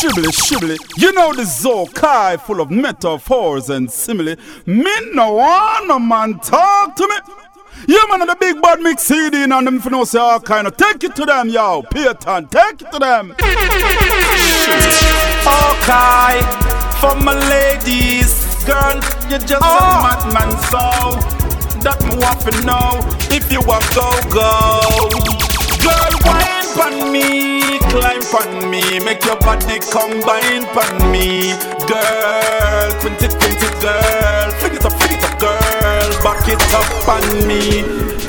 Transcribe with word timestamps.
Shibbly, 0.00 0.32
shibbly. 0.32 0.78
You 0.96 1.12
know 1.12 1.34
the 1.34 1.42
Zokai 1.42 2.40
full 2.40 2.62
of 2.62 2.70
metaphors 2.70 3.68
and 3.68 3.90
simile. 3.90 4.34
Me 4.64 5.12
no 5.12 5.34
want 5.34 5.88
no 5.88 5.98
man 5.98 6.38
talk 6.38 6.96
to 6.96 7.06
me. 7.06 7.16
Yeah, 7.86 8.00
man, 8.08 8.22
of 8.22 8.28
the 8.28 8.36
big 8.40 8.62
bad 8.62 8.80
mix 8.80 9.02
CD 9.02 9.42
and 9.42 9.52
them 9.52 9.78
for 9.78 9.90
no 9.90 10.04
say 10.04 10.18
all 10.18 10.40
kind 10.40 10.66
of. 10.66 10.78
Take 10.78 11.04
it 11.04 11.14
to 11.16 11.26
them, 11.26 11.50
yo. 11.50 11.82
Payton, 11.82 12.48
take 12.48 12.80
it 12.80 12.90
to 12.92 12.98
them. 12.98 13.32
Okay, 13.32 13.42
for 16.98 17.14
my 17.20 17.36
ladies, 17.50 18.46
girl, 18.64 18.96
you 19.28 19.38
just 19.38 19.60
oh. 19.62 19.68
a 19.68 20.00
madman, 20.00 20.50
so 20.72 20.80
that 21.80 22.00
me 22.08 22.16
want 22.16 22.40
to 22.40 22.52
know 22.64 23.00
if 23.30 23.52
you 23.52 23.60
want 23.68 23.84
go 23.94 24.08
go. 24.32 24.80
Girl, 25.84 26.14
wine 26.24 26.59
pon 26.74 27.12
me, 27.12 27.78
climb 27.90 28.22
pon 28.30 28.70
me, 28.70 29.00
make 29.00 29.24
your 29.24 29.36
body 29.38 29.78
combine 29.90 30.64
pon 30.74 31.10
me, 31.10 31.54
girl. 31.86 32.90
2020 33.00 33.70
girl, 33.80 34.50
fling 34.58 34.74
it 34.74 34.84
up, 34.84 34.92
fling 34.92 35.18
it 35.18 35.24
up, 35.24 35.38
girl, 35.40 36.10
back 36.22 36.48
it 36.48 36.60
up 36.74 37.08
on 37.08 37.46
me. 37.48 37.82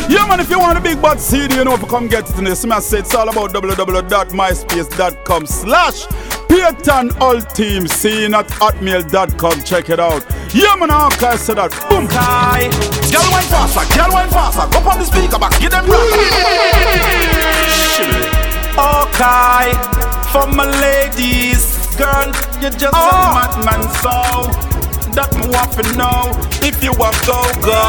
Yeah, 0.10 0.26
man, 0.28 0.40
if 0.40 0.50
you 0.50 0.60
want 0.60 0.78
a 0.78 0.82
big 0.82 1.02
bad 1.02 1.20
CD, 1.20 1.56
you 1.56 1.64
know, 1.64 1.74
if 1.76 1.82
you 1.82 1.88
come 1.88 2.08
get 2.08 2.30
it 2.30 2.38
in 2.38 2.44
this, 2.44 2.66
I 2.66 2.80
say 2.80 3.00
it's 3.00 3.16
all 3.16 3.30
about 3.30 3.54
www.myspace.com 3.54 5.46
slash 5.46 6.06
Payton 6.50 7.12
Ultimate 7.22 7.90
Scene 7.90 8.34
at 8.34 8.48
hotmail.com. 8.48 9.64
Check 9.64 9.90
it 9.90 10.00
out. 10.02 10.26
Yeah, 10.54 10.76
man, 10.76 10.90
how 10.90 11.10
can 11.10 11.34
I 11.34 11.36
say 11.38 11.54
that? 11.54 11.72
Boom. 11.90 12.08
Kai, 12.10 12.70
girl 13.10 13.32
wine 13.32 13.48
faster, 13.48 13.86
girl 13.98 14.12
wine 14.12 14.30
faster. 14.30 14.68
Go 14.70 14.80
on 14.90 15.00
the 15.00 15.06
speaker 15.06 15.40
back, 15.40 15.58
give 15.62 15.72
them 15.72 15.86
rock. 15.86 16.02
Okay, 18.78 19.74
for 20.32 20.48
my 20.48 20.66
ladies, 20.80 21.76
girl, 21.98 22.28
you 22.62 22.70
just 22.72 22.96
oh. 22.96 22.98
a 22.98 23.36
madman, 23.36 23.84
so 24.00 24.16
that 25.12 25.28
me 25.36 25.52
want 25.52 25.72
to 25.76 25.84
know 26.00 26.32
if 26.64 26.82
you 26.82 26.94
want 26.96 27.14
go 27.28 27.44
go. 27.60 27.84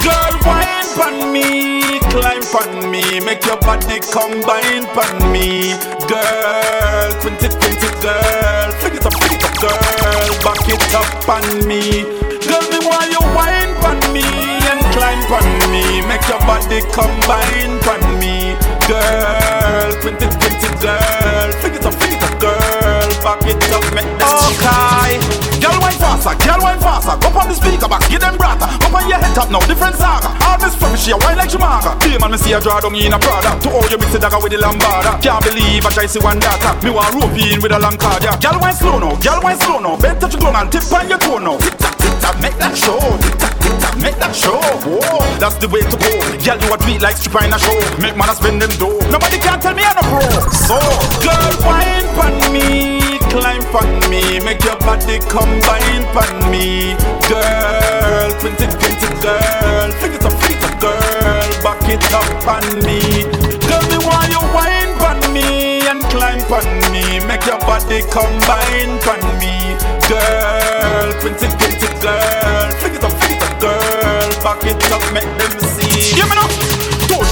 Girl, 0.00 0.32
wine 0.48 0.88
pon 0.96 1.30
me, 1.30 2.00
climb 2.08 2.40
pon 2.48 2.90
me, 2.90 3.20
make 3.20 3.44
your 3.44 3.60
body 3.60 4.00
combine 4.10 4.88
pon 4.96 5.12
me. 5.30 5.76
Girl, 6.08 7.10
2020 7.20 8.00
girl, 8.00 8.68
fling 8.80 8.96
it 8.96 9.04
up, 9.04 9.12
fling 9.12 9.36
it 9.36 9.44
up, 9.44 9.54
girl, 9.60 10.28
back 10.40 10.64
it 10.66 10.94
up 10.96 11.28
on 11.28 11.46
me. 11.68 12.08
Girl, 12.48 12.64
me 12.72 12.78
want 12.88 13.12
you 13.12 13.22
wine 13.36 13.76
pon 13.84 14.00
me 14.16 14.24
and 14.24 14.80
climb 14.96 15.20
pon 15.28 15.44
me, 15.70 16.00
make 16.08 16.24
your 16.32 16.40
body 16.48 16.80
combine 16.96 17.76
pon 17.84 18.00
me. 18.18 18.56
Girl, 18.88 19.59
2020 20.02 20.60
girl, 20.80 21.48
fling 21.60 21.74
it 21.76 21.84
up, 21.84 21.94
fling 21.94 22.16
it 22.16 22.22
up, 22.24 22.34
girl, 22.40 23.08
back 23.22 23.44
it 23.44 23.60
up, 23.70 23.84
make 23.94 24.08
them 24.18 24.32
okay. 24.48 25.20
Girl, 25.60 25.76
wine 25.78 25.98
faster, 26.00 26.34
girl, 26.40 26.60
wine 26.64 26.80
faster. 26.80 27.14
Go 27.20 27.28
on 27.36 27.48
the 27.48 27.54
speaker 27.54 27.86
box, 27.86 28.08
give 28.08 28.20
them 28.20 28.36
brata. 28.40 28.66
Go 28.80 28.96
on 28.96 29.06
your 29.06 29.20
head 29.20 29.34
top 29.36 29.50
now, 29.52 29.60
different 29.68 29.94
saga. 29.96 30.32
All 30.48 30.58
this 30.58 30.74
from 30.74 30.96
she 30.96 31.12
a 31.12 31.16
wine 31.20 31.36
like 31.36 31.52
Jamaica. 31.52 31.94
Be 32.00 32.16
man, 32.18 32.32
me 32.32 32.38
see 32.40 32.52
a 32.52 32.60
draw 32.60 32.80
down 32.80 32.96
in 32.96 33.12
a 33.12 33.18
Prada. 33.20 33.52
To 33.60 33.68
all 33.70 33.86
you 33.86 33.98
mix 34.00 34.16
dagger 34.16 34.40
with 34.40 34.52
the 34.52 34.58
lambada. 34.58 35.20
Can't 35.20 35.44
believe 35.44 35.84
I 35.84 35.90
try 35.92 36.06
see 36.06 36.18
one 36.18 36.40
data. 36.40 36.74
Me 36.82 36.90
want 36.90 37.14
rope 37.14 37.36
in 37.36 37.60
with 37.60 37.72
a 37.72 37.78
yeah. 37.78 38.36
Girl, 38.40 38.58
wine 38.58 38.74
slow 38.74 38.98
now, 38.98 39.14
girl, 39.20 39.40
wine 39.44 39.58
slow 39.60 39.78
now. 39.78 40.00
Bend 40.00 40.20
touch 40.20 40.32
your 40.32 40.40
tongue 40.40 40.56
and 40.56 40.72
tip 40.72 40.88
on 40.92 41.08
your 41.08 41.18
toe 41.18 41.38
now. 41.38 41.58
Tick 41.58 41.76
tock, 41.76 41.99
tock, 42.20 42.36
make 42.40 42.56
that 42.58 42.76
show. 42.76 43.00
Tick 43.24 43.36
tock, 43.40 43.56
tick 43.60 43.76
tock, 43.80 43.96
make 43.98 44.18
that 44.20 44.34
show. 44.36 44.60
Whoa, 44.84 45.20
that's 45.40 45.56
the 45.56 45.68
way 45.68 45.80
to 45.80 45.96
go. 45.96 46.12
Girl, 46.44 46.58
you 46.60 46.74
a 46.74 46.76
tweet 46.78 47.00
like 47.02 47.16
stripper 47.16 47.44
in 47.44 47.52
a 47.52 47.58
show. 47.58 47.76
Make 48.00 48.16
man 48.16 48.28
a 48.28 48.34
spend 48.36 48.60
them 48.62 48.72
dough. 48.76 49.00
Nobody 49.10 49.38
can 49.40 49.58
tell 49.60 49.74
me 49.74 49.82
I'm 49.82 49.98
a 49.98 50.04
pro. 50.04 50.22
So, 50.52 50.78
girl, 51.24 51.52
wine 51.64 52.08
pon 52.14 52.36
me 52.52 53.00
climb 53.30 53.62
on 53.74 54.10
me, 54.10 54.40
make 54.40 54.62
your 54.64 54.76
body 54.80 55.18
combine 55.30 56.04
on 56.18 56.50
me, 56.50 56.94
girl. 57.30 58.30
2020 58.42 59.10
girl, 59.22 59.90
fling 60.02 60.14
it 60.14 60.24
up, 60.24 60.34
fling 60.42 60.58
it 60.58 60.64
up, 60.64 60.74
girl. 60.80 61.46
Back 61.62 61.88
it 61.88 62.02
up 62.12 62.46
on 62.46 62.66
me, 62.82 63.24
girl. 63.66 63.82
Me 63.90 63.98
want 64.02 64.28
you 64.34 64.42
wine 64.50 64.92
on 64.98 65.20
me 65.32 65.86
and 65.86 66.02
climb 66.10 66.42
on 66.50 66.68
me, 66.92 67.20
make 67.26 67.46
your 67.46 67.58
body 67.60 68.02
combine 68.10 68.98
on 69.06 69.22
me, 69.38 69.78
girl. 70.08 71.12
2020 71.22 71.89
girl, 72.00 72.70
fling 72.80 72.94
it 72.94 73.04
up, 73.04 73.12
fling 73.12 73.36
it 73.36 73.42
up, 73.42 73.60
girl. 73.60 74.42
Back 74.42 74.64
it 74.64 74.92
up, 74.92 75.12
make 75.12 75.30
them 75.38 75.60
see. 75.60 76.16
Give 76.16 76.28
me 76.28 76.34
now. 76.34 76.69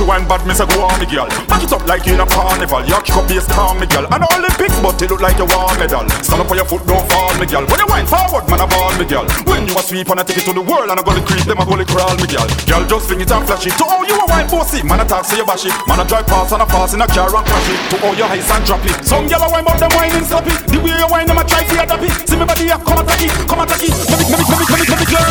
Wine 0.08 0.24
bad, 0.24 0.40
me 0.48 0.56
say 0.56 0.64
go 0.64 0.88
on 0.88 0.96
me 0.96 1.04
girl 1.04 1.28
Back 1.52 1.60
it 1.60 1.68
up 1.68 1.84
like 1.84 2.08
in 2.08 2.16
a 2.16 2.24
carnival 2.24 2.80
You 2.88 2.96
kick 3.04 3.12
up 3.12 3.28
bass 3.28 3.44
calm 3.44 3.76
me 3.76 3.84
girl 3.84 4.08
And 4.08 4.24
Olympics 4.24 4.80
but 4.80 4.96
it 5.04 5.12
look 5.12 5.20
like 5.20 5.36
you 5.36 5.44
want 5.52 5.76
medal 5.76 6.08
Stand 6.24 6.40
up 6.40 6.48
on 6.48 6.56
your 6.56 6.64
foot, 6.64 6.80
don't 6.88 7.04
fall 7.12 7.28
me 7.36 7.44
girl 7.44 7.68
When 7.68 7.76
you 7.76 7.84
wine 7.84 8.08
forward, 8.08 8.48
man 8.48 8.64
I 8.64 8.66
ball 8.72 8.88
me 8.96 9.04
girl 9.04 9.28
When 9.44 9.68
you 9.68 9.76
a 9.76 9.84
sweep 9.84 10.08
and 10.08 10.16
I 10.16 10.24
take 10.24 10.40
it 10.40 10.48
to 10.48 10.56
the 10.56 10.64
world 10.64 10.88
And 10.88 10.96
I 10.96 11.04
go 11.04 11.12
to 11.12 11.20
creep, 11.20 11.44
them 11.44 11.60
I 11.60 11.68
go 11.68 11.76
to 11.76 11.84
crawl 11.84 12.16
me 12.16 12.24
girl 12.24 12.48
Girl 12.64 12.88
just 12.88 13.04
fling 13.04 13.20
it 13.20 13.28
and 13.28 13.44
flash 13.44 13.68
it 13.68 13.76
To 13.76 13.84
all 13.84 14.00
you 14.08 14.16
a 14.16 14.24
wine 14.24 14.48
bossy, 14.48 14.80
man 14.80 14.96
I 14.96 15.04
talk 15.04 15.28
say 15.28 15.36
you 15.36 15.44
bash 15.44 15.68
it 15.68 15.76
Man 15.84 16.00
I 16.00 16.08
drive 16.08 16.24
past 16.24 16.56
and 16.56 16.64
I 16.64 16.66
pass 16.72 16.96
in 16.96 17.04
a 17.04 17.06
car 17.06 17.28
and 17.28 17.44
crash 17.44 17.68
it 17.68 17.80
To 17.92 17.96
all 18.08 18.16
your 18.16 18.32
highs 18.32 18.48
and 18.48 18.64
drop 18.64 18.80
it 18.88 18.96
Some 19.04 19.28
girl 19.28 19.44
a 19.44 19.48
wine 19.52 19.68
but 19.68 19.76
them 19.76 19.92
whining 19.92 20.24
sloppy 20.24 20.56
The 20.72 20.80
way 20.80 20.96
you 20.96 21.08
wine 21.12 21.28
them 21.28 21.36
I 21.36 21.44
try 21.44 21.68
to 21.68 21.74
adapt 21.84 22.00
it 22.00 22.16
See 22.24 22.40
me 22.40 22.48
body 22.48 22.72
up, 22.72 22.80
come 22.80 23.04
attack 23.04 23.28
it, 23.28 23.32
come 23.44 23.60
attack 23.60 23.84
it 23.84 23.92
Let 24.08 24.16
me, 24.16 24.24
let 24.24 24.40
me, 24.40 24.44
let 24.48 24.56
me, 24.56 24.64
let 24.72 24.80
me, 24.80 24.86
let 24.88 24.98
me, 25.04 25.06
girl 25.12 25.28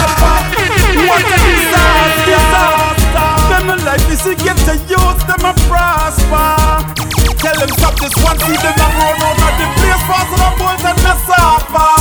What 1.10 1.26
a 1.26 1.34
disaster, 1.34 2.30
disaster 2.30 2.87
Them 3.68 3.80
no 3.80 3.84
life 3.84 4.10
is 4.10 4.22
to 4.24 4.34
get 4.34 4.56
to 4.64 4.76
use 4.88 5.24
them 5.28 5.44
a 5.44 5.54
prosper. 5.68 6.56
Tell 7.36 7.54
them 7.60 7.68
stop 7.76 8.00
this 8.00 8.16
one, 8.24 8.40
see 8.40 8.56
them 8.56 8.80
a 8.80 8.88
run 8.96 9.20
out 9.20 9.44
of 9.44 9.54
the 9.60 9.68
place, 9.76 10.04
pass 10.08 10.32
on 10.32 10.40
a 10.40 10.72
and 10.88 11.04
a 11.04 11.16
suffer. 11.28 11.92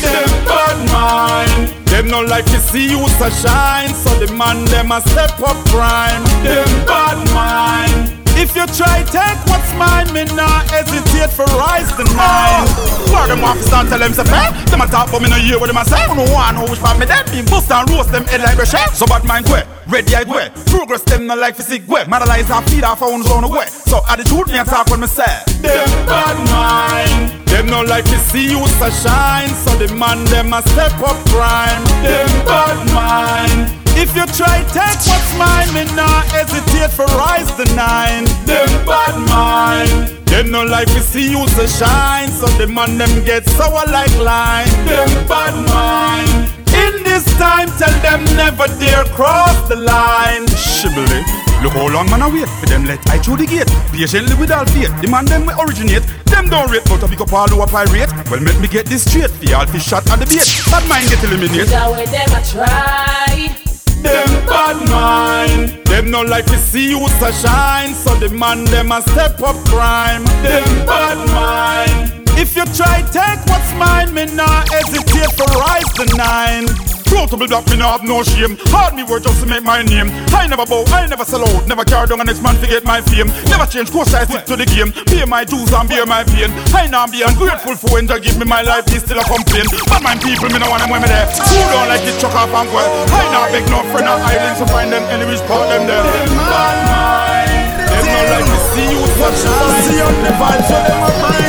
Them 0.00 0.44
bad 0.46 0.78
mind. 0.88 1.86
Them 1.88 2.08
no 2.08 2.22
like 2.22 2.46
to 2.46 2.60
see 2.60 2.88
you 2.88 3.06
so 3.08 3.28
shine, 3.28 3.92
so 3.92 4.08
the 4.24 4.32
man 4.32 4.64
them 4.64 4.90
a 4.90 5.02
step 5.02 5.38
up 5.42 5.62
prime. 5.66 6.24
Them 6.42 6.86
bad 6.86 7.18
mind. 7.34 8.25
If 8.36 8.54
you 8.54 8.66
try 8.68 9.00
take 9.08 9.40
what's 9.48 9.72
mine, 9.80 10.12
me 10.12 10.24
not 10.36 10.68
hesitate 10.68 11.32
for 11.32 11.48
rise 11.56 11.88
the 11.96 12.04
nine. 12.12 12.68
Oh, 12.68 13.08
where 13.08 13.28
them 13.32 13.40
to 13.40 13.62
start 13.64 13.88
tell 13.88 13.98
them 13.98 14.12
say 14.12 14.24
fair? 14.24 14.52
Them 14.68 14.82
a 14.82 14.86
talk 14.86 15.10
but 15.10 15.22
me 15.22 15.30
no 15.30 15.36
hear 15.36 15.58
what 15.58 15.68
them 15.68 15.78
a 15.78 15.84
say. 15.84 16.04
No 16.14 16.28
one 16.28 16.54
know 16.54 16.68
which 16.68 16.80
part 16.80 16.98
me 16.98 17.06
dead. 17.06 17.24
Me 17.32 17.40
bust 17.42 17.72
and 17.72 17.88
roast 17.90 18.12
them 18.12 18.24
head 18.24 18.42
like 18.42 18.58
a. 18.58 18.66
So 18.66 19.06
bad 19.06 19.24
mind 19.24 19.48
where? 19.48 19.66
Ready 19.88 20.14
I 20.14 20.24
go. 20.24 20.36
Progress 20.66 21.02
them 21.02 21.26
no 21.26 21.34
like 21.34 21.56
physique 21.56 21.88
way. 21.88 22.04
Madalize 22.06 22.50
and 22.50 22.64
feed 22.68 22.84
our 22.84 22.96
phones 22.96 23.26
on 23.30 23.42
the 23.42 23.48
way. 23.48 23.66
So 23.66 24.02
attitude 24.08 24.48
me 24.48 24.58
a 24.58 24.64
talk 24.64 24.88
when 24.90 25.00
me 25.00 25.06
say. 25.06 25.24
Them 25.64 25.88
bad 26.04 26.36
mind. 26.52 27.48
Them 27.48 27.66
no 27.68 27.80
like 27.82 28.04
to 28.04 28.18
see 28.18 28.50
you 28.50 28.66
so 28.66 28.90
shine. 28.90 29.48
So 29.64 29.72
the 29.80 29.88
man 29.94 30.24
them 30.26 30.52
a 30.52 30.60
step 30.60 30.92
up 31.00 31.16
prime. 31.32 31.84
Them 32.04 32.28
bad 32.44 32.78
mind. 32.92 33.85
If 33.96 34.14
you 34.14 34.26
try 34.36 34.62
take 34.76 35.00
what's 35.08 35.32
mine, 35.38 35.72
me 35.72 35.84
not 35.96 36.26
hesitate 36.28 36.92
for 36.92 37.06
rise 37.16 37.48
the 37.56 37.64
nine. 37.74 38.24
Them 38.44 38.68
bad 38.84 39.16
mind. 39.28 40.12
Them 40.26 40.50
no 40.50 40.64
like 40.64 40.88
to 40.88 41.00
see 41.00 41.30
you 41.30 41.48
so 41.48 41.66
shine, 41.66 42.28
so 42.28 42.46
the 42.58 42.66
man 42.66 42.98
them 42.98 43.24
get 43.24 43.48
sour 43.48 43.86
like 43.88 44.12
lime. 44.18 44.68
Them 44.84 45.08
bad 45.26 45.54
mind. 45.64 46.52
In 46.76 47.02
this 47.04 47.24
time, 47.38 47.68
tell 47.80 47.94
them 48.04 48.22
never 48.36 48.68
dare 48.78 49.04
cross 49.16 49.56
the 49.68 49.76
line. 49.76 50.46
Shibboleth. 50.48 51.24
Look 51.62 51.72
how 51.72 51.88
long 51.88 52.10
man 52.10 52.20
I 52.20 52.28
wait 52.28 52.48
for 52.60 52.66
them 52.66 52.84
let 52.84 53.00
I 53.08 53.18
through 53.18 53.38
the 53.38 53.46
gate. 53.46 53.70
Patiently 53.92 54.36
with 54.36 54.52
all 54.52 54.66
faith, 54.66 54.92
the 55.00 55.08
man 55.08 55.24
them 55.24 55.46
we 55.46 55.54
originate. 55.54 56.04
Them 56.26 56.50
don't 56.50 56.70
rate, 56.70 56.84
but 56.84 57.02
I 57.02 57.08
pick 57.08 57.22
up 57.22 57.32
all 57.32 57.48
who 57.48 57.62
a 57.62 57.66
pirate. 57.66 58.12
Well, 58.30 58.40
make 58.40 58.60
me 58.60 58.68
get 58.68 58.84
this 58.86 59.08
straight. 59.08 59.30
For 59.30 59.56
all 59.56 59.66
fish 59.66 59.86
shot 59.86 60.06
at 60.10 60.18
the 60.20 60.26
bait. 60.26 60.44
Bad 60.70 60.86
mind 60.86 61.08
get 61.08 61.24
eliminated. 61.24 61.68
That 61.68 61.90
way 61.90 62.04
them 62.04 62.28
a 62.36 62.44
try. 62.44 63.65
Them 64.02 64.28
bad 64.46 64.76
mind. 64.90 65.84
Them 65.86 66.10
no 66.10 66.22
like 66.22 66.46
to 66.46 66.58
see 66.58 66.90
you 66.90 67.08
so 67.20 67.30
shine, 67.30 67.94
so 67.94 68.14
the 68.16 68.28
man 68.28 68.64
them 68.64 68.92
a 68.92 69.00
step 69.02 69.40
up 69.42 69.56
prime. 69.66 70.24
Them 70.42 70.64
bad 70.86 71.18
mind. 71.28 72.12
If 72.38 72.54
you 72.56 72.64
try 72.74 73.02
take 73.10 73.44
what's 73.46 73.72
mine, 73.74 74.12
me 74.12 74.26
not 74.26 74.68
hesitate 74.68 75.32
for 75.36 75.46
rise 75.58 75.90
the 75.94 76.06
nine. 76.16 76.95
Protable 77.06 77.46
black, 77.46 77.66
me 77.70 77.76
not 77.78 78.00
have 78.00 78.04
no 78.04 78.22
shame. 78.22 78.58
Hard 78.74 78.94
me 78.94 79.02
work 79.02 79.22
just 79.22 79.40
to 79.42 79.46
make 79.46 79.62
my 79.62 79.82
name. 79.82 80.10
I 80.34 80.46
never 80.46 80.66
bow, 80.66 80.84
I 80.92 81.06
never 81.06 81.24
sell 81.24 81.46
out. 81.46 81.66
Never 81.66 81.84
carry 81.84 82.06
down 82.06 82.20
a 82.20 82.24
next 82.24 82.42
man 82.42 82.54
to 82.60 82.66
get 82.66 82.84
my 82.84 83.00
fame. 83.00 83.28
Never 83.48 83.66
change 83.66 83.90
course, 83.90 84.12
I 84.14 84.24
stick 84.24 84.44
to 84.46 84.56
the 84.56 84.66
game. 84.66 84.92
Pay 85.06 85.24
my 85.24 85.44
dues 85.44 85.72
and 85.72 85.88
bear 85.88 86.04
my 86.06 86.24
pain. 86.24 86.50
I 86.74 86.86
now 86.86 87.06
be 87.06 87.22
ungrateful 87.22 87.76
for 87.76 87.88
when 87.94 88.06
they 88.06 88.20
give 88.20 88.38
me 88.38 88.44
my 88.44 88.62
life, 88.62 88.84
they 88.86 88.98
still 88.98 89.18
a 89.18 89.24
complain. 89.24 89.66
But 89.88 90.02
my 90.02 90.18
people, 90.18 90.50
me 90.50 90.58
no 90.58 90.68
want 90.68 90.82
them 90.82 90.90
when 90.90 91.02
me 91.02 91.08
there. 91.08 91.26
Who 91.30 91.62
don't 91.70 91.88
like 91.88 92.04
it, 92.04 92.18
chuck 92.20 92.34
off 92.34 92.52
and 92.52 92.68
go. 92.68 92.82
I 92.82 93.22
now 93.30 93.46
beg 93.48 93.64
no 93.70 93.80
friend 93.94 94.10
or 94.10 94.18
islands 94.18 94.58
to 94.60 94.66
find 94.66 94.92
them 94.92 95.04
enemies, 95.08 95.40
part 95.46 95.70
them 95.70 95.86
there. 95.86 96.02
Bad 96.02 96.76
mind. 96.90 97.86
Them 97.86 98.04
no 98.04 98.20
like 98.34 98.46
to 98.50 98.58
see 98.74 98.88
you 98.92 99.02
touch. 99.16 99.40
See 99.86 100.00
on 100.02 100.14
the 100.26 100.32
vibes, 100.36 100.66
so 100.68 100.76
them 100.84 101.00
a 101.00 101.10
bring. 101.22 101.45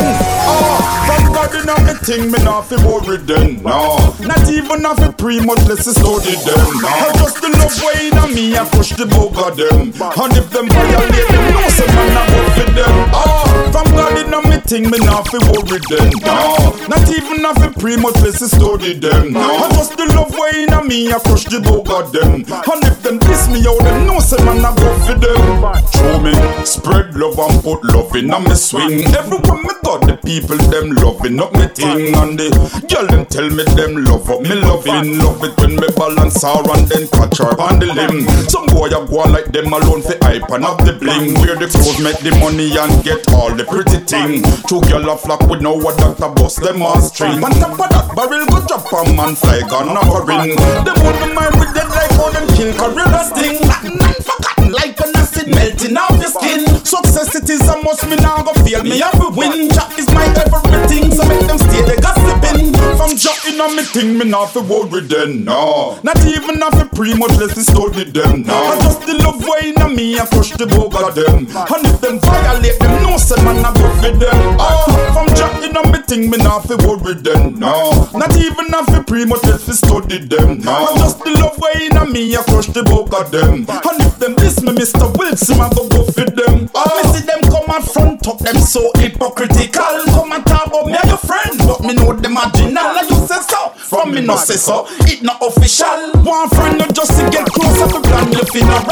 Oh, 1.50 1.54
somebody 1.54 1.66
know 1.66 1.80
me 1.86 1.94
thing, 2.00 2.32
me 2.32 2.40
not 2.44 2.68
fi 2.68 2.76
worry 2.84 3.18
them, 3.18 3.64
no. 3.64 3.98
Not 4.20 4.50
even 4.50 4.86
a 4.86 5.12
pre-much 5.14 5.64
less 5.68 5.86
study 5.86 6.36
them. 6.44 6.68
I 6.84 7.12
just 7.16 7.42
the 7.42 7.50
love 7.56 7.78
way 7.84 8.10
in 8.12 8.36
me, 8.36 8.58
I 8.58 8.68
push 8.70 8.92
the 8.92 9.06
bug 9.06 9.38
of 9.38 9.56
them. 9.56 9.94
And 9.96 10.34
if 10.38 10.50
them 10.52 10.68
violate 10.70 11.28
them, 11.30 11.54
no 11.54 11.70
say 11.70 11.88
man 11.88 12.18
I 12.18 12.26
go 12.28 12.42
for 12.56 12.72
them. 12.72 12.96
Ah, 13.14 13.70
from 13.72 13.88
God 13.96 14.18
in 14.18 14.50
me 14.50 14.58
thing, 14.60 14.90
me 14.90 14.98
not 15.00 15.28
fi 15.28 15.38
worry 15.48 15.80
them, 15.88 16.12
no. 16.26 16.76
Not 16.88 17.08
even 17.10 17.46
a 17.46 17.72
pre-much 17.80 18.20
less 18.22 18.44
study 18.44 18.94
them. 18.94 19.38
I 19.38 19.70
just 19.72 19.96
the 19.98 20.06
love 20.16 20.34
way 20.38 20.68
in 20.68 20.88
me, 20.88 21.12
I 21.12 21.20
push 21.20 21.46
the 21.46 21.60
bug 21.62 21.90
of 21.90 22.12
them. 22.12 22.44
And 22.44 22.84
if 22.84 23.02
them 23.04 23.20
diss 23.20 23.48
me 23.48 23.66
out, 23.68 23.80
them 23.80 24.06
no 24.08 24.20
say 24.20 24.44
man 24.44 24.66
I 24.66 24.76
go 24.76 24.90
for 25.06 25.16
them. 25.16 25.64
Show 25.96 26.20
me, 26.20 26.34
spread 26.66 27.16
love 27.16 27.40
and 27.40 27.64
put 27.64 27.84
love 27.86 28.16
in 28.16 28.32
a 28.32 28.40
me 28.40 28.56
swing. 28.56 29.08
Everywhere 29.16 29.62
me 29.64 29.74
go, 29.84 30.00
the 30.00 30.18
people 30.24 30.58
them 30.70 30.92
loving 30.92 31.37
up 31.40 31.54
me 31.54 31.68
thing. 31.68 32.14
And 32.16 32.38
the 32.40 32.50
girl 32.90 33.08
them 33.08 33.26
tell 33.26 33.50
me 33.50 33.64
them 33.76 34.04
love 34.06 34.30
up 34.30 34.42
me 34.42 34.56
loving. 34.56 35.20
Love 35.20 35.44
it 35.44 35.54
when 35.60 35.76
me 35.76 35.88
balance 35.96 36.42
her 36.42 36.62
and 36.74 36.88
then 36.88 37.08
catch 37.10 37.38
her 37.40 37.54
on 37.60 37.80
the 37.80 37.88
limb. 37.88 38.26
Some 38.50 38.68
boy 38.68 38.88
a 38.88 39.00
go 39.06 39.26
on 39.26 39.34
like 39.34 39.52
them 39.52 39.72
alone 39.72 40.02
for 40.02 40.18
hype 40.22 40.50
and 40.50 40.64
have 40.66 40.82
the 40.86 40.94
bling. 40.94 41.34
Wear 41.42 41.56
the 41.56 41.68
clothes, 41.68 42.00
make 42.00 42.20
the 42.20 42.32
money 42.40 42.72
and 42.74 43.04
get 43.04 43.22
all 43.34 43.54
the 43.54 43.66
pretty 43.66 44.00
thing. 44.06 44.44
Two 44.68 44.82
girl 44.90 45.10
a 45.10 45.18
flock 45.18 45.42
with 45.50 45.62
no 45.62 45.74
what 45.74 45.98
doctor 45.98 46.30
bust 46.30 46.62
them 46.62 46.82
on 46.82 47.02
string. 47.02 47.44
On 47.44 47.52
top 47.58 47.78
of 47.78 47.90
that 47.90 48.08
barrel 48.16 48.46
go 48.48 48.60
drop 48.66 48.86
a 48.94 49.00
man 49.14 49.36
fly 49.36 49.62
gun 49.68 49.96
off 49.96 50.10
a 50.10 50.22
ring. 50.26 50.56
Them 50.86 50.98
would 51.06 51.18
be 51.22 51.28
mind 51.34 51.56
with 51.60 51.74
dead 51.74 51.90
like 51.90 52.12
how 52.18 52.30
them 52.32 52.48
kill 52.56 52.72
gorilla 52.78 53.22
sting. 53.26 54.27
Forgotten 54.68 54.72
like 54.74 55.00
an 55.00 55.16
acid 55.16 55.48
melting 55.48 55.98
off 55.98 56.12
your 56.20 56.32
skin. 56.32 56.86
Success 56.86 57.36
it 57.36 57.50
is 57.50 57.68
a 57.68 57.82
must 57.82 58.08
me 58.10 58.16
now 58.18 58.44
go 58.44 58.54
feel 58.66 58.84
me 58.84 59.00
have 59.00 59.14
to 59.14 59.30
win. 59.30 59.70
Jack 59.70 59.98
is 59.98 60.10
my 60.12 60.26
everything, 60.26 61.12
so 61.12 61.26
make 61.28 61.48
them 61.48 61.58
stay 61.58 61.82
they 61.86 61.96
gossiping. 61.98 62.47
From 62.74 63.12
in 63.48 63.62
on 63.62 63.76
me 63.76 63.84
thing, 63.84 64.18
me 64.18 64.26
not 64.26 64.52
fi 64.52 64.60
worry 64.60 65.02
them, 65.02 65.46
no. 65.46 66.00
Not 66.04 66.20
even 66.26 66.60
have 66.62 66.78
to 66.80 66.86
pre 66.96 67.14
much 67.14 67.38
less 67.38 67.54
to 67.54 67.64
study 67.64 68.04
them, 68.04 68.44
no. 68.44 68.54
I 68.54 68.80
just 68.82 69.02
the 69.06 69.14
love 69.24 69.44
way 69.48 69.72
in 69.72 69.96
me, 69.96 70.20
I 70.20 70.26
push 70.26 70.52
the 70.52 70.66
of 70.66 71.16
them. 71.16 71.48
And 71.48 71.86
if 71.86 72.02
them 72.02 72.20
violate 72.20 72.80
them, 72.80 73.04
no 73.04 73.18
say 73.18 73.42
man 73.44 73.64
I 73.64 73.74
go 73.74 73.88
for 74.02 74.12
them. 74.18 74.58
Oh, 74.60 74.84
from 75.14 75.28
in 75.64 75.78
on 75.78 75.92
me 75.92 76.00
thing, 76.00 76.30
me 76.30 76.38
not 76.38 76.68
fi 76.68 76.76
worry 76.76 77.16
them, 77.16 77.60
no. 77.60 78.10
Not 78.14 78.36
even 78.36 78.68
have 78.74 78.88
to 78.88 79.04
pre 79.04 79.26
much 79.26 79.44
less 79.44 79.66
study 79.78 80.20
them, 80.20 80.60
no. 80.60 80.72
I 80.72 80.98
just 80.98 81.20
the 81.24 81.32
love 81.40 81.58
way 81.60 81.88
in 81.88 82.12
me, 82.12 82.36
I 82.36 82.44
push 82.44 82.68
the 82.68 82.82
of 82.82 83.32
them. 83.32 83.66
And 83.70 84.02
if 84.02 84.20
them 84.20 84.36
diss 84.36 84.62
me, 84.62 84.72
Mr. 84.74 85.08
Wilson, 85.18 85.62
I 85.62 85.70
go 85.70 85.88
go 85.88 86.04
for 86.12 86.26
them. 86.26 86.70
Oh, 86.74 86.84
me 86.84 87.02
see 87.14 87.26
them 87.26 87.42
come 87.48 87.70
and 87.70 87.86
front 87.86 88.28
up, 88.28 88.40
them 88.40 88.58
so 88.58 88.92
hypocritical. 88.96 90.04
Come 90.12 90.32
and 90.32 90.46
talk 90.46 90.68
about 90.68 90.88
me 90.88 90.98
your 91.06 91.18
friend, 91.18 91.58
but 91.60 91.82
me 91.82 91.94
know 91.94 92.14
them 92.14 92.38
marginal. 92.58 92.98
And 92.98 93.10
you 93.10 93.28
say 93.28 93.42
so, 93.42 93.70
from 93.78 94.12
me 94.14 94.22
no 94.22 94.36
say 94.38 94.56
so. 94.56 94.86
It 95.06 95.22
not 95.24 95.42
official. 95.42 96.12
One 96.24 96.50
friend 96.50 96.78
no 96.80 96.88
just 96.88 97.18
to 97.20 97.30
get 97.30 97.46
closer 97.48 97.88
to 97.88 98.00
plan 98.02 98.32
your 98.32 98.46
funeral. 98.46 98.84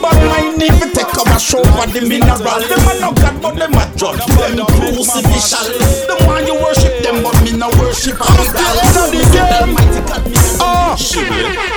But 0.00 0.16
mine 0.28 0.58
need 0.58 0.74
to 0.80 0.88
take 0.90 1.12
up 1.16 1.26
a 1.28 1.38
show 1.38 1.62
for 1.76 1.86
the 1.86 2.00
mineral. 2.00 2.38
Them 2.38 2.88
a 2.88 2.94
no 3.00 3.12
God, 3.12 3.42
but 3.42 3.54
them 3.56 3.74
a 3.74 3.84
judge. 3.96 4.24
Them 4.36 4.66
crucificial. 4.66 5.66
Them 6.08 6.26
want 6.26 6.46
you 6.46 6.56
worship 6.56 7.02
them, 7.02 7.22
but 7.22 7.36
me 7.44 7.52
no 7.56 7.68
worship. 7.80 8.16
I'm 8.20 8.44
still 8.48 9.12
in 9.12 9.20
the 9.20 9.28
game. 9.32 9.76
Ah, 10.60 10.96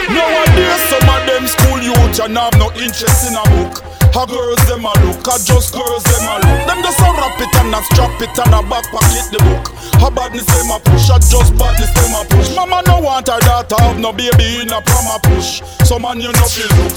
nowadays 0.09 0.81
some 0.89 1.09
of 1.09 1.21
them 1.27 1.47
school 1.47 1.79
youth 1.81 2.19
and 2.19 2.37
have 2.37 2.53
no 2.57 2.71
interest 2.73 3.29
in 3.29 3.35
a 3.35 3.43
book. 3.51 3.83
A 4.15 4.25
girls 4.25 4.63
them 4.67 4.85
a 4.85 4.93
look, 5.03 5.27
a 5.27 5.35
just 5.43 5.73
girls 5.75 6.03
them 6.07 6.23
a 6.23 6.35
look. 6.39 6.67
Them 6.67 6.79
just 6.81 6.99
a 7.03 7.11
wrap 7.19 7.35
it 7.35 7.51
and 7.59 7.75
a 7.75 7.83
strap 7.83 8.21
it 8.21 8.31
and 8.39 8.55
a 8.55 8.63
back 8.63 8.87
pocket 8.87 9.27
the 9.27 9.39
book. 9.43 9.67
A 9.99 10.09
badness 10.09 10.45
them 10.45 10.71
a 10.71 10.79
push, 10.79 11.09
a 11.11 11.19
just 11.19 11.51
badness 11.59 11.91
them 11.91 12.15
a 12.15 12.23
push. 12.23 12.55
Mama 12.55 12.81
no 12.87 13.01
want 13.01 13.27
her 13.27 13.39
daughter 13.41 13.75
have 13.75 13.99
no 13.99 14.13
baby 14.13 14.63
in 14.63 14.71
a 14.71 14.79
prom 14.79 15.11
a 15.11 15.19
push. 15.19 15.61
So 15.83 15.99
man 15.99 16.21
you 16.21 16.31
know 16.31 16.47
feel 16.47 16.71
look, 16.79 16.95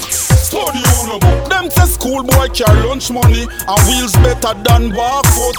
study 0.49 0.81
on 0.97 1.15
a 1.15 1.19
book. 1.19 1.49
Them 1.49 1.69
say 1.69 1.85
school 1.85 2.23
boy 2.23 2.47
carry 2.49 2.81
lunch 2.87 3.11
money 3.11 3.45
and 3.45 3.79
wheels 3.85 4.13
better 4.25 4.53
than 4.65 4.89
barefoot. 4.89 5.55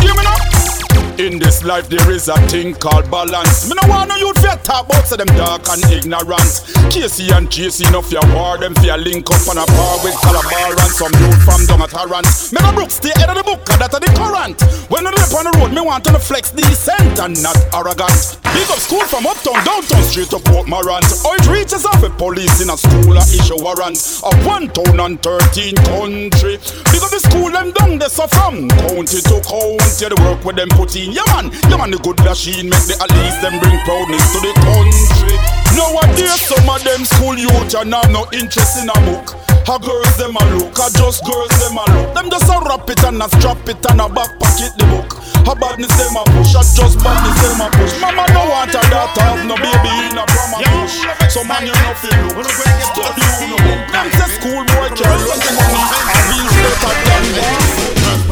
Hear 0.00 0.14
me 0.16 0.24
now? 0.24 0.72
In 1.18 1.38
this 1.38 1.62
life 1.62 1.88
there 1.88 2.10
is 2.10 2.28
a 2.28 2.36
thing 2.48 2.72
called 2.74 3.10
balance. 3.10 3.68
Me 3.68 3.76
no 3.76 3.88
want 3.88 4.08
no 4.08 4.16
youth 4.16 4.38
fear 4.40 4.56
talk 4.64 4.86
about 4.86 5.06
say 5.06 5.16
them 5.16 5.28
dark 5.36 5.68
and 5.68 5.84
ignorant. 5.92 6.64
Casey 6.88 7.28
and 7.30 7.48
JC 7.52 7.86
enough 7.88 8.10
your 8.10 8.24
war 8.32 8.56
them 8.56 8.74
fear 8.80 8.96
link 8.96 9.28
up 9.28 9.44
on 9.48 9.60
a 9.60 9.66
bar 9.76 10.00
with 10.02 10.16
Calabar 10.24 10.72
and 10.72 10.92
some 10.96 11.12
youth 11.20 11.40
from 11.44 11.60
down 11.68 11.82
at 11.84 11.92
Harrance. 11.92 12.52
Me 12.52 12.58
no 12.64 12.72
brook 12.72 12.90
stay 12.90 13.12
head 13.20 13.28
of 13.28 13.36
the 13.36 13.44
book 13.44 13.60
and 13.70 13.80
that 13.84 13.92
of 13.92 14.00
the 14.00 14.08
current. 14.16 14.56
When 14.88 15.06
I 15.06 15.12
live 15.12 15.32
on 15.36 15.44
the 15.44 15.52
road 15.60 15.72
me 15.76 15.82
want 15.84 16.04
to 16.08 16.18
flex 16.18 16.50
decent 16.50 17.20
and 17.20 17.36
not 17.44 17.60
arrogant. 17.76 18.40
Big 18.56 18.68
up 18.72 18.80
school 18.80 19.04
from 19.04 19.28
uptown 19.28 19.60
downtown 19.64 20.02
straight 20.08 20.28
to 20.32 20.40
Port 20.40 20.66
Morant. 20.66 21.04
Or 21.28 21.36
it 21.36 21.46
reaches 21.46 21.84
off 21.84 22.02
a 22.02 22.10
police 22.10 22.60
in 22.60 22.68
a 22.72 22.76
school 22.76 23.16
a 23.16 23.24
issue 23.36 23.60
warrant. 23.60 24.00
Of 24.22 24.46
one 24.46 24.68
town 24.70 25.00
and 25.00 25.18
thirteen 25.20 25.74
country. 25.90 26.54
Because 26.94 27.10
the 27.10 27.20
school 27.26 27.50
them 27.50 27.72
down 27.72 27.98
there 27.98 28.08
so 28.08 28.26
from 28.30 28.68
county 28.86 29.18
to 29.18 29.36
county 29.42 30.06
the 30.06 30.18
work 30.22 30.44
with 30.46 30.56
them 30.56 30.70
put 30.78 30.94
in. 30.94 31.10
Yeah 31.10 31.26
man, 31.34 31.50
yeah 31.66 31.76
man 31.76 31.90
the 31.90 31.98
good 31.98 32.22
machine 32.22 32.70
make 32.70 32.86
the 32.86 32.94
at 33.02 33.10
least 33.10 33.42
them 33.42 33.58
bring 33.58 33.78
proudness 33.82 34.22
to 34.30 34.38
the 34.38 34.54
country. 34.62 35.34
Nowadays 35.74 36.38
some 36.46 36.70
of 36.70 36.78
them 36.86 37.02
school 37.02 37.34
youth 37.34 37.74
and 37.74 37.94
have 37.94 38.10
no 38.14 38.26
interest 38.30 38.78
in 38.78 38.90
a 38.90 38.98
book. 39.10 39.34
How 39.66 39.78
girls 39.78 40.14
them 40.18 40.34
a 40.38 40.44
look, 40.54 40.74
a 40.78 40.86
just 40.94 41.26
girls 41.26 41.54
them 41.58 41.78
a 41.78 41.84
look. 41.90 42.14
Them 42.14 42.30
just 42.30 42.46
a 42.46 42.58
wrap 42.62 42.86
it 42.90 43.02
and 43.02 43.22
a 43.22 43.26
strap 43.26 43.66
it 43.66 43.82
and 43.90 44.00
a 44.02 44.06
back 44.06 44.38
pocket 44.38 44.70
the 44.78 44.86
book. 44.90 45.21
A 45.42 45.54
badness 45.54 45.92
them 45.98 46.16
a 46.16 46.22
push, 46.32 46.54
a 46.54 46.62
just 46.62 46.98
badness 47.02 47.38
them 47.42 47.60
a 47.60 47.68
push. 47.76 48.00
Mama 48.00 48.24
no 48.32 48.46
want 48.48 48.72
her 48.72 48.86
daughter 48.88 49.22
have 49.22 49.44
no 49.44 49.56
baby 49.56 49.92
in 50.06 50.16
a 50.16 50.24
prom 50.24 50.62
push. 50.62 51.02
So 51.28 51.44
man 51.44 51.66
you 51.66 51.74
know 51.74 51.94
feel 51.98 52.14
look, 52.38 52.48
study 52.48 53.26
you 53.42 53.58
know. 53.58 53.74
Them 53.90 54.06
say 54.16 54.28
school 54.38 54.62
boy 54.64 54.88
carry 54.94 55.22
lunch 55.26 55.48
money, 55.52 55.82
a 55.82 56.18
wheels 56.30 56.56
better 56.62 56.94
than 57.04 57.24
this. 57.36 58.22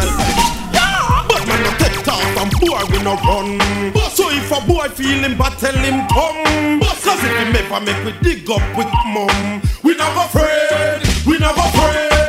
But 1.29 1.43
man 1.47 1.61
no 1.67 1.71
take 1.83 2.09
off 2.09 2.37
and 2.41 2.53
boy 2.63 2.83
we 2.95 2.99
no 3.03 3.19
run. 3.27 3.59
So 4.15 4.31
if 4.31 4.51
a 4.53 4.61
boy 4.65 4.89
feel 4.89 5.25
him 5.27 5.37
but 5.37 5.59
tell 5.59 5.75
him 5.75 6.07
come. 6.09 6.81
Cause 6.81 7.23
if 7.25 7.37
him 7.37 7.57
ever 7.57 7.81
make 7.85 8.01
we 8.05 8.13
dig 8.23 8.49
up 8.51 8.63
with 8.77 8.89
mum. 9.13 9.61
We 9.83 9.97
never 9.97 10.21
afraid, 10.21 11.03
we 11.27 11.39
never 11.39 11.61
afraid 11.61 12.20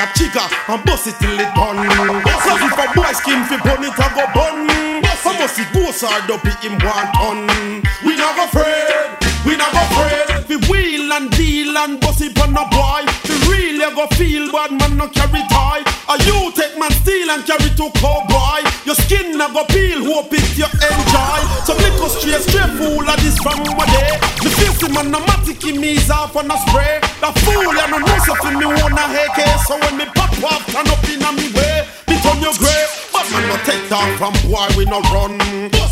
That 0.00 0.16
chica 0.16 0.40
and 0.72 0.80
bust 0.88 1.12
it 1.12 1.20
till 1.20 1.36
it 1.36 1.52
done 1.52 1.76
Cause 2.24 2.56
if 2.56 2.72
a 2.72 2.86
boy 2.96 3.12
skin 3.12 3.44
fi 3.44 3.60
bun 3.60 3.84
it 3.84 3.92
a 3.92 4.06
go 4.16 4.24
bun 4.32 4.64
I 5.04 5.36
must 5.36 5.60
it 5.60 5.68
goes 5.76 6.00
hard 6.00 6.30
up 6.30 6.40
him 6.64 6.80
one 6.80 7.12
ton. 7.12 7.84
We 8.00 8.16
never 8.16 8.48
afraid, 8.48 9.20
we 9.44 9.60
never 9.60 9.76
afraid 9.76 10.29
We 10.50 10.56
wheel 10.66 11.12
and 11.12 11.30
deal 11.30 11.78
and 11.78 12.00
bust 12.00 12.18
it 12.26 12.34
on 12.42 12.50
a 12.58 12.66
boy. 12.74 13.06
We 13.30 13.38
really 13.46 13.86
go 13.94 14.10
feel 14.18 14.50
bad 14.50 14.74
man 14.74 14.98
no 14.98 15.06
carry 15.06 15.46
tie. 15.46 15.86
Or 16.10 16.18
you 16.26 16.50
take 16.58 16.74
man 16.74 16.90
steal 16.90 17.30
and 17.30 17.46
carry 17.46 17.70
to 17.70 17.86
cowboy. 18.02 18.66
Your 18.82 18.98
skin 18.98 19.38
na 19.38 19.46
go 19.54 19.62
peel, 19.70 20.02
hope 20.02 20.34
it 20.34 20.42
you 20.58 20.66
enjoy. 20.66 21.40
So 21.62 21.78
go 21.78 22.10
straight, 22.10 22.42
straight 22.42 22.66
fool 22.82 23.06
of 23.06 23.14
this 23.22 23.38
from 23.38 23.62
one 23.78 23.86
day. 23.94 24.18
The 24.42 24.50
face 24.58 24.82
him 24.82 24.98
on 24.98 25.14
a 25.14 25.22
matic 25.22 25.62
me 25.70 25.94
off 26.10 26.34
on 26.34 26.50
a 26.50 26.58
spray. 26.66 26.98
The 27.22 27.30
fool 27.46 27.70
ya 27.70 27.86
no 27.86 28.02
know 28.02 28.18
so 28.26 28.34
fi 28.42 28.50
me 28.50 28.66
want 28.66 28.98
a 28.98 29.06
AK. 29.06 29.38
So 29.70 29.78
when 29.78 30.02
me 30.02 30.06
pop 30.18 30.34
off, 30.42 30.66
turn 30.74 30.90
up 30.90 31.06
in 31.06 31.22
a 31.22 31.30
me 31.30 31.46
way. 31.54 31.86
Me 32.10 32.18
turn 32.26 32.42
your 32.42 32.58
grey 32.58 32.90
But 33.14 33.22
man 33.30 33.46
no 33.46 33.56
take 33.62 33.86
down 33.86 34.18
from 34.18 34.34
boy 34.50 34.66
we 34.74 34.82
no 34.82 34.98
run. 35.14 35.38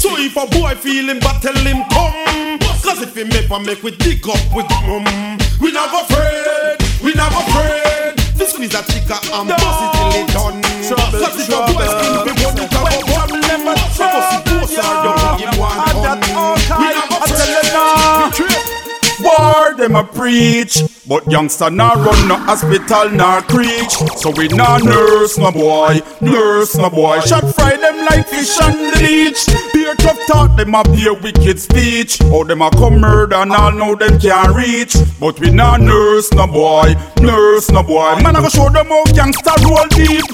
So 0.03 0.19
if 0.19 0.35
a 0.35 0.51
boy 0.51 0.75
feel 0.75 1.15
him 1.15 1.23
but 1.23 1.39
tell 1.47 1.55
him 1.55 1.87
come 1.95 2.68
Cause 2.89 3.03
if 3.03 3.15
him 3.15 3.29
ever 3.33 3.61
make 3.61 3.83
we 3.83 3.91
dig 3.91 4.27
up 4.27 4.41
with 4.57 4.65
mum 4.89 5.05
We 5.61 5.73
never 5.73 6.01
afraid, 6.09 6.81
we 7.05 7.13
never 7.13 7.37
afraid. 7.37 8.17
This 8.33 8.53
squeeze 8.53 8.73
a 8.73 8.81
chica 8.81 9.21
and 9.29 9.47
bust 9.47 9.85
it 9.85 9.93
till 9.93 10.09
it 10.17 10.29
done. 10.33 10.63
Trouble, 10.89 11.21
Cause 11.21 11.37
if 11.37 11.53
a 11.53 11.59
boy 11.69 11.85
skin 11.85 12.17
be 12.25 12.33
one 12.41 12.57
it 12.57 12.73
a 12.73 12.81
go 12.81 12.81
bun 13.13 13.41
never 13.45 13.77
So 13.93 14.09
bust 14.09 14.33
it 14.33 14.45
goes 14.49 14.73
hard 14.81 15.21
up 15.21 15.37
in 15.37 15.53
one 15.61 15.77
ton 16.01 16.17
We 16.81 16.87
afraid 16.97 17.08
War 19.49 19.75
them 19.75 19.97
a 19.97 20.05
preach, 20.05 20.83
but 21.07 21.25
youngster 21.31 21.71
nah 21.71 21.95
run 21.95 22.29
no 22.29 22.37
hospital 22.37 23.09
nor 23.11 23.41
preach. 23.43 23.93
So 24.21 24.31
we 24.31 24.49
nah 24.49 24.77
nurse 24.77 25.39
no 25.39 25.51
boy, 25.51 26.01
nurse 26.21 26.77
no 26.77 26.91
boy. 26.91 27.21
Shot 27.21 27.55
fry 27.55 27.77
them 27.77 27.97
like 28.05 28.29
fish 28.29 28.61
on 28.61 28.73
the 28.73 28.93
beach. 29.01 29.41
Beer 29.73 29.95
tough 29.95 30.19
talk 30.27 30.57
them 30.57 30.75
a 30.75 30.85
beer 30.85 31.15
wicked 31.15 31.59
speech. 31.59 32.19
Oh 32.25 32.45
them 32.45 32.61
a 32.61 32.71
come 32.71 33.01
murder 33.01 33.37
and 33.37 33.53
all 33.53 33.73
know 33.73 33.95
them 33.95 34.21
can't 34.21 34.55
reach. 34.55 34.95
But 35.19 35.41
we 35.41 35.51
nah 35.51 35.79
nurse 35.79 36.31
no 36.35 36.47
boy, 36.47 36.95
nurse 37.21 37.71
no 37.71 37.83
boy. 37.83 38.21
Man 38.21 38.37
I 38.37 38.43
go 38.43 38.49
show 38.51 38.69
them 38.69 38.89
how 38.89 39.05
youngster 39.15 39.57
roll 39.65 39.89
deep. 39.97 40.25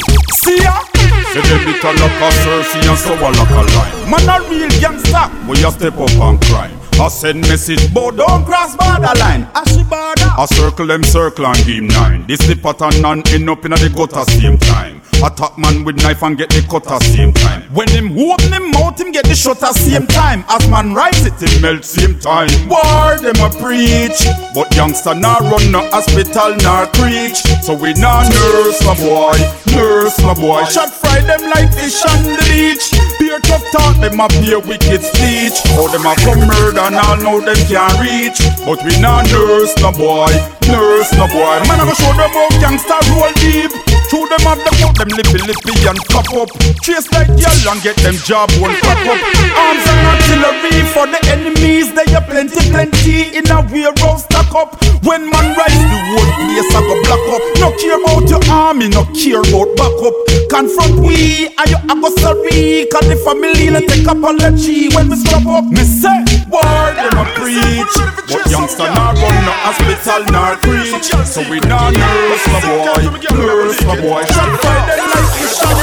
See 0.43 0.59
ya. 0.59 0.83
Say 1.31 1.43
them 1.43 1.67
little 1.67 1.95
like 2.03 2.19
a 2.19 2.31
Cersei 2.43 2.83
and 2.89 2.99
so 2.99 3.15
a 3.15 3.29
like 3.31 3.51
a 3.51 3.63
line. 3.79 4.11
Man 4.11 4.29
a 4.29 4.43
real 4.51 4.71
gangster, 4.83 5.31
we 5.47 5.63
a 5.65 5.71
step 5.71 5.99
up 5.99 6.11
and 6.11 6.41
crime. 6.43 6.74
I 7.01 7.09
send 7.09 7.41
message, 7.43 7.93
but 7.93 8.13
don't 8.17 8.45
cross 8.45 8.77
borderline. 8.77 9.49
I 9.55 9.65
see 9.67 9.83
border. 9.83 10.31
I 10.39 10.47
circle 10.47 10.87
them 10.87 11.03
circle 11.03 11.47
and 11.47 11.57
him 11.59 11.89
nine. 11.89 12.27
This 12.27 12.39
the 12.47 12.55
pattern 12.55 13.05
and 13.05 13.29
end 13.31 13.51
up 13.51 13.65
in 13.65 13.73
the 13.73 13.93
gutter 13.95 14.25
same 14.31 14.59
time. 14.59 15.03
Attack 15.25 15.57
man 15.57 15.85
with 15.85 15.97
knife 16.03 16.23
and 16.23 16.37
get 16.37 16.51
the 16.51 16.61
cut 16.69 16.85
at 16.93 17.01
same 17.01 17.33
time. 17.33 17.65
When 17.73 17.89
him 17.89 18.13
open 18.13 18.53
him 18.53 18.71
mouth, 18.77 19.01
him 19.01 19.11
get 19.11 19.25
the 19.25 19.35
shot 19.35 19.63
at 19.65 19.73
same 19.73 20.07
time. 20.07 20.45
As 20.53 20.69
man 20.69 20.93
rise 20.93 21.25
it, 21.25 21.41
him 21.41 21.65
melt 21.65 21.83
same 21.83 22.21
time. 22.21 22.53
War 22.69 23.17
them 23.17 23.41
a 23.41 23.49
preach, 23.57 24.21
but 24.53 24.69
youngster 24.77 25.17
nah 25.17 25.41
run 25.41 25.73
no 25.73 25.81
hospital 25.89 26.53
nor 26.61 26.85
preach. 27.01 27.41
So 27.65 27.73
we 27.73 27.97
nah 27.97 28.29
nurse 28.29 28.85
my 28.85 28.93
boy, 29.01 29.41
nurse 29.73 30.21
my 30.21 30.37
boy. 30.37 30.69
Shot 30.69 30.93
fry 30.93 31.25
them 31.25 31.41
like 31.49 31.73
fish 31.73 32.05
on 32.05 32.21
the 32.29 32.45
beach. 32.53 32.93
Beer 33.17 33.41
tough 33.49 33.65
talk 33.73 33.97
them 34.05 34.21
a 34.21 34.29
beer 34.45 34.61
wicked 34.61 35.01
speech. 35.01 35.57
How 35.73 35.89
them 35.89 36.05
a 36.05 36.13
come 36.21 36.45
murder 36.45 36.85
and 36.85 37.01
all 37.01 37.17
know 37.17 37.41
them 37.41 37.57
can't 37.65 37.97
reach. 37.97 38.45
But 38.69 38.85
we 38.85 38.93
nah 39.01 39.25
nurse 39.25 39.73
no 39.81 39.89
boy, 39.89 40.29
nurse 40.69 41.17
no 41.17 41.25
boy. 41.33 41.65
Man 41.65 41.81
I 41.81 41.89
go 41.89 41.97
show 41.97 42.13
them 42.13 42.29
how 42.29 42.53
gangster 42.61 43.01
roll 43.17 43.33
deep. 43.41 43.73
Show 44.13 44.29
them 44.29 44.45
up 44.47 44.61
them 44.61 44.77
out 44.85 44.95
them 45.01 45.14
lippy 45.17 45.39
lippy 45.47 45.75
and 45.87 45.99
pop 46.11 46.29
up. 46.35 46.51
Chase 46.83 47.11
like 47.13 47.31
y'all 47.39 47.73
and 47.73 47.83
get 47.83 47.97
them 48.03 48.15
job 48.27 48.51
one 48.59 48.75
pop 48.83 48.99
up. 49.07 49.21
Arms 49.55 49.85
and 49.87 50.01
artillery 50.11 50.83
for 50.91 51.07
the 51.07 51.21
enemies. 51.31 51.95
They 51.95 52.07
are 52.15 52.25
plenty 52.27 52.59
plenty 52.71 53.37
in 53.37 53.47
a 53.51 53.63
warehouse 53.71 54.25
stack 54.25 54.51
up. 54.55 54.75
When 55.07 55.31
man 55.31 55.55
rise 55.55 55.85
the 55.91 55.99
whole 56.11 56.31
place 56.43 56.71
I 56.75 56.81
go 56.83 56.95
black 57.07 57.25
up. 57.31 57.43
No 57.63 57.69
care 57.79 57.99
about 57.99 58.29
your 58.29 58.43
army, 58.51 58.89
no 58.89 59.07
care 59.15 59.43
about 59.43 59.71
backup. 59.79 60.15
Confront 60.51 60.99
we 61.07 61.47
and 61.47 61.71
you 61.71 61.79
I 61.79 61.95
go 61.95 62.11
sorry. 62.19 62.87
Cause 62.91 63.07
the 63.07 63.17
family 63.23 63.71
let 63.71 63.87
take 63.87 64.07
apology 64.07 64.89
when 64.95 65.09
we 65.11 65.17
stop 65.17 65.47
up. 65.47 65.65
Me 65.71 65.83
say 65.87 66.19
word 66.51 66.95
them 66.99 67.19
a 67.19 67.25
preach, 67.39 67.95
but 68.27 68.45
youngster 68.51 68.91
not 68.91 69.15
run 69.15 69.39
no 69.47 69.55
hospital 69.63 70.23
nor 70.35 70.57
preach. 70.59 71.07
So 71.27 71.41
we 71.49 71.61
not 71.61 71.95
nurse 71.95 72.47
my 72.51 72.61
boy, 72.67 73.03
nurse 73.31 73.83
my 73.85 74.01
boy. 74.01 74.25
Shot 74.35 74.51
them 74.61 75.04
like 75.11 75.29
fish 75.37 75.61
on. 75.63 75.75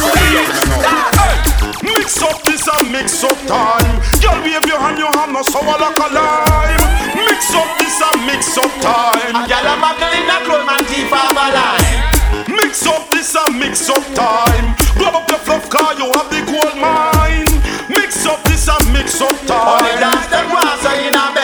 Mix 1.84 2.22
up 2.22 2.44
this 2.44 2.68
and 2.68 2.92
mix 2.92 3.24
up 3.24 3.38
time. 3.48 4.02
Girl, 4.22 4.38
wave 4.44 4.66
your 4.66 4.80
hand, 4.80 4.98
your 4.98 5.12
hand, 5.16 5.34
no 5.34 5.42
sour 5.42 5.78
like 5.80 5.98
a 5.98 6.08
lime. 6.14 6.82
Mix 7.16 7.54
up 7.56 7.70
this 7.80 8.02
and 8.02 8.26
mix 8.26 8.58
up 8.58 8.72
time. 8.82 9.36
A 9.36 9.48
gal 9.48 9.66
a 9.66 9.74
buckle 9.80 10.12
in 10.14 10.30
a 10.30 10.38
clothes 10.46 10.66
man 10.66 10.84
teeth 10.86 11.14
off 11.14 11.32
a 11.32 11.48
line. 11.56 12.12
Mix 12.48 12.86
up 12.88 13.10
this 13.12 13.36
and 13.36 13.60
mix 13.60 13.90
up 13.90 14.04
time. 14.14 14.76
Grab 14.98 15.16
up 15.16 15.28
the 15.28 15.38
fluff 15.40 15.70
car, 15.70 15.94
you 15.96 16.12
have 16.12 16.30
the 16.30 16.42
gold 16.46 16.76
mine. 16.78 17.50
Mix 17.90 18.26
up 18.26 18.44
this 18.44 18.68
and 18.68 18.94
mix 18.94 19.22
up 19.22 19.32
Only 19.32 19.48
time. 19.48 20.00
dance 20.00 20.28
them 20.28 20.50
want 20.52 20.82
so 20.82 20.92
in 20.94 21.16
a 21.16 21.41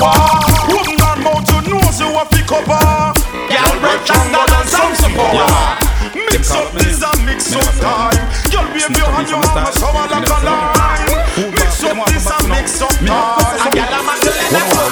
a 0.00 0.08
tower. 0.08 0.40
Woman 0.72 0.96
and 0.96 1.20
mouth, 1.24 1.44
you 1.52 1.60
know 1.68 1.80
she 1.92 2.04
want 2.04 2.30
to 2.32 2.40
cover. 2.48 3.12
Girl 3.48 3.72
break 3.80 4.00
stronger 4.04 4.44
than 4.48 4.64
some 4.66 4.94
support. 4.96 5.80
Mix 6.14 6.50
up 6.52 6.72
this 6.72 7.02
and 7.02 7.20
mix 7.26 7.54
up 7.54 7.68
time. 7.80 8.16
Girl, 8.50 8.66
wave 8.72 8.96
your 8.96 9.10
hand, 9.12 9.28
your 9.28 9.44
arm, 9.44 9.72
sour 9.72 10.08
like 10.08 10.24
a 10.24 10.38
lime. 10.44 11.52
Mix 11.52 11.84
up 11.84 12.06
this 12.08 12.26
and 12.30 12.48
mix 12.48 12.80
up 12.82 12.90
A 12.90 13.06
time. 13.06 13.60
a 13.60 14.00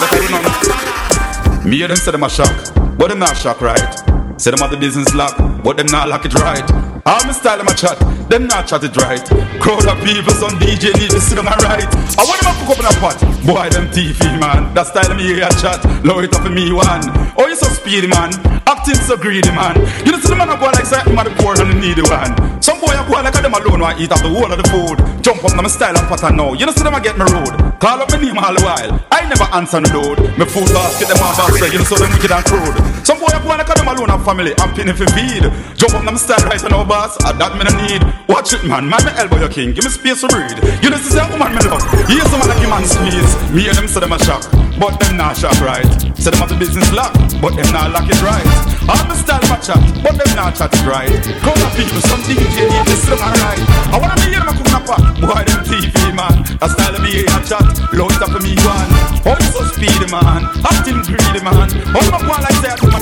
buckle 0.00 0.22
in 0.22 0.34
a 0.34 0.50
clothes 0.60 1.64
Me 1.64 1.76
hear 1.78 1.88
them 1.88 1.96
say 1.96 2.12
them 2.12 2.22
a 2.22 2.28
shock, 2.28 2.74
but 2.98 3.08
them 3.08 3.18
not 3.18 3.36
shock 3.36 3.60
right. 3.60 3.94
Say 4.36 4.50
them 4.50 4.60
have 4.60 4.70
the 4.70 4.76
business 4.76 5.14
lock, 5.14 5.36
but 5.64 5.76
them 5.76 5.86
not 5.86 6.08
lock 6.08 6.24
it 6.24 6.34
right. 6.34 6.88
All 7.08 7.24
my 7.24 7.32
style 7.32 7.58
a 7.62 7.74
chat, 7.74 7.96
them 8.28 8.46
not 8.46 8.68
chat 8.68 8.84
it 8.84 8.94
right. 8.98 9.24
Crowd 9.64 9.88
of 9.88 9.96
people, 10.04 10.28
some 10.36 10.52
DJ 10.60 10.92
need 11.00 11.08
to 11.08 11.18
see 11.18 11.34
them 11.34 11.46
a 11.48 11.56
right. 11.64 11.88
I 12.20 12.22
want 12.28 12.36
them 12.44 12.52
a 12.52 12.66
cook 12.68 12.76
up 12.76 12.80
in 12.80 12.84
a 12.84 12.92
pot. 13.00 13.16
Boy, 13.48 13.64
them 13.72 13.88
TV 13.88 14.20
man, 14.38 14.74
that 14.74 14.88
style 14.88 15.16
me 15.16 15.22
hear 15.22 15.40
a 15.40 15.48
chat. 15.56 15.80
Lower 16.04 16.24
it 16.24 16.34
up 16.36 16.42
for 16.42 16.50
me 16.50 16.70
one. 16.70 17.00
Oh, 17.40 17.46
you 17.48 17.56
so 17.56 17.64
speedy 17.72 18.08
man, 18.08 18.28
acting 18.68 19.00
so 19.00 19.16
greedy 19.16 19.48
man. 19.56 19.75
You 20.04 20.12
know 20.12 20.20
see 20.20 20.28
the 20.28 20.37
man 20.37 20.52
a 20.52 20.56
go 20.60 20.68
like 20.68 20.84
say 20.84 21.00
I'm 21.00 21.16
the 21.16 21.32
poor 21.40 21.56
and 21.56 21.72
the 21.72 21.76
needy 21.80 22.04
one. 22.04 22.37
Some 22.60 22.76
boy 22.78 22.92
a 22.92 23.00
go 23.08 23.16
like 23.25 23.32
them 23.32 23.56
alone 23.56 23.80
want 23.80 23.96
eat 23.98 24.12
up 24.12 24.20
the 24.20 24.28
whole 24.28 24.52
of 24.52 24.60
the 24.60 24.68
food. 24.68 25.00
Jump 25.25 25.40
up 25.42 25.56
my 25.56 25.66
style 25.72 25.96
and 25.96 26.06
pattern 26.06 26.37
now. 26.37 26.52
You 26.52 26.68
know 26.68 26.76
see 26.76 26.84
them 26.84 26.92
a 26.92 27.00
get 27.00 27.16
me 27.16 27.25
road. 27.32 27.56
Call 27.80 28.04
up 28.04 28.12
my 28.12 28.20
name 28.20 28.37
all 28.37 28.52
the 28.52 28.60
while. 28.60 28.92
I 29.10 29.25
never 29.25 29.48
answer 29.56 29.80
the 29.80 29.88
load. 29.96 30.20
Me 30.37 30.44
food 30.44 30.68
basket 30.76 31.08
them 31.08 31.25
off 31.25 31.40
back 31.40 31.72
you 31.72 31.80
know 31.80 31.88
so 31.88 31.96
them 31.96 32.12
wicked 32.12 32.28
and 32.28 32.44
crude. 32.44 32.76
Some 33.08 33.16
boy 33.16 33.32
a 33.32 33.40
go 33.40 33.56
like 33.56 33.72
them 33.72 33.88
alone 33.88 34.12
have 34.12 34.25
family. 34.28 34.52
I'm 34.60 34.76
pinning 34.76 34.94
for 34.94 35.08
feed. 35.16 35.48
Jump 35.80 35.96
up 35.96 36.04
my 36.04 36.12
style 36.20 36.44
right 36.44 36.60
now 36.68 36.84
boss. 36.84 37.16
Ah, 37.25 37.32
that 37.32 37.56
me 37.56 37.64
no 37.64 37.72
need. 37.72 38.04
Watch 38.28 38.52
it 38.52 38.68
man, 38.68 38.84
man 38.84 39.00
me 39.00 39.16
elbow 39.16 39.40
your 39.40 39.48
king. 39.48 39.72
Give 39.72 39.88
me 39.88 39.90
space 39.90 40.20
to 40.20 40.28
breathe. 40.28 40.60
You 40.84 40.92
know 40.92 41.00
see 41.00 41.16
say 41.16 41.25
woman 41.32 41.56
me 41.56 41.64
love. 41.64 41.80
Here's 42.04 42.28
some 42.28 42.44
like 42.44 42.60
you 42.60 42.68
man 42.68 42.84
sneeze. 42.84 43.32
Me 43.48 43.64
and 43.64 43.80
them 43.80 43.88
say 43.88 44.04
them 44.04 44.12
a 44.12 44.20
shock, 44.20 44.44
but 44.78 44.99
them 45.00 45.16
not 45.16 45.37
shock 45.37 45.58
right. 45.61 45.87
Say 46.16 46.30
them 46.30 46.40
have 46.40 46.49
the 46.49 46.58
business 46.58 46.90
lock, 46.92 47.12
but 47.42 47.54
them 47.54 47.70
not 47.75 47.90
lock 47.90 48.06
it 48.06 48.20
right. 48.23 48.47
All 48.88 49.04
the 49.04 49.14
style 49.14 49.42
my 49.50 49.58
chat, 49.61 49.78
but 50.02 50.16
them 50.16 50.30
not 50.35 50.54
chat 50.54 50.73
it 50.73 50.87
right. 50.87 51.11
Crowd 51.42 51.61
of 51.61 51.70
people, 51.76 52.00
some 52.06 52.23
DJ 52.25 52.66
need 52.66 52.87
this 52.87 53.04
them 53.06 53.20
alright. 53.20 53.61
I 53.92 53.99
wanna 54.00 54.16
be 54.23 54.32
here, 54.32 54.42
my 54.42 54.54
cook 54.56 54.70
na 54.73 54.80
pot. 54.80 55.02
Boy, 55.20 55.42
them 55.44 55.61
TV 55.66 55.92
man, 56.14 56.42
that 56.62 56.70
style 56.73 56.94
of 56.94 57.04
a 57.04 57.38
chat. 57.47 57.66
Low 57.92 58.08
it 58.08 58.23
up 58.23 58.30
for 58.30 58.40
me 58.40 58.54
one. 58.64 58.90
Oh, 59.26 59.38
so 59.52 59.62
speedy 59.75 60.08
man, 60.11 60.47
acting 60.64 61.02
greedy 61.04 61.42
man. 61.44 61.68
Oh, 61.92 62.02
my 62.11 62.18
one 62.25 62.42
like 62.42 62.58
that, 62.64 62.78
my 62.82 62.99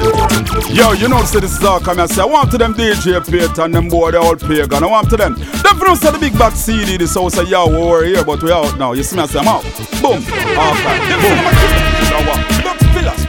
Yo, 0.72 0.92
you 0.92 1.08
know, 1.08 1.22
say 1.24 1.40
this 1.40 1.56
is 1.56 1.64
all 1.64 1.80
come 1.80 1.98
here. 1.98 2.08
Say, 2.08 2.22
I 2.22 2.26
want 2.26 2.50
to 2.50 2.58
them 2.58 2.74
DJ 2.74 3.22
Pete 3.24 3.58
and 3.58 3.74
them 3.74 3.88
boy, 3.88 4.10
they 4.10 4.18
all 4.18 4.36
pagan. 4.36 4.82
I 4.82 4.86
want 4.86 5.08
to 5.10 5.16
them. 5.16 5.34
Them 5.34 5.76
from 5.78 5.96
say 5.96 6.10
the 6.10 6.18
big 6.18 6.36
back 6.38 6.52
CD, 6.52 6.96
this 6.96 7.14
house 7.14 7.38
of 7.38 7.48
yo, 7.48 7.68
we're 7.68 8.04
here, 8.04 8.24
but 8.24 8.42
we 8.42 8.52
out 8.52 8.76
now. 8.78 8.92
You 8.92 9.02
see 9.02 9.16
me, 9.16 9.22
I 9.22 9.26
say, 9.26 9.38
I'm 9.38 9.48
out. 9.48 9.62
Boom. 10.02 10.18
Okay. 10.18 11.16
Boom. 11.22 11.65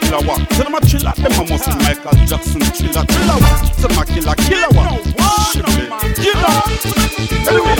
Killer 0.08 0.28
what? 0.28 0.40
Say 0.54 0.64
them 0.64 0.76
a 0.76 0.80
chiller, 0.82 1.14
them 1.16 1.32
a 1.32 1.44
must 1.50 1.68
Michael 1.84 2.26
Jackson 2.26 2.62
chiller, 2.72 3.06
killer 3.06 3.38
what? 3.44 3.76
Say 3.76 3.88
them 3.88 4.00
a 4.00 4.04
killer, 4.06 4.36
killer 4.48 4.72
what? 4.72 5.04
Shipley, 5.52 5.88
you 6.24 6.34
know. 6.40 6.64
Anyway, 7.48 7.76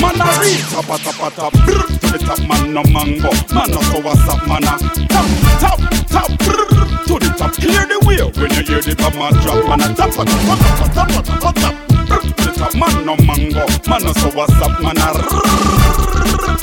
man 0.00 0.20
a 0.20 0.26
read, 0.38 0.62
tapa 0.70 0.96
tapa 1.02 1.28
tap, 1.34 1.52
brr, 1.66 1.86
to 1.86 2.06
the 2.12 2.18
top, 2.18 2.40
man 2.46 2.72
no 2.72 2.82
mango, 2.84 3.30
man 3.54 3.70
no 3.70 3.80
so 3.90 3.98
what's 4.00 4.28
up, 4.28 4.46
man 4.46 4.64
a 4.64 4.78
tap, 5.10 5.26
tap, 5.62 5.78
tap, 6.10 6.28
brr, 6.38 6.58
to 7.06 7.14
the 7.18 7.30
top, 7.38 7.52
clear 7.54 7.86
the 7.86 7.98
way 8.06 8.22
when 8.22 8.50
you 8.54 8.62
hear 8.62 8.80
the 8.82 8.94
bomb 8.98 9.22
a 9.22 9.30
drop, 9.42 9.62
man 9.68 9.82
a 9.82 9.94
tap, 9.94 10.10
tap, 10.10 10.26
tap, 10.26 10.58
tap, 10.94 11.24
tap, 11.24 11.54
tap, 11.54 11.74
brr, 12.06 12.20
to 12.22 12.42
the 12.42 12.52
top, 12.56 12.74
man 12.74 13.06
no 13.06 13.16
mango, 13.22 13.66
man 13.88 14.02
no 14.02 14.12
so 14.14 14.28
what's 14.34 14.52
up, 14.62 14.80
man 14.82 14.98
a 14.98 15.12
tap, 15.14 16.53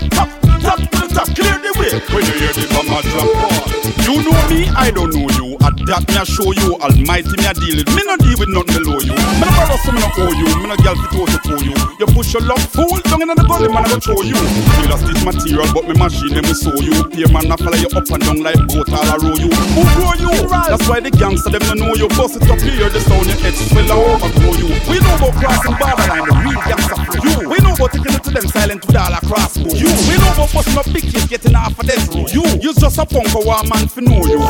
me, 4.52 4.68
I 4.76 4.92
don't 4.92 5.14
know 5.14 5.28
you. 5.40 5.56
At 5.64 5.76
that 5.88 6.04
me 6.08 6.16
I 6.18 6.24
show 6.24 6.52
you, 6.52 6.76
Almighty 6.84 7.32
me 7.40 7.46
I 7.48 7.54
deal 7.54 7.76
with. 7.80 7.90
Me 7.96 8.04
no 8.04 8.16
deal 8.18 8.38
with 8.38 8.52
nothing 8.52 8.84
below 8.84 9.00
you. 9.00 9.16
Me 9.16 9.46
no 9.48 9.52
brother 9.56 9.78
so 9.80 9.92
me 9.92 10.00
no 10.00 10.10
owe 10.20 10.36
you. 10.36 10.48
Me 10.60 10.68
no 10.68 10.76
girl 10.78 10.96
fit 10.96 11.16
out 11.16 11.44
to 11.44 11.66
you. 11.66 11.91
You 12.02 12.10
push 12.18 12.34
your 12.34 12.42
love 12.42 12.66
fool 12.74 12.98
down 13.06 13.22
in 13.22 13.30
the 13.30 13.46
gully, 13.46 13.70
man 13.70 13.86
I 13.86 13.94
go 13.94 14.02
show 14.02 14.18
you. 14.26 14.34
Feel 14.34 14.90
lost 14.90 15.06
this 15.06 15.22
material, 15.22 15.70
but 15.70 15.86
me 15.86 15.94
machine 15.94 16.34
them 16.34 16.50
me 16.50 16.58
sew 16.58 16.74
you. 16.82 16.98
Pay 17.14 17.30
man 17.30 17.46
I 17.46 17.54
follow 17.62 17.78
you 17.78 17.86
up 17.94 18.10
and 18.10 18.22
down 18.26 18.42
like 18.42 18.58
boat 18.74 18.90
all 18.90 19.06
a 19.06 19.22
row 19.22 19.38
you. 19.38 19.54
Who 19.54 19.86
grow 19.94 20.18
you? 20.18 20.34
That's 20.50 20.82
why 20.90 20.98
the 20.98 21.14
gangster 21.14 21.54
them 21.54 21.62
no 21.70 21.86
know 21.86 21.94
you. 21.94 22.10
Bust 22.18 22.42
it 22.42 22.50
up 22.50 22.58
here, 22.58 22.90
the 22.90 22.98
sound 23.06 23.30
your 23.30 23.38
head 23.46 23.54
swell 23.54 23.86
and 23.86 24.02
overgrow 24.18 24.58
you. 24.58 24.74
We 24.90 24.98
know 24.98 25.14
about 25.14 25.38
crossing 25.38 25.78
borderline, 25.78 26.26
the 26.26 26.34
real 26.42 26.62
gangster 26.66 26.98
for 27.06 27.18
you. 27.22 27.38
We 27.46 27.58
know 27.62 27.74
about 27.78 27.94
taking 27.94 28.14
it 28.18 28.24
to 28.26 28.32
them 28.34 28.48
silent 28.50 28.82
with 28.82 28.98
all 28.98 29.14
a 29.14 29.22
crossbow. 29.22 29.70
You. 29.78 29.94
We 30.10 30.18
know 30.18 30.34
about 30.34 30.50
busting 30.58 30.82
up 30.82 30.90
big 30.90 31.06
kids 31.06 31.30
getting 31.30 31.54
off 31.54 31.78
of 31.78 31.86
death 31.86 32.10
row. 32.18 32.26
You. 32.34 32.50
You 32.66 32.74
just 32.74 32.98
a 32.98 33.06
punk 33.06 33.30
or 33.38 33.46
one 33.46 33.70
man 33.70 33.86
for 33.86 34.02
know 34.02 34.26
you. 34.26 34.42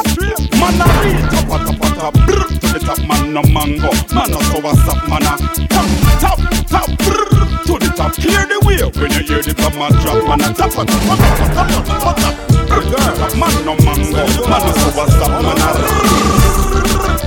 Man 0.56 0.80
a 0.80 0.88
real 1.04 1.20
top 1.28 1.68
top 1.68 1.84
a 1.84 1.88
top, 2.00 2.16
brr, 2.16 2.48
to 2.48 2.68
the 2.72 2.80
top 2.80 3.04
man 3.04 3.36
no 3.36 3.44
mango. 3.52 3.92
Man 4.16 4.32
no 4.32 4.40
so 4.40 4.64
what's 4.64 4.88
up 4.88 5.04
man 5.12 5.28
a 5.28 5.36
top 5.68 6.01
top 6.22 6.38
top, 6.70 6.90
brr, 7.02 7.26
to 7.66 7.74
the 7.82 7.90
top. 7.98 8.14
Clear 8.14 8.46
the 8.46 8.62
way 8.62 8.78
when 9.02 9.10
you 9.18 9.26
hear 9.26 9.42
the 9.42 9.54
man 9.74 9.92
drop 10.06 10.22
man 10.30 10.46
a 10.46 10.54
top 10.54 10.78
a 10.78 10.86
top 10.86 11.02
a 11.02 11.16
top 11.18 11.42
a 11.42 11.50
top 11.58 11.74
a 11.74 11.82
top 11.82 12.06
a 12.06 12.22
top. 12.22 12.36
Brr, 12.70 12.94
top 13.18 13.34
man 13.42 13.56
no 13.66 13.74
mango. 13.82 14.24
Man 14.46 14.62
what's 14.94 15.18
up 15.18 15.34
man 15.42 15.58
a 15.58 15.74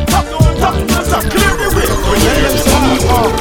top 0.06 0.26
top 0.62 0.76
top, 1.10 1.24
clear 1.26 1.52
the 1.58 1.66
way 1.74 1.90
when 2.06 2.18
you 2.22 2.32
hear 2.38 2.52
the 2.54 2.62
man 2.70 2.94
drop. 3.02 3.34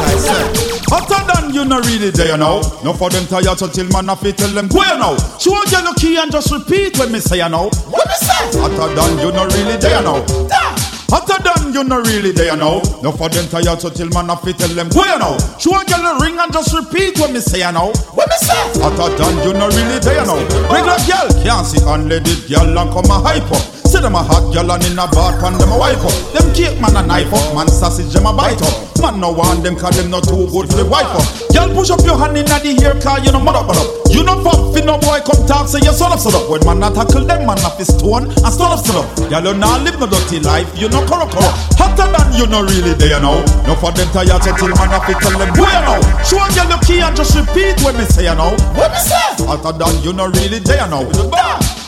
Hotter 0.90 1.22
than 1.30 1.54
you 1.54 1.66
no 1.66 1.80
really 1.82 2.10
there 2.10 2.38
now. 2.38 2.62
No 2.84 2.94
for 2.94 3.10
them 3.10 3.26
tired 3.26 3.58
so 3.58 3.68
till 3.68 3.88
man 3.90 4.10
a 4.10 4.16
fit 4.16 4.38
tell 4.38 4.50
them 4.50 4.68
go 4.68 4.82
you 4.84 4.98
now. 4.98 5.16
Show 5.38 5.54
you 5.54 5.82
the 5.86 5.94
key 6.00 6.18
and 6.18 6.32
just 6.32 6.52
repeat 6.52 6.98
when 6.98 7.12
me 7.12 7.20
say 7.20 7.38
you 7.38 7.50
now. 7.50 7.70
What 7.94 8.08
me 8.08 8.16
say? 8.18 8.58
Hotter 8.58 8.94
than 8.96 9.20
you 9.20 9.32
no 9.32 9.46
really 9.46 9.78
there 9.78 10.02
now. 10.02 10.26
Da. 10.50 10.93
Hotter 11.14 11.38
than 11.46 11.74
you 11.74 11.84
no 11.84 12.02
really 12.02 12.32
there 12.32 12.58
now. 12.58 12.82
No 13.04 13.12
for 13.12 13.30
them 13.30 13.46
tired 13.48 13.80
so 13.80 13.92
till 13.92 14.10
man 14.10 14.32
a 14.32 14.36
fit 14.36 14.58
tell 14.58 14.70
them 14.70 14.90
go 14.90 15.06
you 15.06 15.20
now. 15.20 15.38
Show 15.62 15.78
you 15.78 15.86
the 15.86 16.18
ring 16.20 16.40
and 16.40 16.52
just 16.52 16.74
repeat 16.74 17.20
what 17.20 17.32
me 17.32 17.40
say 17.40 17.60
you 17.60 17.72
now. 17.72 17.94
What 18.18 18.28
me 18.28 18.38
say? 18.42 18.82
Hotter 18.82 19.14
than 19.14 19.38
you 19.46 19.54
no 19.54 19.68
really 19.70 20.00
there 20.00 20.26
now. 20.26 20.42
Regular 20.74 20.98
girl 21.06 21.30
can't 21.46 21.68
see 21.68 21.78
unleaded 21.86 22.50
girl 22.50 22.80
and 22.80 22.90
come 22.90 23.06
a 23.14 23.22
hype 23.22 23.46
up. 23.52 23.73
See 23.94 24.02
them 24.02 24.18
a 24.18 24.26
hot 24.26 24.50
gal 24.50 24.66
and 24.74 24.82
in 24.90 24.98
a 24.98 25.06
bar 25.06 25.38
pan 25.38 25.54
them 25.54 25.70
a 25.70 25.78
wipe 25.78 26.02
up. 26.02 26.18
Them 26.34 26.50
cake 26.58 26.82
man 26.82 26.98
a 26.98 27.06
knife 27.06 27.30
up, 27.30 27.54
man 27.54 27.70
sausage 27.70 28.10
them 28.10 28.26
a 28.26 28.34
bite 28.34 28.58
up. 28.58 28.74
Man 28.98 29.22
no 29.22 29.30
want 29.30 29.62
them 29.62 29.78
cause 29.78 29.94
them 30.02 30.10
not 30.10 30.26
too 30.26 30.50
good 30.50 30.66
for 30.66 30.82
the 30.82 30.86
wipe 30.90 31.14
up. 31.14 31.22
Girl 31.54 31.70
push 31.78 31.94
up 31.94 32.02
your 32.02 32.18
hand 32.18 32.34
in 32.34 32.50
the 32.50 32.58
hair 32.82 32.98
car, 32.98 33.22
you 33.22 33.30
know 33.30 33.38
mud 33.38 33.54
up, 33.54 33.70
mud 33.70 33.78
up. 33.78 33.86
You 34.10 34.26
know 34.26 34.42
pop 34.42 34.74
fit 34.74 34.90
no 34.90 34.98
boy 34.98 35.22
come 35.22 35.46
talk 35.46 35.70
say 35.70 35.78
you 35.86 35.94
son 35.94 36.10
up, 36.10 36.18
son 36.18 36.34
up. 36.34 36.50
When 36.50 36.66
man 36.66 36.82
not 36.82 36.98
tackle 36.98 37.22
them, 37.22 37.46
man 37.46 37.62
off 37.62 37.78
his 37.78 37.94
stone 37.94 38.34
and 38.34 38.50
stone 38.50 38.74
up, 38.74 38.82
stone 38.82 39.06
up. 39.06 39.14
Girl 39.30 39.46
you 39.46 39.54
not 39.62 39.86
live 39.86 40.02
no 40.02 40.10
dirty 40.10 40.42
life, 40.42 40.66
you 40.74 40.90
know 40.90 41.06
corrupt, 41.06 41.38
corrupt. 41.38 41.78
Hotter 41.78 42.10
than 42.10 42.34
you 42.34 42.50
know 42.50 42.66
really 42.66 42.98
there 42.98 43.22
now. 43.22 43.46
No 43.70 43.78
for 43.78 43.94
them 43.94 44.10
tired 44.10 44.42
so 44.42 44.58
till 44.58 44.74
man 44.74 44.90
off 44.90 45.06
it 45.06 45.22
tell 45.22 45.38
them 45.38 45.54
boy 45.54 45.70
you 45.70 45.82
know. 45.86 46.02
Show 46.26 46.42
a 46.42 46.50
girl 46.58 46.66
your 46.66 46.82
key 46.82 47.06
and 47.06 47.14
just 47.14 47.38
repeat 47.38 47.78
when 47.86 47.94
me 47.94 48.10
say 48.10 48.26
you 48.26 48.34
know. 48.34 48.58
What 48.74 48.90
me 48.90 48.98
say? 49.06 49.46
Hotter 49.46 49.78
than 49.78 49.94
you 50.02 50.18
know 50.18 50.34
really 50.34 50.58
there 50.58 50.90
now. 50.90 51.06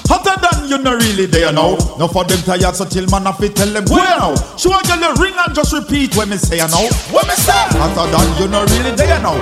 Hotter 0.08 0.38
than 0.42 0.70
you 0.70 0.78
know 0.78 0.96
really 0.96 1.26
there 1.26 1.52
now. 1.52 1.78
No 1.98 2.08
for 2.08 2.24
them 2.24 2.42
tired 2.44 2.76
so 2.76 2.86
till 2.86 3.08
man 3.10 3.28
off 3.28 3.42
it 3.42 3.56
tell 3.56 3.68
them 3.68 3.86
you 3.88 3.96
know. 3.96 4.36
Show 4.58 4.72
a 4.74 4.82
girl 4.84 5.00
your 5.00 5.16
ring 5.16 5.34
and 5.38 5.56
just 5.56 5.74
repeat 5.74 6.16
when 6.16 6.30
me 6.30 6.38
say 6.38 6.58
you 6.58 6.68
know. 6.68 6.88
What 7.12 7.28
me 7.28 7.36
say? 7.36 7.54
Hotter 7.74 8.10
than 8.12 8.28
you 8.42 8.48
know 8.48 8.66
really 8.66 8.96
there 8.96 9.20
now. 9.22 9.38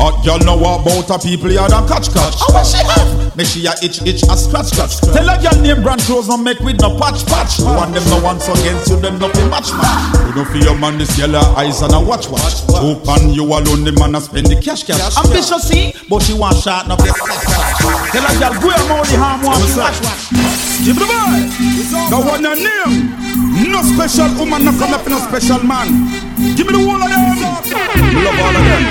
Hot 0.00 0.24
girl 0.24 0.38
know 0.40 0.56
about 0.56 1.10
a 1.10 1.18
people 1.20 1.52
yard 1.52 1.72
and 1.72 1.86
catch 1.88 2.08
catch. 2.12 2.34
How 2.40 2.48
what 2.52 2.66
she 2.66 2.80
have? 2.80 3.36
Me 3.36 3.44
she 3.44 3.64
a 3.66 3.72
itch 3.84 4.00
itch 4.02 4.24
a 4.24 4.36
scratch 4.36 4.72
scratch. 4.72 5.00
Tell 5.00 5.28
a 5.28 5.36
girl 5.40 5.60
name 5.60 5.82
brand 5.82 6.00
clothes 6.02 6.28
no 6.28 6.36
make 6.36 6.60
with 6.60 6.80
no 6.80 6.96
patch 6.98 7.24
patch. 7.26 7.58
You 7.60 7.66
want 7.66 7.92
them 7.94 8.04
no 8.08 8.20
once 8.20 8.48
against 8.48 8.88
you 8.88 9.00
them 9.00 9.18
nothing 9.18 9.48
match 9.48 9.70
match. 9.72 10.28
You 10.28 10.32
don't 10.32 10.48
feel 10.48 10.64
your 10.64 10.78
man 10.78 10.98
this 10.98 11.16
yellow 11.18 11.40
eyes 11.56 11.82
and 11.82 11.92
a 11.92 12.00
watch 12.00 12.28
watch. 12.28 12.64
Hope 12.72 13.06
and 13.08 13.36
you 13.36 13.44
alone 13.44 13.84
the 13.84 13.92
man 13.92 14.14
a 14.16 14.20
spend 14.20 14.46
the 14.46 14.56
cash 14.56 14.84
cash. 14.84 15.16
Ambitious 15.16 15.68
see, 15.68 15.92
but 16.08 16.20
she 16.20 16.32
want 16.34 16.56
shot 16.56 16.88
no 16.88 16.96
this. 16.96 17.12
Tell 18.12 18.28
a 18.28 18.32
girl 18.36 18.52
go 18.60 18.68
your 18.68 19.04
the 19.08 19.16
harm 19.16 19.40
one 19.40 19.56
watch 19.56 19.72
watch. 19.72 20.28
Give 20.84 21.00
the 21.00 21.08
boy. 21.08 21.48
The 22.12 22.18
one 22.20 22.44
your 22.44 22.60
name. 22.60 23.08
No 23.72 23.80
special 23.88 24.28
woman, 24.36 24.68
no 24.68 24.72
come 24.76 24.92
up 24.92 25.08
no 25.08 25.16
special 25.16 25.64
man. 25.64 26.12
Give 26.52 26.68
me 26.68 26.76
the 26.76 26.82
whole 26.84 27.00
of 27.00 27.08
them. 27.08 27.24
Love 28.20 28.36
all 28.36 28.52
of 28.52 28.64
them. 28.68 28.84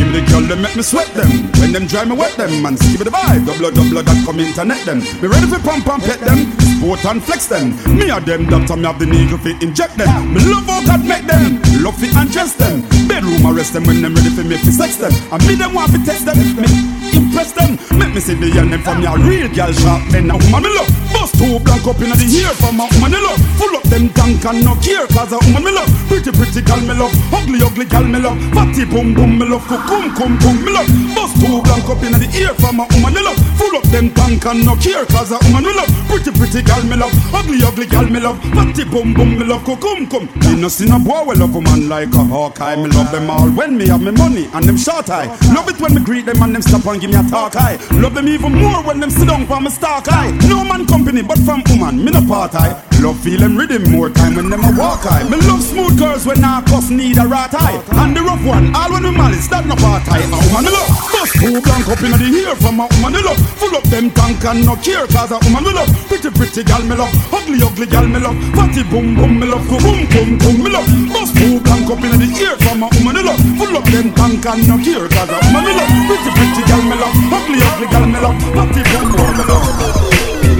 Give 0.00 0.08
me 0.08 0.24
the 0.24 0.24
girl 0.24 0.40
that 0.48 0.56
make 0.56 0.72
me 0.72 0.80
sweat 0.80 1.12
them. 1.12 1.52
When 1.60 1.76
them 1.76 1.84
dry 1.84 2.08
me 2.08 2.16
wet 2.16 2.32
them, 2.40 2.64
man. 2.64 2.80
Give 2.80 2.96
me 2.96 3.04
the 3.04 3.12
vibe. 3.12 3.44
Double 3.44 3.68
double 3.68 4.00
that 4.00 4.24
come 4.24 4.40
internet 4.40 4.80
them. 4.88 5.04
Me 5.20 5.28
ready 5.28 5.44
for 5.52 5.60
pump 5.60 5.84
and 5.92 6.00
pet 6.00 6.24
them. 6.24 6.48
Sport 6.80 7.04
and 7.04 7.20
flex 7.20 7.44
them. 7.52 7.76
Me 7.92 8.08
a 8.08 8.24
them 8.24 8.48
doctor, 8.48 8.80
me 8.80 8.88
have 8.88 8.96
the 8.96 9.04
needle 9.04 9.36
fit 9.36 9.60
inject 9.60 10.00
them. 10.00 10.32
Me 10.32 10.40
love 10.48 10.64
how 10.64 10.80
that 10.88 11.04
make 11.04 11.28
them. 11.28 11.60
Love 11.84 12.00
fit 12.00 12.16
and 12.16 12.32
dress 12.32 12.56
them. 12.56 12.80
Bedroom 13.04 13.44
arrest 13.44 13.76
them 13.76 13.84
when 13.84 14.00
them 14.00 14.16
ready 14.16 14.32
for 14.32 14.48
me 14.48 14.56
fi 14.56 14.72
sex 14.72 14.96
them. 14.96 15.12
And 15.28 15.44
me 15.44 15.60
them 15.60 15.76
want 15.76 15.92
to 15.92 16.00
test 16.08 16.24
them. 16.24 16.40
Me 16.56 17.01
impress 17.12 17.52
them. 17.52 17.78
Make 17.98 18.14
me 18.14 18.20
see 18.20 18.34
the 18.34 18.48
young 18.48 18.70
them 18.70 18.82
from 18.82 19.04
a 19.04 19.16
real 19.16 19.48
girl 19.52 19.72
sharp 19.72 20.02
men. 20.12 20.30
A 20.30 20.36
woman 20.36 20.62
me 20.62 20.70
love. 20.72 20.90
Bust 21.12 21.36
two 21.38 21.58
blank 21.60 21.86
up 21.86 22.00
inna 22.00 22.16
the 22.16 22.26
ear 22.28 22.52
from 22.56 22.80
a 22.80 22.86
woman 22.96 23.12
me 23.12 23.20
love. 23.20 23.40
Full 23.58 23.74
up 23.76 23.84
them 23.92 24.08
tank 24.16 24.44
and 24.46 24.64
no 24.64 24.74
care 24.80 25.06
cause 25.10 25.32
a 25.32 25.38
woman 25.44 25.64
me 25.64 25.72
love. 25.72 25.90
Pretty 26.08 26.32
pretty 26.32 26.62
girl 26.62 26.80
me 26.80 26.94
love. 26.94 27.12
Ugly 27.32 27.60
ugly 27.62 27.86
girl 27.86 28.04
me 28.04 28.18
love. 28.18 28.38
Fatty 28.54 28.84
boom 28.84 29.14
boom 29.14 29.38
me 29.38 29.46
love. 29.46 29.64
Come, 29.68 30.14
come, 30.14 30.38
come, 30.38 30.64
me 30.64 30.72
love 30.72 30.88
Bust 31.14 31.36
two 31.40 31.60
blank 31.62 31.88
up 31.88 32.02
in 32.02 32.12
the 32.12 32.28
ear 32.36 32.52
from 32.54 32.80
a 32.80 32.86
woman 32.92 33.14
me 33.14 33.22
love 33.22 33.38
Full 33.56 33.76
up 33.76 33.84
them 33.88 34.12
tank 34.12 34.44
and 34.46 34.64
no 34.64 34.76
care 34.76 35.04
Cause 35.06 35.32
a 35.32 35.38
woman 35.48 35.64
me 35.64 35.72
love 35.72 35.90
Pretty, 36.08 36.30
pretty 36.32 36.62
girl 36.62 36.82
me 36.84 36.96
love 36.96 37.12
Ugly, 37.32 37.62
ugly 37.62 37.86
girl 37.86 38.06
me 38.06 38.20
love 38.20 38.38
Fatty 38.52 38.84
bum, 38.84 39.14
bum 39.14 39.38
me 39.38 39.44
love 39.44 39.64
Come, 39.64 40.06
come, 40.06 40.28
Me 40.40 40.60
no 40.60 40.68
see 40.68 40.86
no 40.88 40.98
boy 40.98 41.24
we 41.26 41.34
love 41.36 41.54
woman 41.54 41.88
like 41.88 42.12
a 42.14 42.24
Hawkeye 42.24 42.76
Me 42.76 42.88
love 42.90 43.10
them 43.12 43.30
all 43.30 43.48
when 43.50 43.76
me 43.76 43.88
have 43.88 44.02
me 44.02 44.10
money 44.12 44.48
and 44.52 44.64
them 44.64 44.76
short 44.76 45.08
eye 45.10 45.26
Love 45.54 45.68
it 45.68 45.80
when 45.80 45.94
me 45.94 46.02
greet 46.02 46.26
them 46.26 46.42
and 46.42 46.54
them 46.54 46.62
stop 46.62 46.86
and 46.86 47.01
give 47.02 47.10
me 47.10 47.16
a 47.16 47.28
talk 47.28 47.56
eye 47.56 47.76
Love 47.98 48.14
them 48.14 48.28
even 48.28 48.54
more 48.54 48.80
when 48.84 49.00
them 49.00 49.10
sit 49.10 49.26
down 49.26 49.44
for 49.46 49.60
me 49.60 49.70
stalk 49.70 50.06
eye 50.08 50.30
No 50.46 50.62
man 50.62 50.86
company 50.86 51.20
but 51.22 51.38
from 51.38 51.62
woman, 51.68 52.04
me 52.04 52.12
no 52.12 52.24
part 52.24 52.54
Love 53.02 53.18
feel 53.18 53.40
them 53.40 53.56
rhythm 53.56 53.90
more 53.90 54.08
time 54.08 54.36
when 54.36 54.48
them 54.48 54.62
a 54.62 54.70
walk 54.78 55.04
eye 55.06 55.24
Me 55.24 55.36
love 55.48 55.62
smooth 55.62 55.98
girls 55.98 56.24
when 56.24 56.44
I 56.44 56.62
cuss 56.62 56.90
need 56.90 57.18
a 57.18 57.26
rat 57.26 57.54
eye 57.54 57.82
And 57.98 58.16
the 58.16 58.22
rough 58.22 58.44
one, 58.46 58.74
all 58.76 58.92
when 58.92 59.02
me 59.02 59.10
malice, 59.10 59.48
that 59.48 59.66
no 59.66 59.74
part 59.74 60.06
eye 60.08 60.22
A 60.22 60.38
woman 60.46 60.64
me 60.64 60.70
love, 60.70 60.88
bust 61.10 61.32
two 61.42 61.58
blank 61.58 61.86
up 61.90 62.02
in 62.06 62.14
the 62.14 62.28
ear 62.38 62.54
from 62.62 62.78
a 62.78 62.86
woman 62.86 63.18
me 63.18 63.22
love. 63.26 63.40
Full 63.58 63.74
up 63.74 63.82
them 63.90 64.10
tank 64.14 64.44
and 64.46 64.62
no 64.62 64.78
care 64.78 65.06
cause 65.10 65.34
a 65.34 65.38
woman 65.42 65.66
me 65.66 65.72
love. 65.74 65.90
Pretty 66.06 66.30
pretty 66.30 66.62
gal 66.62 66.82
me 66.86 66.94
love, 66.94 67.10
ugly 67.34 67.58
ugly 67.58 67.86
gal 67.90 68.06
me 68.06 68.22
love. 68.22 68.38
Fatty 68.54 68.82
boom 68.86 69.18
boom 69.18 69.42
me 69.42 69.46
love, 69.50 69.66
boom 69.66 69.82
boom 69.82 70.38
boom 70.38 70.56
me 70.62 70.70
love. 70.70 70.86
Bust 71.10 71.34
two 71.34 71.58
blank 71.66 71.90
up 71.90 72.02
in 72.06 72.14
the 72.22 72.28
ear 72.38 72.54
from 72.62 72.86
a 72.86 72.88
woman 72.94 73.18
me 73.18 73.22
love. 73.26 73.42
Full 73.58 73.74
up 73.74 73.86
them 73.90 74.08
tank 74.14 74.46
and 74.46 74.62
no 74.70 74.76
care 74.78 75.06
cause 75.10 75.32
a 75.34 75.38
woman 75.50 75.62
me 75.66 75.72
love. 75.74 75.90
Pretty 76.06 76.30
pretty 76.38 76.62
gal 76.70 76.82
me 76.86 76.91
love, 76.94 77.16
ugly 77.32 77.58
ugly 77.62 77.86
gal 77.88 78.06
me 78.06 78.18
love. 78.20 78.38
Fatty 78.54 78.82
boom 78.90 79.06
boom 79.12 79.32
me 79.36 79.44
love. 79.44 80.12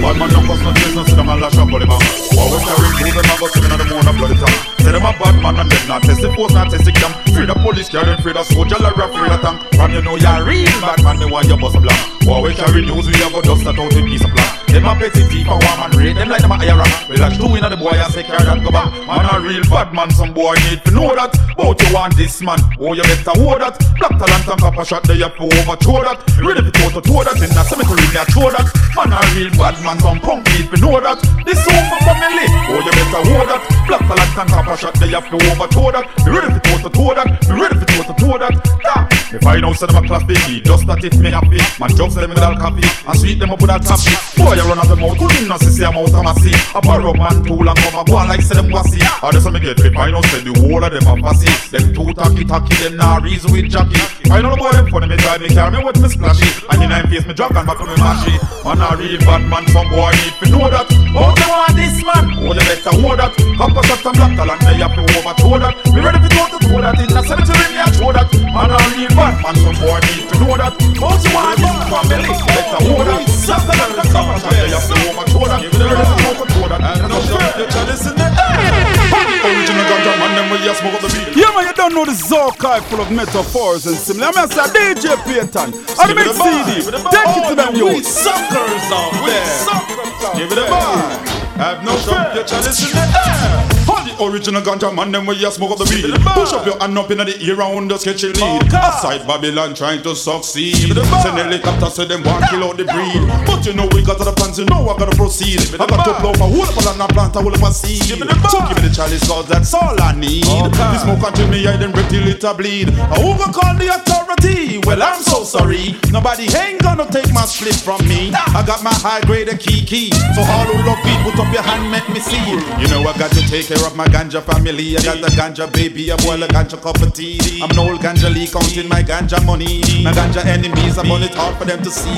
Bad 0.03 0.19
man 0.19 0.47
bust 0.47 0.63
no 0.63 1.03
see 1.05 1.15
them 1.15 1.29
a 1.29 1.35
lash 1.37 1.57
up 1.57 1.69
body 1.71 1.87
man. 1.87 1.95
While 2.35 2.51
we 2.51 2.59
carry 2.59 2.91
move 2.99 3.15
them 3.15 3.23
a 3.23 3.35
go 3.39 3.47
singing 3.47 3.71
on 3.71 3.79
the 3.79 3.85
moon 3.87 4.03
a 4.03 4.11
bloody 4.11 4.35
tongue 4.35 4.59
Say 4.83 4.91
them 4.91 5.05
a 5.07 5.11
bad 5.15 5.41
man 5.41 5.55
and 5.63 5.71
them 5.71 5.87
not 5.87 6.03
test 6.03 6.21
the 6.21 6.29
force 6.35 6.53
not 6.53 6.69
test 6.69 6.83
the 6.83 6.91
cam 6.91 7.15
Free 7.31 7.45
the 7.45 7.55
police 7.55 7.87
carrying 7.87 8.19
free 8.21 8.33
the 8.33 8.43
soldier 8.43 8.75
like 8.83 8.97
rap 8.97 9.15
free 9.15 9.29
the 9.29 9.39
tank. 9.39 9.63
From 9.75 9.93
you 9.95 10.01
know 10.01 10.19
you're 10.19 10.43
real 10.43 10.75
bad 10.83 11.01
man 11.03 11.19
they 11.19 11.25
want 11.25 11.47
you 11.47 11.55
bust 11.55 11.75
a 11.75 11.79
blank 11.79 11.99
While 12.27 12.43
we 12.43 12.53
carry 12.53 12.83
news 12.83 13.07
we 13.07 13.15
a 13.15 13.31
go 13.31 13.41
dust 13.41 13.63
that 13.63 13.79
out 13.79 13.95
with 13.95 14.03
piece 14.03 14.23
of 14.27 14.31
plan 14.35 14.52
Them 14.73 14.89
a 14.89 14.95
petty 14.97 15.21
thief 15.29 15.45
and 15.45 15.61
one 15.61 15.77
man 15.85 15.91
raid 15.93 16.17
them 16.17 16.29
like 16.33 16.41
them 16.41 16.49
a 16.49 16.57
rank. 16.57 17.05
We 17.05 17.13
lash 17.21 17.37
two 17.37 17.45
in 17.45 17.61
the 17.61 17.77
boy 17.77 17.93
and 17.93 18.09
carry 18.09 18.41
that 18.41 18.57
go 18.57 18.73
back. 18.73 18.89
Man 19.05 19.21
a 19.29 19.37
real 19.37 19.61
bad 19.69 19.93
man 19.93 20.09
some 20.09 20.33
boy 20.33 20.57
need 20.65 20.81
to 20.81 20.89
know 20.89 21.13
that. 21.13 21.29
Bout 21.53 21.77
you 21.77 21.93
want 21.93 22.17
this 22.17 22.41
man 22.41 22.57
oh 22.81 22.97
you 22.97 23.05
better 23.05 23.37
hold 23.37 23.61
that. 23.61 23.77
Black 24.01 24.17
talent 24.17 24.49
and 24.49 24.57
papa 24.57 24.81
shot 24.81 25.05
they 25.05 25.21
have 25.21 25.37
to 25.37 25.45
overthrow 25.45 26.01
that. 26.01 26.17
Ready 26.41 26.65
for 26.73 26.89
to 26.89 27.01
toe 27.05 27.21
that 27.21 27.37
in 27.37 27.53
the 27.53 27.63
cemetery 27.69 28.01
they 28.17 28.17
a 28.17 28.25
throw 28.33 28.49
that. 28.49 28.65
Man 28.97 29.13
a 29.13 29.21
real 29.37 29.53
bad 29.61 29.77
man 29.85 30.01
some 30.01 30.17
punk 30.25 30.41
need 30.57 30.65
to 30.65 30.77
know 30.81 30.97
that. 30.97 31.21
This 31.45 31.61
for 31.61 31.77
family 32.01 32.49
Oh 32.73 32.81
you 32.81 32.93
better 32.97 33.21
hold 33.29 33.45
that. 33.53 33.61
Black 33.85 34.01
talent 34.09 34.37
and 34.41 34.49
papa 34.57 34.73
shot 34.73 34.97
they 34.97 35.13
have 35.13 35.29
to 35.29 35.37
overthrow 35.53 35.93
that. 35.93 36.09
Ready 36.25 36.49
for 36.49 36.81
to 36.81 36.89
toe 36.89 37.13
that 37.13 37.29
ready 37.45 37.77
for 37.77 38.09
to 38.09 38.13
toe 38.17 38.41
that. 38.41 38.57
Yeah. 38.57 39.05
Me 39.33 39.39
find 39.39 39.65
out 39.65 39.77
say 39.77 39.87
them 39.87 39.97
a 39.97 40.07
class 40.07 40.21
biggie 40.29 40.61
Just 40.65 40.85
that 40.85 41.03
if 41.03 41.17
me 41.17 41.29
happy. 41.29 41.57
Man 41.81 41.89
jumps 41.97 42.13
them 42.13 42.29
with 42.29 42.37
coffee 42.37 42.85
And 43.05 43.19
sweet 43.19 43.39
them 43.39 43.49
up 43.49 43.61
with 43.61 43.69
that 43.69 43.81
taffy 43.81 44.13
Boy 44.37 44.62
run 44.67 44.79
out 44.79 44.87
the 44.87 44.95
mouth 44.95 45.17
Couldn't 45.17 45.47
not 45.47 45.59
see 45.61 45.83
I'm 45.83 45.97
out 45.97 46.13
of 46.13 46.23
my 46.23 46.33
sea 46.41 46.55
A 46.75 46.81
barrow 46.81 47.13
man 47.13 47.43
tool 47.43 47.67
and 47.67 47.77
come 47.77 47.99
a 47.99 48.03
go 48.03 48.15
like 48.25 48.41
say 48.41 48.55
them 48.55 48.71
wassy 48.71 49.01
I 49.01 49.31
just 49.31 49.49
me 49.51 49.59
get 49.59 49.79
me 49.83 49.89
find 49.93 50.15
out 50.15 50.25
say 50.25 50.41
the 50.41 50.51
whole 50.59 50.83
of 50.83 50.91
them 50.91 51.07
a 51.07 51.13
fussy. 51.21 51.51
Them 51.71 51.93
two 51.93 52.13
tacky 52.13 52.43
tacky 52.43 52.75
them 52.83 52.97
nah 52.97 53.17
reason 53.17 53.51
with 53.51 53.69
jockey 53.69 53.99
Find 54.33 54.45
out 54.47 54.55
the 54.55 54.57
boy 54.57 54.71
them 54.71 54.87
funny 54.89 55.07
me 55.07 55.17
drive 55.17 55.41
me 55.41 55.49
carry 55.49 55.77
me 55.77 55.83
with 55.83 56.01
me 56.01 56.09
splashy. 56.09 56.47
And 56.71 56.81
in 56.81 56.89
nine 56.89 57.05
face 57.05 57.25
me 57.27 57.33
drop 57.37 57.53
and 57.53 57.67
back 57.67 57.79
on 57.79 57.87
me 57.87 57.95
mashy. 58.01 58.33
Man 58.65 58.81
a 58.81 58.97
real 58.97 59.19
bad 59.21 59.43
man 59.45 59.65
some 59.69 59.85
boy 59.93 60.09
need 60.09 60.33
to 60.41 60.45
know 60.49 60.65
that. 60.73 60.89
Oh 61.13 61.31
you 61.37 61.49
want 61.53 61.75
this 61.77 62.01
man? 62.01 62.25
Oh 62.41 62.55
you 62.55 62.65
better 62.65 62.93
hold 62.97 63.19
that. 63.21 63.31
Copper 63.61 63.83
shot 63.85 64.05
and 64.09 64.15
black 64.17 64.33
talent 64.33 64.61
they 64.65 64.81
have 64.81 64.95
to 64.97 65.01
overthrow 65.05 65.61
that. 65.61 65.73
Me 65.93 65.99
ready 66.01 66.17
for 66.17 66.31
go 66.33 66.43
to 66.49 66.57
throw 66.65 66.81
that 66.81 66.97
in 66.97 67.13
the 67.13 67.21
cemetery 67.21 67.67
me 67.69 67.77
a 67.77 67.87
show 67.93 68.09
that. 68.09 68.27
Man 68.33 68.73
a 68.73 68.77
real 68.97 69.11
bad 69.13 69.35
man 69.43 69.55
some 69.61 69.77
boy 69.77 69.99
need 70.01 70.25
to 70.25 70.35
know 70.41 70.55
that. 70.57 70.73
Oh 70.97 71.13
you 71.13 71.31
want 71.35 71.57
this 71.61 71.77
family 71.93 72.31
oh, 72.33 72.41
better 72.49 72.79
hold 72.89 73.05
that 73.05 73.21
Shot 73.43 73.59
and 73.67 73.91
the 73.99 74.03
copper 74.07 74.39
shot 74.39 74.51
they 74.55 74.71
have 74.71 74.87
to 74.87 74.95
overthrow 75.03 75.45
that 75.51 75.59
Me 75.59 75.67
ready 75.67 75.99
to 75.99 76.15
overthrow 76.31 76.67
that 76.71 76.79
And 76.79 77.11
no 77.11 77.19
sure 77.27 77.43
you 77.59 77.67
chalice 77.67 78.07
in 78.07 78.15
the 78.15 78.23
air 78.23 79.03
Original 79.43 79.83
ganja 79.83 80.13
man 80.15 80.31
them 80.39 80.47
we 80.47 80.57
just 80.63 80.79
smoke 80.79 80.95
up 80.95 81.01
the 81.03 81.09
beat 81.11 81.35
Yeah 81.35 81.51
man, 81.51 81.67
you 81.67 81.73
don't 81.75 81.93
know 81.93 82.05
this 82.05 82.23
Zokai 82.23 82.79
full 82.87 83.01
of 83.01 83.11
metaphors 83.11 83.85
and 83.85 83.97
similar. 83.97 84.31
I'm 84.31 84.47
say 84.47 84.63
DJ 84.71 85.19
Payton. 85.27 85.75
I 85.99 86.13
make 86.15 86.31
the 86.31 86.35
bar. 86.39 86.47
CD. 86.63 86.79
Give 86.79 86.85
me 86.87 86.91
the 86.95 87.03
Take 87.11 87.35
it 87.35 87.43
to 87.49 87.55
them 87.59 87.73
We 87.75 87.79
youth. 87.99 88.05
suckers 88.07 88.87
out 88.95 89.11
there. 89.27 90.39
Give 90.39 90.47
me 90.47 90.55
the 90.55 90.67
bar. 90.71 91.11
Have 91.59 91.83
no 91.83 91.97
shop, 91.99 92.33
your 92.33 92.45
chalice 92.47 92.79
in 92.87 92.95
the 92.95 93.03
air. 93.03 93.92
Original 94.21 94.61
ganja 94.61 94.93
man, 94.93 95.11
them 95.11 95.25
where 95.25 95.35
you 95.35 95.49
smoke 95.51 95.71
up 95.71 95.77
the 95.79 95.85
weed. 95.89 96.01
Give 96.01 96.11
me 96.11 96.17
the 96.17 96.23
bar. 96.23 96.35
Push 96.35 96.53
up 96.53 96.65
your 96.65 96.77
hand 96.79 96.97
up 96.97 97.09
in 97.11 97.17
the 97.17 97.35
ear 97.43 97.55
round 97.55 97.91
the 97.91 97.97
sketchy 97.97 98.29
lead. 98.33 98.67
Aside 98.67 99.25
Babylon 99.27 99.73
trying 99.73 100.01
to 100.03 100.15
succeed. 100.15 100.93
Send 100.93 101.37
helicopter 101.37 101.89
say 101.89 102.05
them 102.05 102.23
want 102.23 102.45
kill 102.49 102.63
out 102.63 102.77
the 102.77 102.85
breed. 102.85 103.21
But 103.45 103.65
you 103.65 103.73
know 103.73 103.87
we 103.91 104.03
got 104.03 104.17
to 104.19 104.25
the 104.25 104.33
plans, 104.33 104.59
you 104.59 104.65
know 104.65 104.87
I 104.89 104.97
gotta 104.97 105.15
proceed. 105.15 105.59
I 105.79 105.85
got 105.87 106.05
to 106.05 106.13
blow 106.21 106.33
for 106.33 106.47
whole 106.47 106.63
up 106.63 106.77
and 106.77 107.01
I 107.01 107.07
plant 107.07 107.35
a 107.35 107.41
whole 107.41 107.53
up 107.53 107.63
a 107.63 107.73
seed. 107.73 108.03
Give 108.07 108.19
me 108.19 108.27
the 108.27 108.35
bar. 108.39 108.49
So 108.49 108.59
give 108.67 108.77
me 108.77 108.87
the 108.87 108.93
chalice 108.93 109.25
cause 109.27 109.47
that's 109.47 109.73
all 109.73 109.95
I 109.99 110.13
need. 110.13 110.45
The 110.45 110.99
smoke 110.99 111.23
until 111.25 111.47
me 111.49 111.67
I 111.67 111.77
then 111.77 111.91
break 111.91 112.07
till 112.09 112.27
it 112.27 112.43
a 112.43 112.53
bleed. 112.53 112.89
I 112.89 113.17
who 113.19 113.37
gonna 113.37 113.53
call 113.53 113.73
the 113.75 113.87
authority? 113.91 114.79
Well 114.85 115.01
I'm 115.01 115.21
so 115.21 115.43
sorry. 115.43 115.97
Nobody 116.11 116.47
ain't 116.53 116.81
gonna 116.81 117.09
take 117.09 117.31
my 117.33 117.45
slip 117.45 117.75
from 117.75 118.05
me. 118.07 118.31
I 118.33 118.63
got 118.65 118.83
my 118.83 118.93
high 118.93 119.21
grade 119.25 119.49
and 119.49 119.59
key 119.59 119.83
key. 119.85 120.11
So 120.35 120.41
all 120.41 120.67
who 120.69 120.77
love 120.85 121.01
me, 121.03 121.13
put 121.25 121.39
up 121.39 121.51
your 121.53 121.63
hand, 121.63 121.89
make 121.91 122.07
me 122.09 122.19
see. 122.19 122.39
You 122.79 122.87
know 122.91 123.01
I 123.03 123.17
got 123.17 123.31
to 123.31 123.41
take 123.49 123.67
care 123.67 123.81
of 123.85 123.95
my 123.95 124.02
ganja 124.05 124.41
family. 124.41 124.97
I 124.97 125.01
got 125.01 125.21
the 125.21 125.27
ganja 125.35 125.71
baby, 125.71 126.11
I 126.11 126.17
boil 126.17 126.41
a 126.43 126.47
ganja 126.47 126.81
cup 126.81 127.01
of 127.01 127.13
tea. 127.13 127.61
I'm 127.61 127.71
an 127.71 127.79
old 127.79 127.99
ganja 128.01 128.33
leak 128.33 128.51
counting 128.51 128.87
my 128.89 129.03
ganja 129.03 129.43
money. 129.45 129.81
My 130.03 130.11
ganja 130.11 130.45
enemies, 130.45 130.97
I'm 130.97 131.11
on 131.11 131.23
it 131.23 131.33
hard 131.35 131.57
for 131.57 131.65
them 131.65 131.83
to 131.83 131.91
see. 131.91 132.09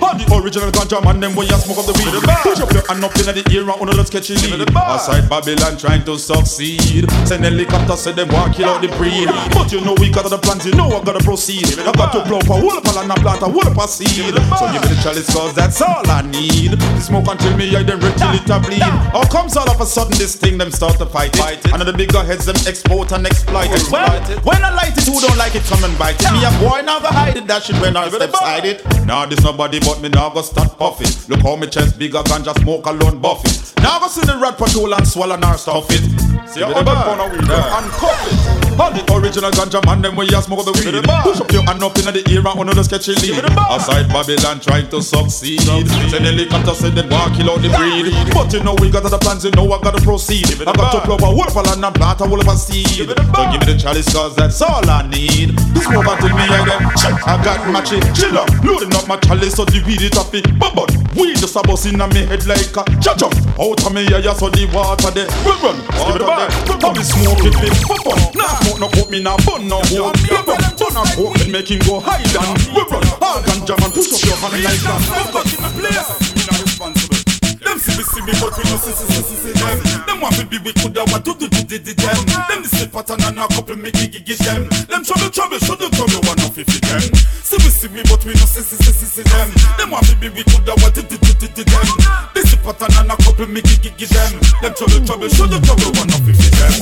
All 0.00 0.16
the 0.16 0.24
original 0.42 0.70
ganja 0.70 1.02
man, 1.04 1.20
them 1.20 1.36
when 1.36 1.46
you 1.46 1.56
smoke 1.56 1.78
up 1.78 1.86
the 1.86 1.94
weed. 1.98 2.14
Push 2.42 2.60
up 2.60 2.72
your 2.72 2.86
hand 2.88 3.04
up 3.04 3.14
in 3.16 3.26
the 3.30 3.44
ear 3.52 3.62
and 3.62 3.80
under 3.80 3.94
the 3.94 4.04
sketchy 4.04 4.34
lead. 4.34 4.68
Aside 4.70 5.28
Babylon 5.28 5.76
trying 5.76 6.04
to 6.04 6.18
succeed. 6.18 7.10
Send 7.26 7.44
helicopter, 7.44 7.96
say 7.96 8.12
them 8.12 8.28
want 8.28 8.54
kill 8.54 8.68
out 8.68 8.80
the 8.80 8.88
breed. 8.96 9.28
But 9.52 9.72
you 9.72 9.80
know 9.82 9.94
we 10.00 10.10
got 10.10 10.28
the 10.30 10.38
plans, 10.38 10.64
you 10.64 10.74
know 10.74 10.88
I 10.88 11.04
gotta 11.04 11.22
proceed. 11.22 11.78
I 11.84 11.92
got 11.92 12.12
to 12.16 12.24
blow 12.24 12.40
for 12.40 12.56
whole 12.58 12.72
up 12.72 12.86
a 12.86 12.92
land 12.96 13.10
and 13.12 13.20
plant 13.20 13.42
a 13.42 13.48
whole 13.50 13.66
up 13.66 13.76
a 13.76 13.86
seed. 13.86 14.32
So 14.56 14.64
give 14.72 14.80
me 14.80 14.88
the 14.88 14.98
chalice 15.02 15.28
cause 15.28 15.52
that's 15.54 15.82
all 15.82 16.08
I 16.08 16.22
need. 16.22 16.80
Smoke 17.02 17.28
until 17.28 17.56
me 17.56 17.76
I 17.76 17.82
then 17.82 18.00
red 18.00 18.16
till 18.16 18.32
it 18.32 18.48
a 18.48 18.58
bleed. 18.58 18.80
How 18.80 19.24
comes 19.28 19.56
all 19.56 19.68
of 19.68 19.80
a 19.80 19.86
sudden 19.86 20.16
this 20.16 20.36
thing 20.36 20.56
them 20.56 20.70
start 20.70 20.98
to 20.98 21.06
fight 21.06 21.19
it? 21.28 21.72
And 21.72 21.82
the 21.82 21.92
bigger 21.92 22.22
heads 22.24 22.46
them 22.46 22.56
export 22.66 23.12
and 23.12 23.26
exploit 23.26 23.68
it. 23.70 23.90
Well, 23.90 24.08
when 24.44 24.64
I 24.64 24.72
light 24.72 24.96
it, 24.96 25.04
who 25.04 25.20
don't 25.20 25.36
like 25.36 25.54
it 25.54 25.62
come 25.64 25.84
and 25.84 25.96
bite 25.98 26.16
it. 26.20 26.32
Me 26.32 26.44
a 26.44 26.50
boy 26.58 26.80
now 26.82 27.00
go 27.00 27.08
hide 27.08 27.36
it, 27.36 27.46
that 27.46 27.64
shit 27.64 27.76
when 27.80 27.96
I 27.96 28.08
step 28.08 28.30
side 28.32 28.64
it. 28.64 28.84
Now 29.06 29.26
this 29.26 29.42
nobody 29.42 29.80
but 29.80 30.00
me 30.00 30.08
now 30.08 30.30
go 30.30 30.42
start 30.42 30.78
puffing. 30.78 31.10
Look 31.28 31.40
how 31.42 31.56
me 31.56 31.66
chest 31.66 31.98
bigger 31.98 32.22
than 32.22 32.44
just 32.44 32.60
smoke 32.60 32.86
alone 32.86 33.20
buff 33.20 33.44
it. 33.44 33.74
Now 33.82 33.98
go 33.98 34.08
see 34.08 34.22
the 34.22 34.36
rat 34.38 34.56
patrol 34.56 34.94
and 34.94 35.06
swallow 35.06 35.34
and 35.34 35.60
stuff 35.60 35.86
it. 35.90 36.02
See 36.48 36.60
how 36.62 36.72
bad 36.72 37.04
pound 37.04 37.20
of 37.20 37.32
weed 37.32 37.50
and 37.50 37.90
cuff 37.92 38.32
it. 38.32 38.59
All 38.78 38.92
the 38.92 39.02
original 39.14 39.50
ganja 39.50 39.80
man 39.86 40.02
them 40.02 40.16
we 40.16 40.28
you 40.28 40.40
smoke 40.42 40.64
the 40.64 40.72
weed. 40.76 41.02
Push 41.24 41.40
up 41.40 41.50
your 41.52 41.64
hand 41.64 41.82
up 41.82 41.96
in 41.98 42.06
the 42.12 42.22
ear 42.30 42.44
and 42.44 42.60
under 42.60 42.74
the 42.74 42.84
sketchy 42.84 43.14
lead. 43.18 43.42
Aside 43.70 44.08
Babylon 44.08 44.60
trying 44.60 44.88
to 44.90 45.02
succeed. 45.02 45.60
Send 45.62 46.26
the 46.26 46.32
liquor 46.32 46.62
to 46.62 46.74
send 46.74 46.96
them 46.96 47.08
walk 47.10 47.34
kill 47.34 47.50
out 47.50 47.62
the 47.62 47.70
breed. 47.72 48.12
But 48.34 48.52
you 48.52 48.62
know 48.62 48.74
we 48.78 48.90
got 48.90 49.04
other 49.04 49.18
plans, 49.18 49.44
you 49.44 49.50
know 49.52 49.66
I 49.72 49.80
gotta 49.80 50.00
proceed. 50.02 50.46
I 50.62 50.72
got 50.72 50.92
to 50.92 51.00
plow 51.02 51.18
a 51.18 51.34
wolf 51.34 51.56
a 51.56 51.60
land 51.60 51.84
and 51.84 51.94
plant 51.94 52.20
a 52.20 52.26
wolf 52.26 52.46
a 52.46 52.56
seed. 52.56 53.08
So 53.08 53.42
give 53.50 53.60
me 53.60 53.66
the 53.72 53.76
chalice 53.78 54.12
cause 54.12 54.36
that's 54.36 54.60
all 54.62 54.84
I 54.84 55.06
need. 55.08 55.56
This 55.74 55.84
smoke 55.84 56.06
until 56.06 56.34
me 56.36 56.44
I 56.44 56.62
them. 56.66 56.82
I 57.26 57.40
got 57.42 57.64
my 57.72 57.80
chick 57.80 58.04
up, 58.34 58.48
Loading 58.64 58.94
up 58.94 59.08
my 59.08 59.16
chalice 59.16 59.54
so 59.54 59.64
the 59.64 59.82
weed 59.86 60.02
it 60.02 60.16
off 60.16 60.34
it. 60.34 60.46
But 60.58 60.99
weed 61.16 61.36
just 61.36 61.56
a 61.56 61.62
bust 61.62 61.86
in 61.86 61.98
me 61.98 62.26
head 62.26 62.46
like 62.46 62.74
a 62.76 62.82
cha 63.00 63.14
Out 63.58 63.80
of 63.84 63.92
me 63.92 64.02
yeah 64.08 64.34
so 64.34 64.48
the 64.48 64.66
water 64.72 65.10
there. 65.10 65.28
Run 65.44 65.58
run. 65.62 65.76
Give 66.06 66.16
it 66.16 66.22
a 66.22 66.26
back. 66.26 66.50
Come 66.80 66.94
me 66.96 67.02
smoke 67.02 67.44
it 67.44 67.54
big. 67.60 67.74
Pop 67.86 68.06
up. 68.06 68.34
Nah 68.34 68.60
smoke 68.60 68.80
no 68.80 68.88
put 68.88 69.10
me 69.10 69.22
now 69.22 69.36
bun 69.46 69.68
no 69.68 69.80
hope. 69.90 70.16
Run 70.28 70.44
run. 70.46 70.60
Bun 70.78 70.96
a 70.96 71.02
coke 71.16 71.40
and 71.40 71.52
make 71.52 71.70
him 71.70 71.80
go 71.86 72.00
high 72.00 72.22
down. 72.32 72.54
Run 72.74 72.86
run. 72.88 73.04
All 73.22 73.40
ganja 73.42 73.74
man 73.80 73.90
push 73.90 74.12
up 74.12 74.22
your 74.24 74.36
hand 74.38 74.64
like 74.64 74.80
that. 74.84 75.00
Fuck 75.08 75.34
up 75.34 75.46
in 75.46 75.60
the 75.60 75.70
place. 75.76 76.10
Me 76.34 76.42
not 76.48 76.58
responsible. 76.62 77.20
Them 77.64 77.78
see 77.78 77.94
me 77.96 78.02
see 78.04 78.22
me 78.24 78.32
but 78.40 78.52
we 78.56 78.62
no 78.68 78.76
see 78.78 78.92
see 78.92 79.22
see 79.22 79.36
see 79.36 79.52
them. 79.56 79.99
Them 80.20 80.28
want 80.28 80.36
me 80.36 80.44
be 80.52 80.58
we 80.60 80.72
coulda 80.76 81.00
what 81.08 81.24
to 81.24 81.32
do 81.32 81.48
do 81.48 81.64
do 81.64 81.80
do 81.80 81.96
them. 81.96 82.20
Them 82.44 82.60
the 82.60 82.68
slip 82.68 82.92
pattern 82.92 83.24
and 83.24 83.40
a 83.40 83.48
couple 83.48 83.72
me 83.80 83.88
gigi 83.88 84.20
give 84.20 84.36
them. 84.44 84.68
Them 84.84 85.00
trouble 85.00 85.32
trouble 85.32 85.56
should 85.56 85.80
do 85.80 85.88
trouble 85.96 86.20
one 86.28 86.36
of 86.44 86.52
fifty 86.52 86.76
them. 86.76 87.00
See 87.40 87.56
me 87.56 87.72
see 87.72 87.88
me 87.88 88.04
but 88.04 88.20
we 88.28 88.36
no 88.36 88.44
see 88.44 88.60
see 88.60 88.76
see 88.76 88.92
see 88.92 89.24
them. 89.24 89.48
Them 89.80 89.96
want 89.96 90.04
me 90.12 90.20
be 90.20 90.28
we 90.28 90.44
coulda 90.44 90.76
what 90.84 90.92
to 90.92 91.00
do 91.08 91.16
do 91.16 91.32
do 91.40 91.48
do 91.48 91.64
them. 91.64 91.88
The 92.36 92.44
slip 92.44 92.60
pattern 92.60 93.00
and 93.00 93.08
a 93.08 93.16
couple 93.16 93.48
me 93.48 93.64
gigi 93.64 93.96
give 93.96 94.12
them. 94.12 94.36
Them 94.60 94.76
trouble 94.76 95.00
trouble 95.08 95.32
should 95.32 95.48
do 95.48 95.56
trouble 95.56 95.88
one 95.96 96.12
of 96.12 96.20
fifty 96.20 96.52
them. 96.52 96.74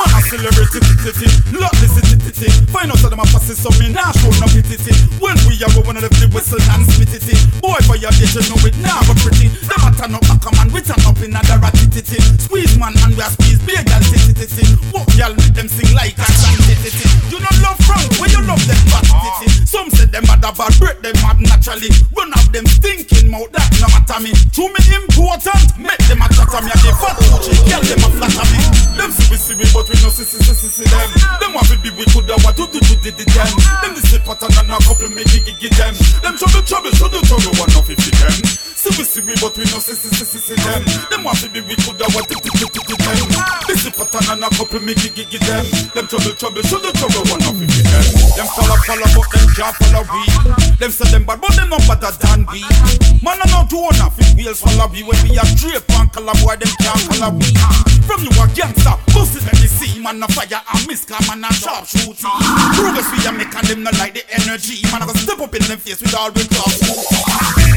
Man 0.00 0.16
a 0.16 0.20
celebrity 0.32 0.80
titty 1.04 1.28
lot 1.52 1.76
this 1.84 2.00
titty. 2.00 2.48
Find 2.72 2.88
out 2.88 3.04
how 3.04 3.12
them 3.12 3.20
a 3.20 3.28
pass 3.28 3.52
it 3.52 3.60
so 3.60 3.68
me 3.76 3.92
nah 3.92 4.08
show 4.16 4.32
no 4.40 4.48
pity. 4.48 4.96
When 5.20 5.36
we 5.44 5.60
are 5.60 5.68
one 5.84 6.00
of 6.00 6.08
the 6.08 6.32
whistle 6.32 6.64
and 6.72 6.88
spit 6.88 7.12
it. 7.12 7.28
Boy 7.60 7.76
for 7.84 8.00
your 8.00 8.08
bitch 8.16 8.40
you 8.40 8.44
know 8.48 8.56
it 8.64 8.72
now 8.80 9.04
but 9.04 9.20
pretty. 9.20 9.52
Them 9.68 9.84
a 9.84 9.92
turn 9.92 10.16
up 10.16 10.24
a 10.24 10.48
man, 10.56 10.72
we 10.72 10.80
turn 10.80 10.96
up 11.04 11.20
in 11.20 11.36
a 11.36 11.40
ratty 11.60 11.84
Squeeze 12.38 12.78
man 12.86 12.94
and 13.02 13.14
we 13.18 13.22
a 13.22 13.28
squeeze 13.30 13.58
big 13.66 13.82
gal 13.86 13.98
titty 14.06 14.30
titty. 14.30 14.62
Walk 14.94 15.10
y'all 15.18 15.34
make 15.34 15.54
them 15.58 15.66
sing 15.66 15.90
like 15.94 16.14
a 16.14 16.26
song 16.38 16.54
titty 16.62 16.94
titty. 16.94 17.06
You 17.34 17.42
not 17.42 17.56
love 17.58 17.78
Frank 17.82 18.06
when 18.22 18.30
you 18.30 18.42
love 18.46 18.62
them 18.62 18.78
fat 18.86 19.02
titty. 19.02 19.66
Some 19.66 19.90
say 19.90 20.06
them 20.06 20.22
bad 20.30 20.42
bad, 20.42 20.72
break 20.78 21.02
them 21.02 21.16
mad 21.26 21.42
naturally. 21.42 21.90
Run 22.14 22.30
up 22.30 22.46
them 22.54 22.66
stinking 22.66 23.26
mouth, 23.26 23.50
that 23.50 23.66
no 23.82 23.90
matter 23.90 24.22
me. 24.22 24.30
To 24.30 24.62
me 24.70 24.80
important, 24.94 25.66
make 25.82 25.98
them 26.06 26.22
a 26.22 26.28
chatter 26.30 26.62
me. 26.62 26.70
I 26.70 26.78
give 26.86 26.98
fat 27.02 27.18
coochie, 27.26 27.58
girl 27.66 27.82
them 27.82 28.06
a 28.06 28.08
flatter 28.14 28.46
me. 28.54 28.60
Them 28.94 29.10
see 29.10 29.26
we 29.34 29.36
see 29.36 29.54
we, 29.58 29.66
but 29.74 29.86
we 29.90 29.96
no 30.02 30.08
see 30.14 30.22
see 30.22 30.38
see 30.38 30.54
see 30.54 30.70
see 30.70 30.86
them. 30.86 31.10
Them 31.42 31.58
want 31.58 31.66
to 31.74 31.76
be 31.82 31.90
we 31.90 32.06
coulda 32.14 32.38
what 32.46 32.54
to 32.54 32.70
do 32.70 32.78
to 32.78 32.94
do 33.02 33.10
them. 33.10 33.50
Them 33.82 33.92
the 33.98 34.02
slip 34.06 34.22
pattern 34.22 34.54
and 34.62 34.70
a 34.70 34.78
couple 34.86 35.10
me 35.10 35.26
gigi 35.26 35.52
give 35.58 35.74
them. 35.74 35.94
Them 36.22 36.38
trouble 36.38 36.62
trouble, 36.62 36.94
do 36.94 37.18
trouble 37.26 37.52
one 37.58 37.72
of 37.74 37.82
fifty 37.82 38.14
them. 38.14 38.36
See 38.78 38.94
we 38.94 39.02
see 39.02 39.22
we, 39.26 39.34
but 39.42 39.56
we 39.58 39.66
no 39.74 39.82
see 39.82 39.98
see 39.98 40.12
see 40.14 40.24
see 40.24 40.54
see 40.54 40.58
them. 40.62 40.86
Them 41.10 41.26
want 41.26 41.42
to 41.42 41.50
be 41.50 41.60
we 41.66 41.74
coulda 41.82 42.06
what 42.14 42.30
to 42.30 42.38
do 42.38 42.50
to 42.54 42.66
do 42.70 42.75
them. 42.84 43.30
This 43.66 43.82
slip 43.82 43.96
pattern 43.96 44.36
and 44.36 44.44
a 44.44 44.48
couple 44.52 44.80
me 44.80 44.94
gigi 44.94 45.24
give 45.24 45.40
them. 45.46 45.64
Them 45.94 46.06
trouble 46.06 46.34
trouble, 46.36 46.62
should 46.62 46.82
do 46.82 46.90
trouble 46.92 47.24
one 47.30 47.42
of 47.46 47.56
them. 47.56 47.70
Them 48.36 48.46
follow 48.52 48.76
follow, 48.84 49.08
but 49.16 49.26
them 49.32 49.46
can't 49.56 49.76
follow 49.80 50.04
we. 50.12 50.22
Them 50.76 50.90
say 50.90 51.08
them 51.10 51.24
bad, 51.24 51.40
but 51.40 51.54
them 51.56 51.70
no 51.70 51.78
better 51.88 52.12
than 52.20 52.44
we. 52.52 52.60
Man 53.24 53.40
I 53.40 53.46
know 53.48 53.64
to 53.64 53.76
own 53.80 54.00
a 54.02 54.10
fit 54.12 54.36
wheels 54.36 54.60
follow 54.60 54.88
we. 54.92 55.02
When 55.02 55.16
we 55.24 55.38
a 55.38 55.44
straight 55.56 55.84
and 55.96 56.12
color 56.12 56.36
boy, 56.42 56.56
them 56.60 56.72
can't 56.82 57.00
color 57.08 57.32
we. 57.32 57.48
From 58.04 58.22
you 58.22 58.30
a 58.38 58.44
gangster, 58.52 58.94
it 59.08 59.42
let 59.46 59.56
me 59.56 59.66
see. 59.66 59.98
Man 60.00 60.22
a 60.22 60.28
fire 60.28 60.60
and 60.60 60.86
miss, 60.86 61.04
come 61.04 61.24
man 61.26 61.44
a 61.44 61.50
sharp 61.54 61.86
shooting. 61.86 62.30
Progress 62.76 63.08
we 63.10 63.18
a 63.26 63.32
make 63.32 63.54
and 63.54 63.66
them 63.66 63.82
not 63.82 63.96
like 63.98 64.14
the 64.14 64.22
energy. 64.42 64.82
Man 64.92 65.02
I 65.02 65.06
go 65.06 65.14
step 65.14 65.40
up 65.40 65.54
in 65.54 65.62
them 65.64 65.78
face 65.78 66.00
with 66.00 66.14
all 66.14 66.30
we 66.30 66.44
talk. 66.50 66.70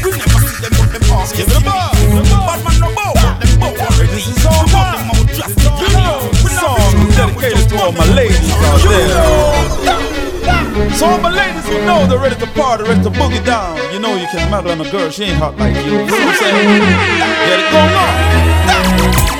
We 0.04 0.12
never 0.12 0.40
see 0.44 0.58
them 0.62 0.72
but 0.76 0.88
them 0.92 1.02
pass. 1.08 1.32
Give 1.32 1.48
it 1.48 1.56
a. 1.56 1.90
Bad 2.30 2.60
man 2.64 2.76
no 2.80 2.88
bow, 2.94 3.12
them 3.40 3.58
bow 3.58 3.72
already. 3.72 4.12
This 4.12 4.28
is 4.28 4.44
all 4.46 4.64
We 4.64 4.72
want 4.76 4.96
them 4.96 5.10
out 5.10 5.26
drastic. 5.32 5.72
Song 6.60 6.92
dedicated 7.16 7.68
to 7.70 7.76
all 7.80 7.92
my 7.92 8.06
ladies 8.12 8.50
out 8.68 8.80
there. 8.84 10.10
So 10.96 11.06
all 11.06 11.18
my 11.20 11.30
ladies 11.30 11.66
who 11.66 11.78
know 11.84 12.06
they're 12.06 12.18
ready 12.18 12.36
to 12.36 12.46
party, 12.52 12.84
ready 12.84 13.02
to 13.02 13.10
boogie 13.10 13.44
down. 13.44 13.76
You 13.92 14.00
know 14.00 14.14
you 14.16 14.26
can 14.28 14.50
muggle 14.50 14.72
on 14.72 14.80
a 14.80 14.90
girl, 14.90 15.10
she 15.10 15.24
ain't 15.24 15.38
hot 15.38 15.56
like 15.56 15.76
you. 15.84 15.92
You 15.92 16.06
know 16.06 16.12
what 16.12 16.28
I'm 16.28 16.34
saying? 16.36 16.80
Get 17.48 17.60
it 17.60 17.68
going 17.72 17.94
on. 17.96 18.10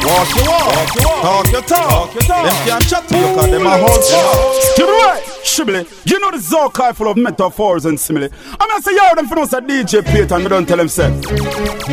Walk 0.00 0.28
your 0.34 0.48
walk, 0.48 0.88
talk 1.22 1.52
your 1.52 1.62
talk. 1.62 2.12
Them 2.14 2.56
can't 2.66 2.88
chat 2.88 3.06
to 3.08 3.16
you 3.16 3.34
cause 3.36 3.50
them 3.50 3.66
a 3.66 3.76
hold 3.76 4.00
talk. 4.00 4.76
To 4.76 4.82
the 4.86 4.92
right, 5.04 5.22
shibboleth. 5.44 6.06
You 6.10 6.18
know 6.20 6.30
the 6.30 6.38
Zokai 6.38 6.94
full 6.94 7.08
of 7.08 7.16
metaphors 7.16 7.84
and 7.86 7.98
simile. 7.98 8.28
I'm 8.58 8.68
gonna 8.68 8.82
say, 8.82 8.94
yo, 8.94 9.14
them 9.14 9.26
for 9.26 9.38
us 9.40 9.52
a 9.52 9.60
DJ 9.60 10.04
Peter 10.04 10.34
and 10.34 10.48
don't 10.48 10.66
tell 10.66 10.80
him 10.80 10.88
say. 10.88 11.10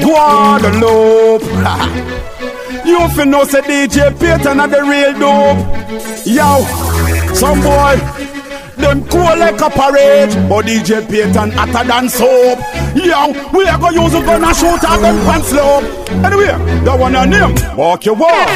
Guadeloupe. 0.01 1.43
You 2.87 2.99
finna 3.09 3.45
say 3.45 3.61
DJ 3.61 4.17
Peter 4.17 4.55
not 4.55 4.69
the 4.69 4.81
real 4.81 5.11
dope. 5.19 5.57
Yo, 6.25 6.63
some 7.33 7.59
boy, 7.59 7.97
them 8.77 9.05
cool 9.09 9.23
like 9.37 9.59
a 9.59 9.69
parade, 9.69 10.31
but 10.47 10.65
DJ 10.65 11.05
Payton 11.09 11.51
hotter 11.51 11.85
than 11.85 12.07
soap. 12.07 12.59
Yo, 12.95 13.33
we 13.51 13.67
are 13.67 13.77
gonna 13.77 14.01
use 14.01 14.13
a 14.13 14.21
gun 14.21 14.43
and 14.43 14.55
shoot 14.55 14.83
at 14.83 14.97
them 15.01 15.17
pants 15.25 15.49
slope. 15.49 15.83
Anyway, 16.23 16.45
that 16.85 16.97
one 16.97 17.11
your 17.11 17.25
name. 17.25 17.55
Walk 17.75 18.05
your 18.05 18.15
walk, 18.15 18.47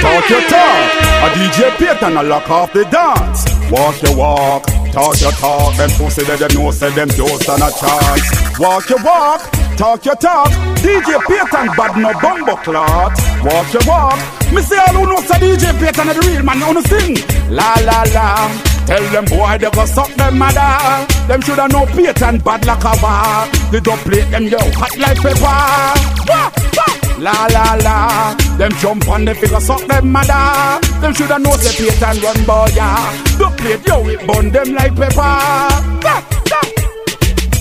talk 0.00 0.30
your 0.30 0.42
talk. 0.42 0.94
A 1.24 1.28
DJ 1.34 1.70
Payton 1.76 2.16
a 2.16 2.22
lock 2.22 2.48
off 2.48 2.72
the 2.72 2.84
dance. 2.84 3.49
Walk 3.70 4.02
your 4.02 4.16
walk, 4.16 4.64
talk 4.90 5.20
your 5.20 5.30
talk. 5.32 5.76
Them 5.76 5.90
pussy 5.90 6.24
that 6.24 6.38
them 6.40 6.50
know 6.54 6.70
say 6.72 6.90
them 6.90 7.08
don't 7.08 7.40
stand 7.40 7.62
a 7.62 7.70
chance. 7.70 8.58
Walk 8.58 8.88
your 8.90 9.02
walk, 9.04 9.46
talk 9.76 10.04
your 10.04 10.16
talk. 10.16 10.50
DJ 10.82 11.14
Payton 11.22 11.70
bad 11.78 11.94
no 11.96 12.10
bumbo 12.18 12.56
clot. 12.66 13.14
Walk 13.44 13.72
your 13.72 13.86
walk. 13.86 14.18
Me 14.52 14.60
say 14.62 14.76
all 14.76 14.94
who 14.98 15.06
know 15.06 15.20
say 15.22 15.38
DJ 15.38 15.70
Payton 15.78 16.08
is 16.10 16.16
the 16.18 16.22
real 16.26 16.42
man. 16.42 16.58
Wanna 16.60 16.82
sing? 16.82 17.14
La 17.48 17.74
la 17.86 18.02
la. 18.10 18.50
Tell 18.86 19.04
them 19.14 19.24
boy 19.26 19.56
they 19.58 19.70
go 19.70 19.86
suck 19.86 20.12
them 20.14 20.38
mother. 20.38 21.06
Them 21.28 21.40
shoulda 21.40 21.68
know 21.68 21.86
Payton 21.86 22.38
bad 22.40 22.66
like 22.66 22.82
a 22.82 22.92
bar. 23.00 23.46
They 23.70 23.78
don't 23.78 24.00
play 24.00 24.22
them 24.30 24.44
yo 24.50 24.58
hot 24.74 24.98
like 24.98 25.18
pepper. 25.18 25.38
Wah, 25.40 26.50
wah. 26.76 26.99
La 27.20 27.46
la 27.48 27.74
la, 27.74 28.34
them 28.56 28.72
jump 28.80 29.06
on 29.06 29.26
the 29.26 29.34
figure 29.34 29.60
suck 29.60 29.86
them 29.86 30.10
mother. 30.10 30.80
Them 31.02 31.12
shoulda 31.12 31.38
know 31.38 31.54
say 31.56 31.76
Payton 31.76 32.22
run 32.22 32.46
boy 32.46 32.72
yeah. 32.74 33.36
Don't 33.38 33.54
play 33.58 33.78
yo 33.86 34.08
it 34.08 34.26
burn 34.26 34.50
them 34.50 34.72
like 34.72 34.96
pepper. 34.96 35.16
Wah, 35.16 36.22
wah. 36.50 36.79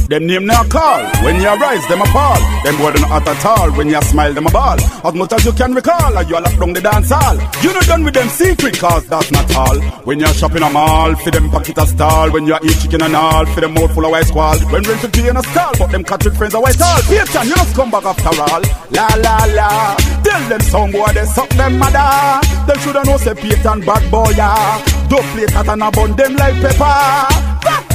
Them 0.10 0.26
name 0.26 0.48
now 0.48 0.64
call. 0.64 1.06
When 1.24 1.36
you 1.40 1.54
rise, 1.54 1.88
them 1.88 2.02
a 2.02 2.06
fall. 2.08 2.42
Them 2.64 2.78
boy 2.78 2.92
don't 2.94 3.12
at 3.12 3.46
all. 3.46 3.70
When 3.78 3.90
you 3.90 4.02
smile, 4.02 4.34
them 4.34 4.48
a 4.48 4.50
ball. 4.50 4.82
As 4.82 5.14
much 5.14 5.34
as 5.34 5.46
you 5.46 5.52
can 5.52 5.76
recall, 5.76 6.18
are 6.18 6.24
you 6.24 6.36
all 6.36 6.42
lock 6.42 6.58
down 6.58 6.74
the 6.74 6.82
dance 6.82 7.12
hall. 7.12 7.38
You 7.62 7.72
not 7.72 7.86
done 7.86 8.04
with 8.04 8.16
them 8.16 8.28
secret, 8.30 8.80
cause 8.80 9.06
that's 9.06 9.32
not 9.32 9.56
all. 9.56 9.80
When 10.10 10.20
you're 10.20 10.34
shopping 10.34 10.64
a 10.64 10.70
mall, 10.72 11.14
for 11.14 11.30
them 11.30 11.52
pocket 11.52 11.78
a 11.78 11.86
stall. 11.86 12.32
When 12.32 12.48
you 12.48 12.58
eat 12.64 12.80
chicken 12.82 13.04
and 13.04 13.16
all, 13.16 13.46
for 13.54 13.62
them 13.62 13.76
mouth 13.76 13.94
full 13.94 14.04
of 14.04 14.10
white 14.10 14.26
squall. 14.26 14.58
When 14.74 14.82
rent 14.82 15.14
to 15.14 15.30
in 15.30 15.38
a 15.38 15.44
stall, 15.44 15.74
but 15.78 15.92
them 15.92 16.02
with 16.02 16.38
friends 16.38 16.56
are 16.56 16.62
white 16.64 16.82
all. 16.82 17.02
Payton, 17.04 17.48
you 17.48 17.54
just 17.54 17.76
come 17.76 17.92
back 17.92 18.06
after 18.06 18.34
all. 18.42 18.64
La 18.90 19.08
la 19.14 19.46
la. 19.54 19.96
Tell 20.26 20.50
them 20.50 20.62
some 20.62 20.92
boy 20.92 21.14
they 21.14 21.26
suck 21.26 21.50
them 21.50 21.78
mother. 21.78 22.42
Them 22.66 22.78
shoulda 22.80 23.04
know 23.06 23.18
say 23.18 23.36
Payton 23.36 23.82
bad 23.86 24.10
boy 24.10 24.34
yeah. 24.36 24.82
Don't 25.08 25.22
play 25.38 25.46
cat 25.46 25.70
and 25.70 25.84
a 25.84 25.92
bun 25.92 26.16
them 26.16 26.34
like 26.36 26.56
pepper. 26.66 27.89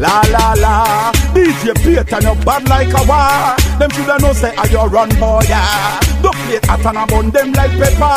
La 0.00 0.22
la 0.32 0.54
la, 0.56 1.12
DJ 1.34 1.76
Payton 1.76 2.22
you 2.24 2.34
bad 2.42 2.66
like 2.70 2.88
a 2.88 3.04
war. 3.04 3.52
Them 3.78 3.90
shoulda 3.90 4.16
know 4.18 4.32
say 4.32 4.48
I 4.56 4.64
you 4.72 4.80
run 4.88 5.10
boy 5.20 5.44
yeah. 5.46 6.00
Don't 6.22 6.34
play 6.48 6.56
at 6.56 6.86
and 6.86 7.10
bun 7.10 7.28
them 7.28 7.52
like 7.52 7.76
pepper. 7.76 8.08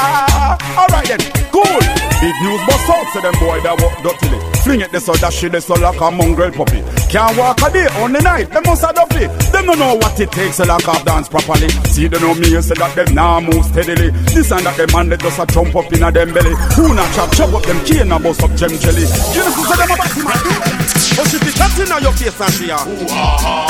Alright 0.79 1.11
then, 1.11 1.19
cool. 1.51 1.83
Big 2.23 2.35
news 2.39 2.63
bust 2.63 2.87
out 2.87 3.03
say 3.11 3.19
them 3.19 3.35
boy 3.35 3.59
that 3.67 3.75
walk 3.83 3.99
dirtily. 3.99 4.39
Fling 4.63 4.79
it 4.79 4.93
this 4.93 5.07
that 5.07 5.33
shit 5.33 5.51
this 5.51 5.69
or 5.69 5.75
like 5.75 5.99
a 5.99 6.09
mongrel 6.09 6.51
puppy. 6.51 6.79
Can't 7.11 7.35
walk 7.35 7.59
a 7.59 7.69
day 7.69 7.87
on 7.99 8.13
the 8.13 8.21
night. 8.21 8.49
Them 8.49 8.63
must 8.63 8.79
have 8.79 8.95
duffy. 8.95 9.27
Them 9.51 9.65
don't 9.65 9.77
know 9.77 9.95
what 9.95 10.17
it 10.17 10.31
takes 10.31 10.57
to 10.57 10.65
lock 10.65 10.87
up 10.87 11.03
dance 11.03 11.27
properly. 11.27 11.67
See 11.91 12.07
they 12.07 12.19
know 12.19 12.33
me 12.33 12.47
you 12.47 12.61
say 12.61 12.75
that 12.79 12.95
them 12.95 13.13
now 13.13 13.41
move 13.41 13.65
steadily. 13.65 14.11
This 14.31 14.51
and 14.55 14.65
that 14.65 14.77
them 14.77 14.87
man 14.95 15.09
they 15.09 15.17
just 15.17 15.35
a 15.35 15.45
jump 15.51 15.75
up 15.75 15.91
in 15.91 16.03
a 16.03 16.09
them 16.09 16.31
belly. 16.31 16.55
Who 16.79 16.95
not 16.95 17.11
chop 17.11 17.35
chop 17.35 17.51
up 17.51 17.63
them 17.67 17.83
cane 17.83 18.07
and 18.07 18.23
bust 18.23 18.39
up 18.39 18.55
gem 18.55 18.71
jelly. 18.79 19.03
You 19.35 19.43
know 19.43 19.67
say 19.67 19.75
them 19.83 19.91
a 19.91 19.95
batty 19.99 20.82
But 21.15 21.33
if 21.33 21.43
you 21.45 21.53
cutting 21.53 21.85
inna 21.85 22.01
your 22.01 22.13
face 22.13 22.39
and 22.41 22.53
she 22.53 22.69
a 22.69 22.77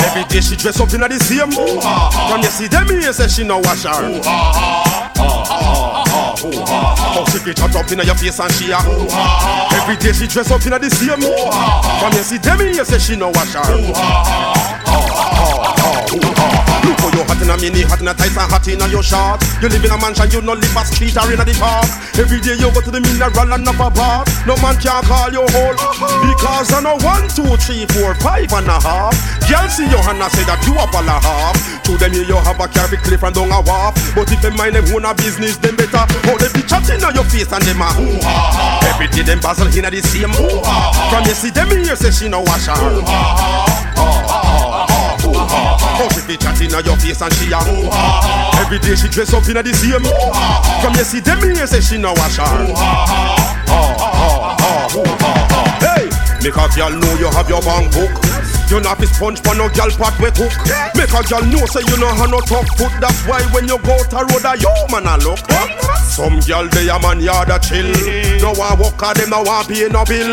Every 0.04 0.24
day 0.24 0.40
she 0.40 0.56
dress 0.56 0.80
up 0.80 0.92
inna 0.94 1.08
the 1.08 1.18
same 1.20 1.52
From 1.52 2.40
you 2.40 2.50
see 2.50 2.68
them 2.68 2.88
here 2.88 3.12
say 3.12 3.28
she 3.28 3.44
no 3.44 3.58
wash 3.58 3.84
her. 3.84 3.90
How 3.90 4.00
uh-huh. 6.04 7.30
she 7.30 7.38
fit 7.38 7.56
chat 7.56 7.76
up 7.76 7.90
inna 7.92 8.04
your 8.04 8.16
face 8.16 8.40
and 8.40 8.52
she 8.52 8.72
a 8.72 8.78
Every 9.76 9.96
day 9.96 10.12
she 10.12 10.26
dress 10.26 10.50
up 10.50 10.64
inna 10.64 10.78
the 10.78 10.88
same 10.88 11.20
From 11.20 12.12
you 12.12 12.24
see 12.24 12.38
them 12.38 12.60
here 12.60 12.84
say 12.84 12.98
she 12.98 13.16
no 13.16 13.28
wash 13.28 13.52
her. 13.54 13.76
Look 16.14 16.63
for 17.00 17.10
your 17.16 17.24
hot 17.24 17.40
in 17.40 17.50
a 17.50 17.56
mini, 17.56 17.82
hot 17.86 18.00
in 18.00 18.08
a 18.08 18.14
tight 18.14 18.36
and 18.36 18.50
hot 18.50 18.66
in 18.68 18.82
a 18.82 18.86
your 18.88 19.02
short. 19.02 19.40
You 19.62 19.68
live 19.68 19.84
in 19.84 19.90
a 19.92 19.96
mansion, 19.96 20.28
you 20.30 20.40
no 20.44 20.52
live 20.52 20.76
a 20.76 20.82
street 20.84 21.16
or 21.16 21.28
in 21.32 21.40
a 21.40 21.44
the 21.44 21.56
park. 21.56 21.88
Every 22.20 22.40
day 22.40 22.56
you 22.60 22.68
go 22.72 22.80
to 22.84 22.90
the 22.90 23.00
mineral 23.00 23.52
and 23.52 23.68
up 23.68 23.80
a 23.80 23.88
bar. 23.88 24.24
No 24.44 24.56
man 24.60 24.76
can 24.76 25.00
call 25.08 25.32
you 25.32 25.44
whole 25.54 25.76
because 26.28 26.72
I 26.72 26.80
know 26.84 26.98
one, 27.00 27.28
two, 27.32 27.48
three, 27.64 27.86
four, 27.94 28.12
five 28.20 28.52
and 28.52 28.68
a 28.68 28.78
half. 28.82 29.14
Girl 29.48 29.68
see 29.68 29.88
your 29.88 30.02
hand 30.04 30.20
and 30.20 30.32
say 30.32 30.44
that 30.44 30.60
you 30.68 30.76
up 30.76 30.92
all 30.92 31.06
a 31.06 31.16
half. 31.20 31.56
To 31.88 31.96
them 31.96 32.12
you 32.12 32.36
have 32.36 32.60
a 32.60 32.68
carry 32.68 32.96
cliff 33.00 33.22
and 33.22 33.34
down 33.34 33.52
a 33.52 33.60
wharf. 33.60 33.94
But 34.14 34.30
if 34.32 34.40
them 34.40 34.56
mind 34.56 34.76
them 34.76 34.84
own 34.94 35.04
a 35.04 35.14
business, 35.14 35.56
them 35.56 35.76
better. 35.76 36.04
How 36.24 36.36
they 36.36 36.48
be 36.52 36.62
chatting 36.66 37.02
on 37.04 37.14
your 37.14 37.24
face 37.24 37.52
and 37.52 37.62
them 37.64 37.80
a 37.80 37.88
hoo 37.92 38.18
ha 38.22 38.80
Every 38.94 39.08
day 39.08 39.22
them 39.22 39.40
basil 39.40 39.66
in 39.68 39.84
a 39.84 39.90
the 39.90 40.02
same 40.02 40.30
hoo 40.30 40.60
ha 40.64 40.92
From 41.10 41.24
you 41.24 41.34
see 41.34 41.50
them 41.50 41.70
here 41.70 41.96
say 41.96 42.10
she 42.10 42.28
no 42.28 42.40
wash 42.40 42.66
her. 42.66 44.93
How 45.34 46.08
she 46.14 46.26
be 46.26 46.36
chatting 46.36 46.74
on 46.74 46.84
your 46.84 46.96
face 46.96 47.20
and 47.20 47.32
she 47.34 47.52
a 47.52 47.60
Every 48.60 48.78
day 48.78 48.94
she 48.94 49.08
dress 49.08 49.32
up 49.34 49.48
in 49.48 49.56
a 49.56 49.62
the 49.62 49.72
same. 49.74 50.04
From 50.80 50.94
you 50.94 51.04
see 51.04 51.20
them 51.20 51.42
here 51.42 51.66
say 51.66 51.80
she 51.80 51.98
no 51.98 52.12
wash 52.14 52.36
her. 52.36 52.66
Hey, 55.80 56.08
make 56.42 56.56
a 56.56 56.68
girl 56.74 56.90
know 56.90 57.14
you 57.18 57.30
have 57.30 57.48
your 57.48 57.62
bank 57.62 57.92
book 57.92 58.43
you 58.70 58.80
not 58.80 58.98
be 58.98 59.06
sponge 59.06 59.40
for 59.42 59.54
no 59.54 59.68
girl 59.70 59.90
pot 59.96 60.14
we 60.20 60.30
cook. 60.32 60.52
Make 60.96 61.12
a 61.12 61.20
girl 61.28 61.44
know 61.46 61.64
say 61.66 61.82
you 61.86 61.96
know 62.00 62.10
have 62.12 62.30
no 62.30 62.40
tough 62.40 62.68
foot. 62.76 62.92
That's 63.00 63.20
why 63.26 63.42
when 63.52 63.68
you 63.68 63.78
go 63.84 63.96
to 63.98 64.20
road 64.24 64.44
a 64.46 64.56
you 64.58 64.72
man 64.90 65.06
a 65.06 65.16
look 65.22 65.38
Some 66.08 66.40
girl 66.44 66.66
they 66.68 66.88
a 66.88 66.96
man 66.98 67.20
yard 67.20 67.50
a 67.50 67.58
chill. 67.58 67.90
No 68.40 68.52
one 68.56 68.78
walk 68.78 69.00
a 69.02 69.12
them 69.14 69.30
no 69.30 69.42
want 69.42 69.68
pay 69.68 69.88
no 69.88 70.04
bill. 70.04 70.32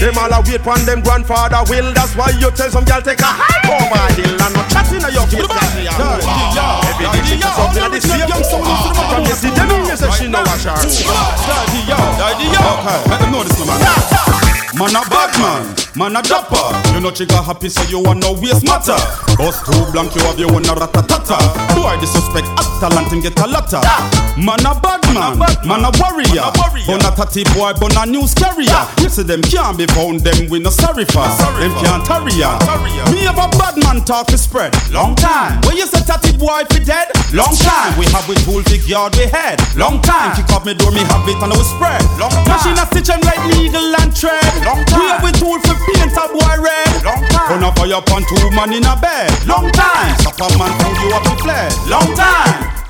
Them 0.00 0.18
all 0.18 0.32
a 0.32 0.38
wait 0.46 0.62
pon 0.62 0.80
them 0.86 1.00
grandfather 1.02 1.62
will. 1.68 1.92
That's 1.92 2.14
why 2.16 2.30
you 2.38 2.50
tell 2.52 2.70
some 2.70 2.84
girl 2.84 3.02
take 3.02 3.20
a 3.20 3.28
hike 3.28 3.66
over 3.66 4.06
hill 4.16 4.34
And 4.40 4.52
no 4.54 4.62
chatting 4.70 5.02
a 5.04 5.10
your 5.10 5.26
face. 5.26 5.42
Every 5.42 7.06
day 7.08 7.22
she 7.26 7.36
just 7.40 7.58
up 7.58 7.74
in 7.76 7.90
the 7.90 8.00
same 8.00 8.28
From 8.30 9.22
you 9.26 9.36
see 9.36 9.50
them 9.50 9.70
here 9.84 9.96
say 9.96 10.10
she 10.16 10.28
no 10.28 10.40
wash 10.46 10.64
her 10.64 10.76
Daddy 10.76 11.80
yo, 11.88 11.96
daddy 12.20 12.46
yo. 12.52 12.60
Okay, 12.62 12.98
let 13.10 13.20
them 13.20 13.32
know 13.32 13.42
this 13.42 13.58
no 13.58 13.66
man. 13.66 14.51
Man 14.72 14.96
a 14.96 15.04
bad 15.04 15.28
man, 15.36 15.76
man 15.94 16.16
a 16.16 16.22
dapper. 16.22 16.56
You 16.94 17.00
know 17.04 17.10
chica 17.10 17.42
happy 17.42 17.68
so 17.68 17.84
you 17.92 18.00
want 18.00 18.24
no 18.24 18.32
waste 18.32 18.64
matter. 18.64 18.96
Bust 19.36 19.68
too 19.68 19.84
blank 19.92 20.16
you 20.16 20.22
have 20.24 20.38
your 20.38 20.48
one 20.48 20.64
a 20.64 20.72
ratatata. 20.72 21.36
Boy 21.76 21.92
disrespect 22.00 22.48
a 22.56 22.64
talent 22.80 23.12
and 23.12 23.20
get 23.20 23.36
a 23.38 23.46
lotta. 23.46 23.84
Man 24.40 24.64
a 24.64 24.72
bad 24.80 25.04
man, 25.12 25.36
man 25.68 25.84
a 25.84 25.92
warrior. 26.00 26.48
Born 26.88 27.04
a 27.04 27.12
tatty 27.12 27.44
boy, 27.52 27.76
born 27.76 27.92
a 28.00 28.06
news 28.08 28.32
carrier. 28.32 28.88
You 28.96 29.12
see 29.12 29.22
them 29.22 29.42
can't 29.44 29.76
be 29.76 29.84
found, 29.92 30.24
them 30.24 30.48
we 30.48 30.58
no 30.58 30.70
sorry 30.70 31.04
for. 31.04 31.28
Them 31.60 31.72
can't 31.84 32.00
tarry 32.08 32.32
ya. 32.32 32.56
Me 33.12 33.28
have 33.28 33.36
a 33.36 33.52
bad 33.60 33.76
man 33.76 34.00
talk 34.08 34.26
to 34.32 34.38
spread. 34.40 34.72
Long 34.88 35.14
time. 35.14 35.60
When 35.68 35.76
you 35.76 35.84
say 35.84 36.00
tatty 36.00 36.32
boy 36.32 36.64
fi 36.72 36.80
dead? 36.80 37.12
Long 37.36 37.52
time. 37.60 37.92
We 38.00 38.08
have 38.08 38.24
we 38.24 38.40
tool 38.40 38.64
fi 38.64 38.80
guard 38.88 39.20
we 39.20 39.28
head. 39.28 39.60
Long 39.76 40.00
time. 40.00 40.32
Kick 40.32 40.48
off 40.56 40.64
me 40.64 40.72
door, 40.72 40.96
me 40.96 41.04
have 41.12 41.28
it 41.28 41.36
and 41.36 41.52
I 41.52 41.56
will 41.60 41.68
spread. 41.68 42.00
Long 42.16 42.32
time. 42.32 42.48
Machine 42.48 42.80
a 42.80 42.88
stitch 42.88 43.12
and 43.12 43.20
right 43.20 43.44
legal 43.52 43.92
and 44.00 44.16
tread. 44.16 44.61
Long 44.64 44.84
time. 44.86 45.00
We 45.00 45.06
have 45.10 45.22
we 45.24 45.30
tool 45.34 45.58
fi 45.60 45.74
paint 45.86 46.14
a 46.14 46.24
boy 46.30 46.54
red. 46.62 47.04
Long 47.04 47.22
time. 47.30 47.50
Run 47.50 47.64
a 47.66 47.70
fire 47.74 47.98
upon 47.98 48.22
two 48.30 48.50
man 48.54 48.72
in 48.72 48.86
a 48.86 48.94
bed. 48.96 49.30
Long 49.46 49.70
time. 49.72 50.14
Supper 50.22 50.50
man 50.58 50.70
food 50.78 50.96
you 51.02 51.14
up 51.14 51.26
and 51.26 51.38
fled. 51.40 51.72
Long 51.90 52.14
time. 52.14 52.82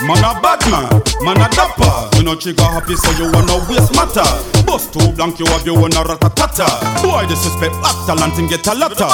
Man 0.00 0.16
a 0.24 0.32
bad 0.40 0.64
man, 0.72 0.88
man 1.20 1.36
a 1.36 1.48
dapper 1.52 2.16
You 2.16 2.24
know 2.24 2.34
chica 2.34 2.64
happy 2.64 2.96
so 2.96 3.10
you 3.20 3.30
wanna 3.30 3.60
waste 3.68 3.92
matter 3.94 4.24
Bust 4.64 4.94
too 4.94 5.12
blank 5.12 5.38
you 5.38 5.44
have 5.52 5.66
your 5.66 5.76
own 5.76 5.92
a 5.92 6.00
ratatata 6.00 6.66
Boy 7.02 7.28
disrespect 7.28 7.74
black 7.84 7.94
talent 8.06 8.38
and 8.38 8.48
get 8.48 8.66
a 8.66 8.74
lotta 8.74 9.04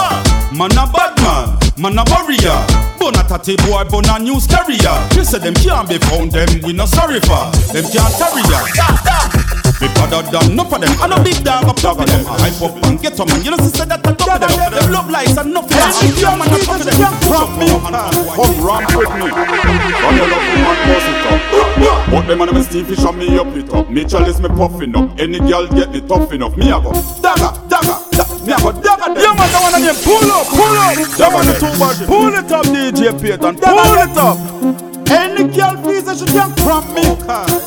Man 0.55 0.71
a 0.79 0.87
bad 0.87 1.19
man, 1.19 1.59
man 1.77 1.99
a 1.99 2.05
warrior 2.07 2.55
Born 3.01 3.19
a 3.19 3.27
tatty 3.27 3.57
boy, 3.67 3.83
born 3.91 4.07
a 4.07 4.21
news 4.21 4.47
carrier 4.47 4.95
You 5.17 5.25
say 5.25 5.41
them 5.41 5.55
can't 5.55 5.89
be 5.89 5.99
found, 5.99 6.31
them 6.31 6.63
we 6.63 6.73
no 6.73 6.87
sorry 6.87 7.19
for 7.19 7.51
Them 7.75 7.83
can't 7.91 8.15
carry 8.15 8.43
ya 8.47 9.66
Be 9.77 9.93
better 9.93 10.25
than 10.33 10.53
enough 10.57 10.73
of 10.73 10.81
them. 10.81 10.89
I 10.97 11.07
know 11.07 11.21
big 11.21 11.45
dog 11.45 11.69
up 11.69 11.77
top 11.77 12.01
of 12.01 12.09
them. 12.09 12.25
I 12.25 12.49
up 12.49 12.73
and 12.89 12.97
get 12.97 13.13
some 13.13 13.29
man. 13.29 13.45
You 13.45 13.53
know 13.53 13.61
sister 13.61 13.85
that 13.85 14.01
I 14.01 14.17
love 14.17 14.41
them. 14.41 14.73
Them 14.73 14.89
love 14.89 15.11
lies 15.13 15.37
and 15.37 15.53
enough 15.53 15.69
of 15.69 15.77
them 15.77 16.17
Yeah 16.17 16.33
man 16.33 16.49
I 16.49 16.59
fuck 16.65 16.81
with 16.81 16.97
them. 16.97 17.13
From 17.29 17.61
me, 17.61 17.69
come 17.69 18.57
ramp 18.65 18.89
with 18.97 19.13
me. 19.21 19.29
From 19.29 20.15
your 20.17 20.29
love 20.33 20.47
woman 20.49 20.77
bust 20.89 21.13
it 21.13 21.27
up. 21.29 21.41
But 22.09 22.25
them 22.25 22.41
and 22.41 22.49
them 22.57 22.63
Steve 22.65 22.89
Fish 22.89 23.05
and 23.05 23.19
me 23.21 23.37
up 23.37 23.53
it 23.53 23.69
up. 23.69 23.91
Me 23.93 24.05
chalice 24.09 24.41
me 24.41 24.49
puffing 24.49 24.97
up. 24.97 25.13
Any 25.21 25.45
girl 25.45 25.69
get 25.69 25.93
me 25.93 26.01
tough 26.01 26.33
enough. 26.33 26.57
Me 26.57 26.73
a 26.73 26.81
go. 26.81 26.97
Dagger, 27.21 27.53
dagger, 27.69 28.01
da- 28.17 28.33
Me 28.49 28.53
a 28.53 28.59
go 28.65 28.73
dagger 28.73 29.13
Yeah 29.13 29.37
man 29.37 29.49
the 29.53 29.59
one 29.61 29.77
of 29.77 29.83
them. 29.85 29.97
Pull 30.01 30.33
up, 30.33 30.49
pull 30.57 30.73
up. 30.73 30.97
Man 30.97 31.45
the 31.45 31.55
two 31.61 31.73
bad 31.77 31.97
Pull 32.09 32.33
it 32.33 32.49
up 32.49 32.65
DJ 32.73 33.13
Payton 33.13 33.61
Pull 33.61 33.93
it 34.01 34.17
up. 34.17 34.41
Any 35.13 35.45
girl 35.53 35.77
feels 35.85 36.09
that 36.09 36.17
she 36.17 36.25
can 36.33 36.49
cramp 36.65 36.89
me. 36.97 37.05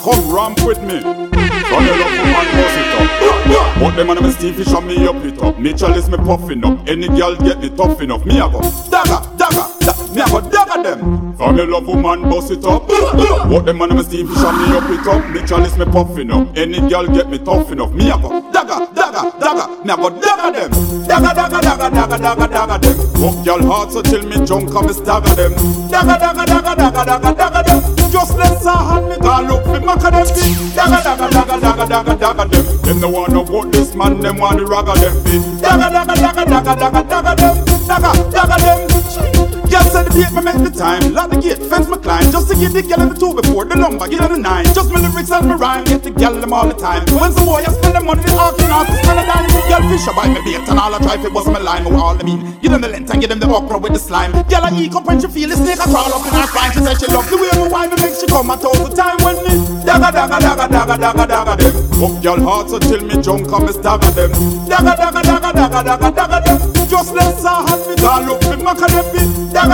Come 0.02 0.34
ramp 0.34 0.58
with 0.66 0.82
me 0.82 1.39
From 1.70 1.86
your 1.86 1.98
love 1.98 2.12
woman 2.12 2.48
bust 2.58 2.78
it 2.78 2.90
up 2.94 3.80
But 3.80 3.96
them 3.96 4.10
and 4.10 4.20
them 4.20 4.32
Steve 4.32 4.56
Fish 4.56 4.74
and 4.74 4.88
me 4.88 5.08
up 5.08 5.16
it 5.24 5.42
up 5.42 5.58
Me 5.60 5.74
chalice 5.74 6.08
me 6.10 6.18
puffing 6.18 6.66
up. 6.66 6.88
Any 6.88 7.08
girl 7.08 7.36
get 7.36 7.60
me 7.60 7.70
tough 7.70 8.02
enough 8.02 8.26
Me 8.26 8.40
a 8.40 8.50
go. 8.50 8.60
Dagger, 8.90 9.22
dagger, 9.38 9.56
da- 9.58 9.79
Me 10.14 10.22
a 10.22 10.26
go 10.28 10.42
dagger 10.42 10.84
them 10.84 11.34
From 11.38 11.58
your 11.58 11.68
love 11.68 11.88
woman 11.88 12.30
bust 12.30 12.52
it 12.52 12.66
up 12.66 12.88
But 12.88 13.66
them 13.66 13.82
and 13.82 13.92
them 13.92 14.04
Steve 14.04 14.28
Fish 14.30 14.44
and 14.44 14.58
me 14.58 14.78
up 14.78 14.90
it 14.90 15.08
up 15.08 15.30
Me 15.30 15.46
chalice 15.46 15.78
me 15.78 15.86
puffing 15.86 16.32
up 16.32 16.58
Any 16.58 16.80
girl 16.90 17.08
get 17.08 17.30
me 17.30 17.38
tough 17.38 17.72
enough 17.72 17.92
Me 17.92 18.10
a 18.10 18.18
go 18.18 18.42
dagger, 18.52 18.88
dagger, 18.94 19.32
dagger 19.40 19.68
Me 19.86 19.94
a 19.94 19.98
go 19.98 20.10
dagger 20.10 20.52
them 20.52 20.72
Dagger, 21.08 21.34
dagger, 21.34 21.62
dagger, 21.62 21.90
dagger, 21.90 22.18
dagger, 22.18 22.48
dagger 22.48 22.78
them 22.80 22.98
Fuck 23.22 23.46
y'all 23.46 23.64
hard 23.66 23.92
so 23.92 24.02
till 24.02 24.24
me 24.28 24.38
drunk 24.46 24.74
and 24.74 24.88
me 24.88 24.94
stagger 24.94 25.36
them 25.36 25.54
Dagger, 25.90 26.18
dagger, 26.18 26.46
dagger, 26.46 26.76
dagger, 26.76 27.06
dagger, 27.06 27.34
dagger 27.34 27.64
them 27.64 27.80
Just 28.12 28.38
let 28.38 28.62
her 28.62 28.78
hand 28.78 29.10
me 29.10 29.18
go 29.18 29.42
look 29.46 29.70
mack 29.86 30.04
of 30.04 30.12
them 30.12 30.28
Dagger, 30.76 31.02
dagger, 31.04 31.30
dagger, 31.30 31.60
dagger, 31.60 31.88
dagger, 31.88 32.16
dagger 32.16 32.48
them 32.50 32.82
Them 32.84 33.00
no 33.00 33.10
wanna 33.10 33.44
vote 33.44 33.72
this 33.72 33.96
man, 33.96 34.20
them 34.22 34.38
the 34.38 34.66
ragga 34.66 34.94
them 35.02 35.16
Dagger, 35.62 35.90
dagger, 35.90 36.16
dagger, 36.16 36.46
dagger, 36.46 36.76
dagger, 36.76 37.04
dagger 37.10 37.36
them 37.36 37.56
Dagger, 37.88 38.32
dagger 38.32 38.60
them 38.64 39.49
Girl 39.80 39.88
said 39.96 40.12
the 40.12 40.12
date 40.12 40.36
me 40.36 40.44
make 40.44 40.60
the 40.60 40.76
time 40.76 41.16
Lock 41.16 41.32
the 41.32 41.40
gate, 41.40 41.64
fence 41.72 41.88
me 41.88 41.96
climb 42.04 42.28
Just 42.36 42.52
to 42.52 42.56
give 42.60 42.76
the 42.76 42.84
girl 42.84 43.00
in 43.00 43.10
the 43.10 43.16
two 43.16 43.32
before 43.32 43.64
the 43.64 43.80
number 43.80 44.12
Get 44.12 44.20
on 44.20 44.36
the 44.36 44.42
nine 44.44 44.68
Just 44.76 44.92
my 44.92 45.00
lyrics 45.00 45.32
and 45.32 45.48
my 45.48 45.56
rhyme 45.56 45.88
Get 45.88 46.04
the 46.04 46.12
girl 46.12 46.36
them 46.36 46.52
all 46.52 46.68
the 46.68 46.76
time 46.76 47.08
When 47.16 47.32
some 47.32 47.48
boy 47.48 47.64
I 47.64 47.72
spend 47.72 47.96
the 47.96 48.04
money 48.04 48.20
They 48.28 48.36
arcing 48.36 48.76
off 48.76 48.92
Spend 48.92 49.16
a 49.16 49.24
dime 49.24 49.48
girl 49.72 49.84
fish 49.88 50.04
I 50.04 50.12
buy 50.12 50.28
me 50.28 50.44
bait 50.44 50.68
And 50.68 50.76
all 50.76 50.92
I 50.92 51.00
try 51.00 51.16
fi 51.16 51.32
bust 51.32 51.48
my 51.48 51.64
line 51.64 51.88
With 51.88 51.96
all 51.96 52.12
I 52.12 52.24
mean 52.28 52.60
Give 52.60 52.76
them 52.76 52.84
the 52.84 52.92
length 52.92 53.08
and 53.08 53.24
give 53.24 53.32
them 53.32 53.40
the 53.40 53.48
okra 53.48 53.80
with 53.80 53.96
the 53.96 54.04
slime 54.04 54.36
Girl 54.52 54.68
I 54.68 54.72
eat 54.76 54.92
up 54.92 55.08
when 55.08 55.16
she 55.16 55.32
feel 55.32 55.48
the 55.48 55.56
snake 55.56 55.80
I 55.80 55.88
crawl 55.88 56.12
up 56.12 56.28
in 56.28 56.36
her 56.36 56.48
spine 56.52 56.72
She 56.76 56.84
say 56.84 56.96
she 57.00 57.08
love 57.16 57.32
the 57.32 57.40
way 57.40 57.48
me 57.56 57.72
wine 57.72 57.88
Me 57.88 57.96
make 58.04 58.20
she 58.20 58.28
come 58.28 58.52
at 58.52 58.60
all 58.60 58.76
the 58.76 58.92
time 58.92 59.16
When 59.24 59.40
me 59.48 59.64
Dagger, 59.88 60.12
dagger, 60.12 60.44
dagger, 60.44 60.68
dagger, 60.68 60.98
dagger, 61.00 61.28
dagger 61.32 61.56
them 61.56 61.90
y'all 62.24 62.40
hard 62.40 62.70
so 62.70 62.80
till 62.80 63.04
me 63.04 63.16
drunk 63.22 63.52
and 63.52 63.64
me 63.68 63.72
stagger 63.72 64.12
them 64.12 64.32
Dagger, 64.68 64.96
dagger, 64.96 65.24
dagger, 65.24 65.52
dagger, 65.52 65.84
dagger, 65.84 66.12
dagger 66.12 66.42
them 66.44 66.88
Just 66.88 67.14
let 67.16 67.36
her 67.44 67.60
hand 67.64 67.84
me 67.88 67.96
Call 67.96 68.28
up 68.36 68.50
mack 68.64 68.82
of 68.82 68.92
them 68.92 69.19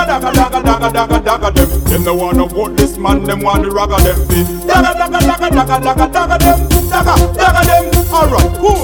dagger, 0.05 0.31
dagger, 0.31 0.61
dagger, 0.63 0.91
dagger, 0.93 1.19
dagger 1.19 1.51
them 1.51 1.83
Them 1.85 2.03
no 2.03 2.13
wanna 2.15 2.45
vote 2.45 2.77
this 2.77 2.97
man 2.97 3.23
Them 3.23 3.41
want 3.41 3.63
the 3.63 3.69
ragga 3.69 3.97
them 4.03 4.19
Dagger, 4.67 4.93
dagger, 4.93 5.19
dagger, 5.19 5.49
dagger, 5.49 5.79
dagger, 5.83 6.07
dagger 6.13 6.37
them 6.37 6.59
Dagger, 6.89 7.17
dagger 7.33 7.65
them 7.65 7.85
Alright, 8.13 8.53
cool 8.59 8.81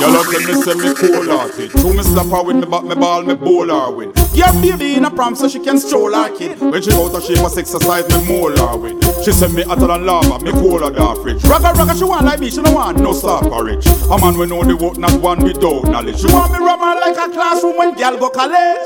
Y'all 0.00 0.24
tell 0.24 0.40
me 0.40 0.54
say 0.62 0.74
me 0.74 0.94
cool 0.94 1.26
hearted 1.30 1.70
True 1.70 1.94
me 1.94 2.02
slap 2.02 2.26
her 2.26 2.42
with 2.42 2.56
me 2.56 2.66
back 2.66 2.84
me 2.84 2.94
ball 2.94 3.22
me 3.22 3.34
bowl 3.34 3.68
her 3.68 3.90
with 3.90 4.16
Yeah 4.34 4.52
baby 4.60 4.94
in 4.94 5.04
a 5.04 5.10
prom 5.10 5.34
so 5.34 5.48
she 5.48 5.60
can 5.60 5.78
stroll 5.78 6.12
her 6.12 6.34
kid 6.36 6.60
When 6.60 6.82
she 6.82 6.92
out 6.92 7.14
of 7.14 7.22
shape 7.22 7.42
must 7.42 7.58
exercise 7.58 8.08
me 8.08 8.26
mole 8.26 8.56
her 8.56 8.76
with 8.76 9.03
She 9.24 9.32
say 9.32 9.48
me 9.48 9.62
hotter 9.62 9.86
than 9.86 10.04
lava 10.04 10.38
me 10.44 10.52
cooler 10.52 10.90
than 10.90 11.22
fridge 11.22 11.40
Ragga 11.44 11.72
ragga 11.72 11.96
she 11.96 12.04
want 12.04 12.26
like 12.26 12.40
me 12.40 12.50
she 12.50 12.60
no 12.60 12.72
want 12.72 12.98
no 12.98 13.14
star 13.14 13.40
porridge 13.40 13.86
A 13.86 14.18
man 14.20 14.36
we 14.36 14.44
know 14.44 14.62
the 14.62 14.76
work 14.76 14.98
not 14.98 15.18
one 15.18 15.42
without 15.42 15.84
knowledge. 15.84 16.20
She 16.20 16.26
want 16.26 16.52
me 16.52 16.58
rub 16.58 16.78
her 16.78 17.00
like 17.00 17.16
a 17.16 17.32
classroom 17.32 17.78
when 17.78 17.94
girl 17.94 18.18
go 18.18 18.28
college. 18.28 18.84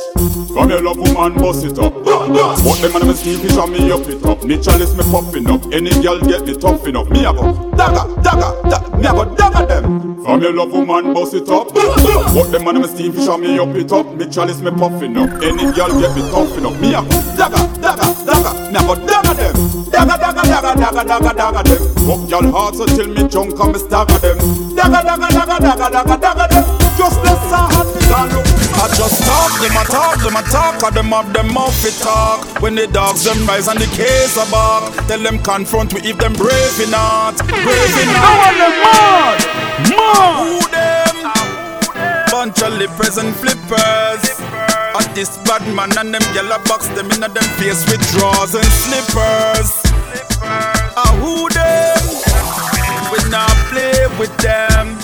From 0.54 0.70
your 0.70 0.80
love 0.80 0.98
woman 0.98 1.34
bust 1.34 1.64
it 1.64 1.78
up. 1.78 1.92
But 2.04 2.78
them 2.80 2.92
them 2.92 3.14
Steve 3.16 3.40
Fish 3.40 3.56
and 3.56 3.72
me 3.72 3.90
up 3.90 4.06
it 4.06 4.24
up. 4.24 4.44
Me 4.44 4.62
chalice 4.62 4.94
me 4.94 5.02
puffing 5.10 5.50
up. 5.50 5.62
Any 5.72 5.90
girl 6.02 6.20
get 6.20 6.46
me 6.46 6.54
tough 6.54 6.86
enough 6.86 7.10
Me 7.10 7.24
a 7.24 7.32
go 7.32 7.70
dagger, 7.74 8.06
dagger, 8.22 8.62
dagger. 8.70 8.96
Me 8.96 9.06
a 9.06 9.12
go 9.12 9.24
dagger 9.34 9.66
them. 9.66 10.22
From 10.22 10.40
your 10.40 10.54
love 10.54 10.70
woman 10.70 11.14
bust 11.14 11.34
it 11.34 11.48
up. 11.48 11.74
But 11.74 12.52
them 12.52 12.64
them 12.64 12.84
Steve 12.86 13.14
Fish 13.16 13.26
and 13.26 13.42
me 13.42 13.58
up 13.58 13.74
it 13.74 13.90
up. 13.90 14.06
Me 14.14 14.26
chalice 14.30 14.60
me 14.60 14.70
puffing 14.70 15.16
up. 15.16 15.42
Any 15.42 15.66
girl 15.74 15.90
get 15.98 16.14
me 16.14 16.22
tough 16.30 16.56
enough 16.56 16.80
Me 16.80 16.94
a 16.94 17.02
go 17.02 17.10
dagger, 17.34 17.77
dagger, 17.88 18.10
dagger 18.28 18.54
Me 18.72 18.80
go 18.84 18.94
dagger 19.06 19.34
them 19.38 19.54
Dagger, 19.88 20.18
dagger, 20.20 20.44
dagger, 20.44 20.74
dagger, 20.76 21.04
dagger, 21.08 21.34
dagger 21.40 21.62
them 21.64 21.80
Fuck 22.04 22.22
y'all 22.28 22.50
hard 22.52 22.74
so 22.76 22.84
till 22.86 23.08
me 23.08 23.22
drunk 23.28 23.58
and 23.60 23.72
me 23.72 23.78
stagger 23.78 24.18
them 24.18 24.38
Dagger, 24.76 25.02
dagger, 25.08 25.30
dagger, 25.32 25.58
dagger, 25.58 25.90
dagger, 25.90 26.18
dagger 26.20 26.48
them 26.52 26.64
Just 26.98 27.18
let 27.24 27.38
her 27.52 27.64
hand 27.72 27.88
me 27.94 28.02
look 28.34 28.48
Hot 28.78 28.94
them 29.58 29.76
a 29.76 29.84
talk, 29.90 30.22
them 30.22 30.36
a 30.36 30.42
talk, 30.50 30.82
or 30.84 30.90
them 30.92 31.06
have 31.06 31.32
them 31.32 31.52
mouth 31.52 31.84
it 31.84 31.94
talk. 32.00 32.62
When 32.62 32.76
the 32.76 32.86
dogs 32.86 33.24
them 33.24 33.44
rise 33.46 33.66
and 33.66 33.80
the 33.80 33.86
case 33.96 34.36
a 34.36 34.48
bark, 34.50 34.94
tell 35.08 35.18
them 35.18 35.42
confront 35.42 35.92
we 35.94 36.00
if 36.02 36.16
them 36.18 36.32
brave 36.34 36.80
enough, 36.86 37.36
brave 37.48 37.98
enough. 37.98 38.54
them 38.54 38.74
mad, 38.86 39.40
mad. 39.82 40.38
Who 40.38 40.60
them? 40.70 41.16
Bunch 42.30 42.62
of 42.62 42.72
lippers 42.74 43.18
and 43.18 43.34
flippers. 43.34 44.77
At 44.96 45.14
this 45.14 45.36
bad 45.38 45.62
man 45.74 45.96
and 45.98 46.14
them 46.14 46.22
yellow 46.34 46.58
box 46.64 46.88
them 46.88 47.10
in 47.10 47.22
a 47.22 47.28
them 47.28 47.44
face 47.58 47.84
with 47.90 48.00
drawers 48.12 48.54
and 48.54 48.64
slippers. 48.64 49.70
Ah, 50.42 51.12
who 51.20 51.48
them? 51.50 52.04
We 53.12 53.18
not 53.30 53.54
play 53.70 54.06
with 54.18 54.36
them. 54.38 54.97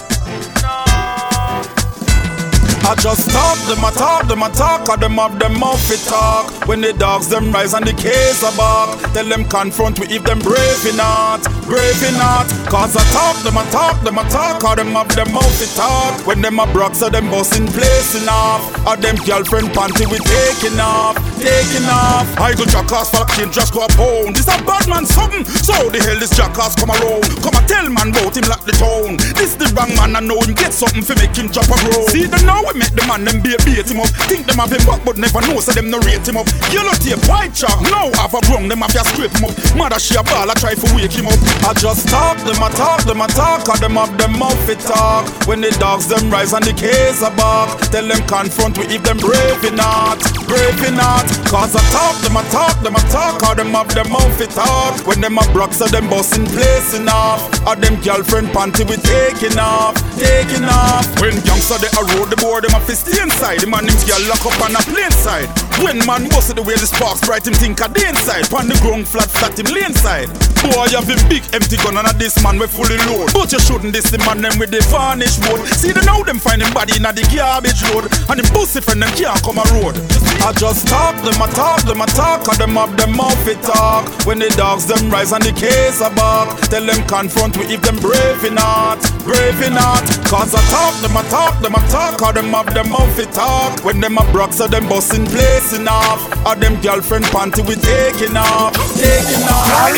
I 2.85 2.95
just 2.97 3.31
talk, 3.31 3.57
them 3.65 3.81
a 3.81 3.91
talk, 3.97 4.29
them 4.29 4.43
a 4.43 4.51
talk, 4.53 4.89
or 4.93 4.99
them 4.99 5.17
have 5.17 5.39
them 5.39 5.59
mouth 5.59 5.81
it 5.89 6.05
talk. 6.05 6.53
When 6.69 6.83
the 6.83 6.93
dogs 6.93 7.29
them 7.29 7.51
rise 7.51 7.73
and 7.73 7.87
the 7.87 7.97
case 7.97 8.45
a 8.45 8.53
bark, 8.57 9.01
tell 9.17 9.25
them 9.25 9.49
confront 9.49 9.99
we 9.99 10.07
if 10.13 10.23
them 10.25 10.39
brave 10.39 10.85
enough, 10.85 11.41
brave 11.65 11.97
enough. 12.05 12.45
Cause 12.69 12.93
I 12.93 13.01
talk, 13.09 13.41
them 13.41 13.57
a 13.57 13.65
talk, 13.73 14.05
them 14.05 14.19
a 14.21 14.25
talk, 14.29 14.63
or 14.65 14.77
them 14.77 14.93
have 14.93 15.09
them 15.17 15.33
mouth 15.33 15.63
it 15.65 15.73
talk. 15.73 16.13
When 16.27 16.43
them 16.45 16.61
a 16.61 16.69
broke, 16.77 16.95
so 16.95 17.09
them 17.09 17.31
bust 17.33 17.57
in 17.57 17.65
place 17.73 18.21
enough. 18.21 18.61
Or 18.85 19.01
them 19.01 19.17
girlfriend 19.25 19.73
panty 19.73 20.05
we 20.05 20.21
taking 20.21 20.77
off, 20.77 21.17
taking 21.41 21.89
off. 21.89 22.29
I 22.37 22.53
go 22.53 22.69
jackass 22.69 23.09
for 23.09 23.25
a 23.25 23.27
king, 23.33 23.49
just 23.49 23.73
go 23.73 23.85
a 23.85 23.89
pound. 23.97 24.37
This 24.37 24.45
a 24.53 24.61
bad 24.61 24.85
man 24.93 25.09
something, 25.09 25.49
so 25.49 25.89
the 25.89 26.05
hell 26.05 26.21
this 26.21 26.37
jackass 26.37 26.77
come 26.77 26.93
around. 26.93 27.25
Come 27.41 27.57
and 27.57 27.65
tell 27.65 27.89
man 27.89 28.13
about 28.13 28.37
him 28.37 28.45
like 28.45 28.69
the 28.69 28.77
town. 28.77 29.17
This 29.41 29.57
the 29.57 29.73
wrong 29.73 29.89
man, 29.97 30.13
I 30.17 30.21
know 30.21 30.37
him 30.45 30.53
get 30.53 30.77
something 30.77 31.01
for 31.01 31.17
make 31.17 31.33
him 31.33 31.49
chop 31.49 31.73
a 31.73 31.77
roll. 31.89 32.05
See 32.13 32.29
the 32.29 32.37
now 32.45 32.74
we 32.75 32.81
make 32.83 32.95
the 32.99 33.07
man 33.07 33.23
them 33.23 33.39
beat 33.39 33.63
beat 33.63 33.87
him 33.87 34.03
up. 34.03 34.11
Think 34.27 34.51
them 34.51 34.59
have 34.59 34.75
him 34.75 34.83
back, 34.83 35.07
but 35.07 35.17
never 35.17 35.41
know 35.47 35.63
so 35.63 35.71
them 35.71 35.89
no 35.89 36.03
rate 36.03 36.27
him 36.27 36.37
up. 36.37 36.51
Yellow 36.75 36.93
tape, 36.99 37.23
white 37.31 37.55
chalk, 37.55 37.79
now 37.87 38.11
half 38.19 38.35
a 38.35 38.43
wrong 38.51 38.67
them 38.67 38.83
have 38.83 38.91
to 38.91 39.03
scrape 39.15 39.31
him 39.39 39.47
up. 39.47 39.55
Mother 39.79 40.03
she 40.03 40.19
a 40.19 40.23
ball, 40.27 40.51
I 40.51 40.55
try 40.59 40.75
to 40.75 40.87
wake 40.99 41.15
him 41.15 41.31
up. 41.31 41.39
I 41.63 41.73
just 41.79 42.11
talk, 42.11 42.37
them 42.43 42.59
a 42.59 42.69
talk, 42.75 43.07
them 43.07 43.23
a 43.23 43.29
talk, 43.31 43.71
or 43.71 43.79
them 43.79 43.95
have 43.95 44.11
them 44.19 44.35
mouth 44.37 44.69
it 44.69 44.83
talk. 44.83 45.31
When 45.47 45.63
the 45.63 45.71
dogs 45.79 46.11
them 46.11 46.29
rise 46.29 46.53
and 46.53 46.67
the 46.67 46.75
case 46.75 47.23
a 47.23 47.31
bark, 47.31 47.79
tell 47.95 48.07
them 48.07 48.21
confront 48.27 48.77
we 48.77 48.91
if 48.91 49.07
them 49.07 49.23
brave 49.23 49.63
enough, 49.65 50.19
brave 50.51 50.83
enough. 50.83 51.25
Cause 51.47 51.79
I 51.79 51.83
talk, 51.95 52.19
them 52.27 52.35
a 52.37 52.43
talk, 52.51 52.75
them 52.83 52.99
a 52.99 53.03
talk, 53.15 53.39
or 53.47 53.55
them 53.55 53.71
have 53.79 53.95
them 53.95 54.11
mouth 54.11 54.41
it 54.43 54.51
talk. 54.51 54.99
When 55.07 55.23
them 55.23 55.39
a 55.39 55.45
broke, 55.55 55.73
so 55.73 55.87
them 55.87 56.11
bust 56.11 56.35
in 56.35 56.45
place 56.51 56.95
enough. 56.99 57.47
Or 57.67 57.77
them 57.79 58.03
girlfriend 58.03 58.51
panty 58.51 58.83
we 58.83 58.99
taking 58.99 59.59
off, 59.59 59.95
taking 60.19 60.67
off. 60.67 61.07
When 61.23 61.39
youngster 61.47 61.79
they 61.79 61.93
a 61.95 62.03
road 62.19 62.35
the 62.35 62.39
board, 62.43 62.64
them 62.65 62.81
a 62.81 62.81
fist 62.85 63.09
inside. 63.09 63.61
The 63.61 63.69
man 63.69 63.85
them 63.85 63.97
girl 64.09 64.23
lock 64.25 64.41
up 64.49 64.57
on 64.65 64.73
a 64.73 64.83
plain 64.89 65.13
side. 65.13 65.49
When 65.85 66.01
man 66.09 66.29
bust 66.33 66.55
the 66.57 66.63
way 66.65 66.75
the 66.81 66.89
sparks 66.89 67.21
bright, 67.21 67.45
him 67.47 67.53
think 67.53 67.81
a 67.85 67.89
day 67.93 68.09
inside. 68.09 68.49
Pan 68.49 68.69
the 68.69 68.79
ground 68.81 69.07
flat, 69.07 69.29
flat 69.29 69.59
him 69.59 69.69
lane 69.69 69.93
side. 69.93 70.33
Boy, 70.65 70.89
you 70.89 70.97
have 70.97 71.09
a 71.11 71.17
big 71.29 71.45
empty 71.53 71.77
gun 71.77 72.01
and 72.01 72.09
a 72.09 72.13
this 72.17 72.41
man 72.41 72.57
we 72.57 72.67
fully 72.67 72.97
load. 73.05 73.29
But 73.37 73.53
you 73.53 73.61
shouldn't 73.61 73.93
this 73.93 74.09
the 74.09 74.19
man 74.25 74.41
them 74.41 74.57
with 74.57 74.73
the 74.73 74.81
varnish 74.89 75.37
wood. 75.45 75.69
See 75.77 75.93
the 75.93 76.01
now 76.09 76.25
them 76.25 76.41
find 76.41 76.63
him 76.63 76.73
body 76.73 76.97
in 76.97 77.05
a 77.05 77.13
the 77.13 77.27
garbage 77.29 77.85
load. 77.93 78.09
And 78.33 78.41
him 78.41 78.49
pussy 78.55 78.81
friend 78.81 79.03
them 79.05 79.13
can't 79.13 79.37
come 79.45 79.61
a 79.61 79.65
road. 79.77 80.01
I 80.43 80.53
just 80.53 80.87
talk, 80.89 81.17
them 81.23 81.41
a 81.41 81.47
talk, 81.55 81.83
them 81.83 82.01
a 82.01 82.07
talk, 82.07 82.49
or 82.49 82.57
them 82.57 82.75
have 82.77 82.97
them 82.97 83.17
mouth 83.17 83.47
it 83.47 83.61
talk. 83.63 84.09
When 84.27 84.39
the 84.39 84.49
dogs 84.57 84.87
them 84.87 85.11
rise 85.11 85.33
and 85.33 85.43
the 85.43 85.53
case 85.53 86.01
a 86.01 86.11
bark, 86.11 86.59
tell 86.69 86.85
them 86.85 87.01
confront 87.07 87.57
we 87.57 87.65
if 87.75 87.81
them 87.83 87.97
brave 87.97 88.45
enough, 88.45 89.01
brave 89.25 89.61
enough. 89.63 90.03
Cause 90.29 90.55
I 90.55 90.61
talk, 90.69 90.95
them 91.01 91.17
a 91.17 91.23
talk, 91.31 91.61
them 91.61 91.75
a 91.75 91.81
talk, 91.89 92.21
or 92.23 92.33
them 92.33 92.53
have 92.53 92.73
them 92.75 92.91
mouth 92.91 93.19
it 93.19 93.33
talk. 93.33 93.85
When 93.85 94.01
them 94.01 94.19
a 94.19 94.25
broke, 94.33 94.53
so 94.53 94.67
them 94.67 94.89
bust 94.89 95.15
in 95.15 95.25
place 95.27 95.73
enough. 95.73 96.21
Or 96.47 96.57
them 96.57 96.81
girlfriend 96.81 97.25
panty 97.27 97.67
we 97.67 97.77
taking 97.77 98.37
off, 98.37 98.75
taking 98.97 99.45
off. 99.49 99.95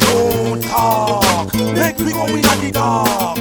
Don't 0.00 0.62
talk. 0.62 1.52
Make 1.54 1.98
me 2.00 2.12
go 2.12 2.26
in 2.26 2.42
the 2.42 2.70
dark. 2.72 3.38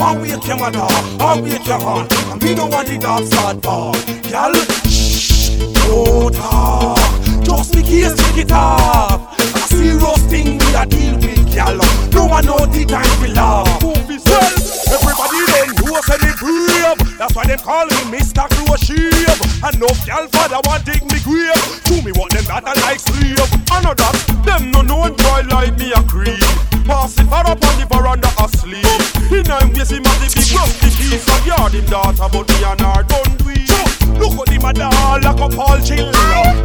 One 0.00 0.22
way 0.22 0.30
came 0.40 0.62
a 0.62 0.70
dog, 0.72 1.20
one 1.20 1.42
way 1.42 1.58
came 1.58 1.82
on. 1.82 2.08
And 2.32 2.42
we 2.42 2.54
know 2.54 2.66
what 2.68 2.86
the 2.86 2.96
dog 2.96 3.22
start 3.26 3.62
for. 3.62 3.92
Girl, 4.30 4.54
shh, 4.88 5.58
don't 5.84 6.34
talk. 6.34 6.96
Just 7.44 7.74
me 7.76 7.82
case 7.82 8.14
take 8.16 8.46
it 8.46 8.52
off. 8.52 9.38
A 9.38 9.58
serious 9.68 10.22
thing 10.30 10.56
we 10.56 10.74
a 10.74 10.86
deal 10.86 11.16
with, 11.16 11.54
girl. 11.54 11.76
No 12.12 12.26
one 12.32 12.46
know 12.46 12.64
the 12.64 12.86
time 12.86 13.20
we. 13.20 13.30
Well, 13.34 14.56
everybody 14.88 15.40
then 15.52 15.68
that 16.08 16.18
they 16.22 16.32
brave. 16.40 16.99
That's 17.20 17.36
why 17.36 17.44
them 17.44 17.58
call 17.58 17.84
me 17.84 18.16
Mr. 18.16 18.48
Crochet. 18.48 19.12
And 19.60 19.76
no 19.76 19.92
girl 20.08 20.24
father 20.32 20.56
want 20.64 20.88
dig 20.88 21.04
me 21.12 21.20
grave. 21.20 21.52
To 21.84 22.00
me 22.00 22.16
what 22.16 22.32
them 22.32 22.48
that 22.48 22.64
I 22.64 22.72
like 22.80 22.96
slave. 22.96 23.36
That 23.36 24.16
them 24.48 24.72
no 24.72 24.80
know 24.80 25.04
boy 25.12 25.44
like 25.52 25.76
me 25.76 25.92
a 25.92 26.00
creep. 26.08 26.40
Pass 26.88 27.20
it 27.20 27.28
far 27.28 27.44
up 27.44 27.60
on 27.60 27.76
the 27.76 27.84
veranda 27.92 28.32
asleep. 28.40 28.88
In 29.28 29.44
I'm 29.52 29.68
the 29.68 29.84
big 29.84 30.48
rusty 30.48 30.88
piece 30.96 31.28
of 31.28 31.44
yard 31.44 31.76
him 31.76 31.84
daughter, 31.92 32.24
but 32.24 32.48
me 32.48 32.56
and 32.64 32.80
her 32.88 33.04
done 33.04 33.36
do 33.36 33.52
it. 33.52 33.68
Look 34.16 34.40
at 34.40 34.48
him 34.48 34.64
a 34.64 34.72
doll 34.72 35.20
like 35.20 35.44
a 35.44 35.48
Paul 35.52 35.76
chill. 35.84 36.08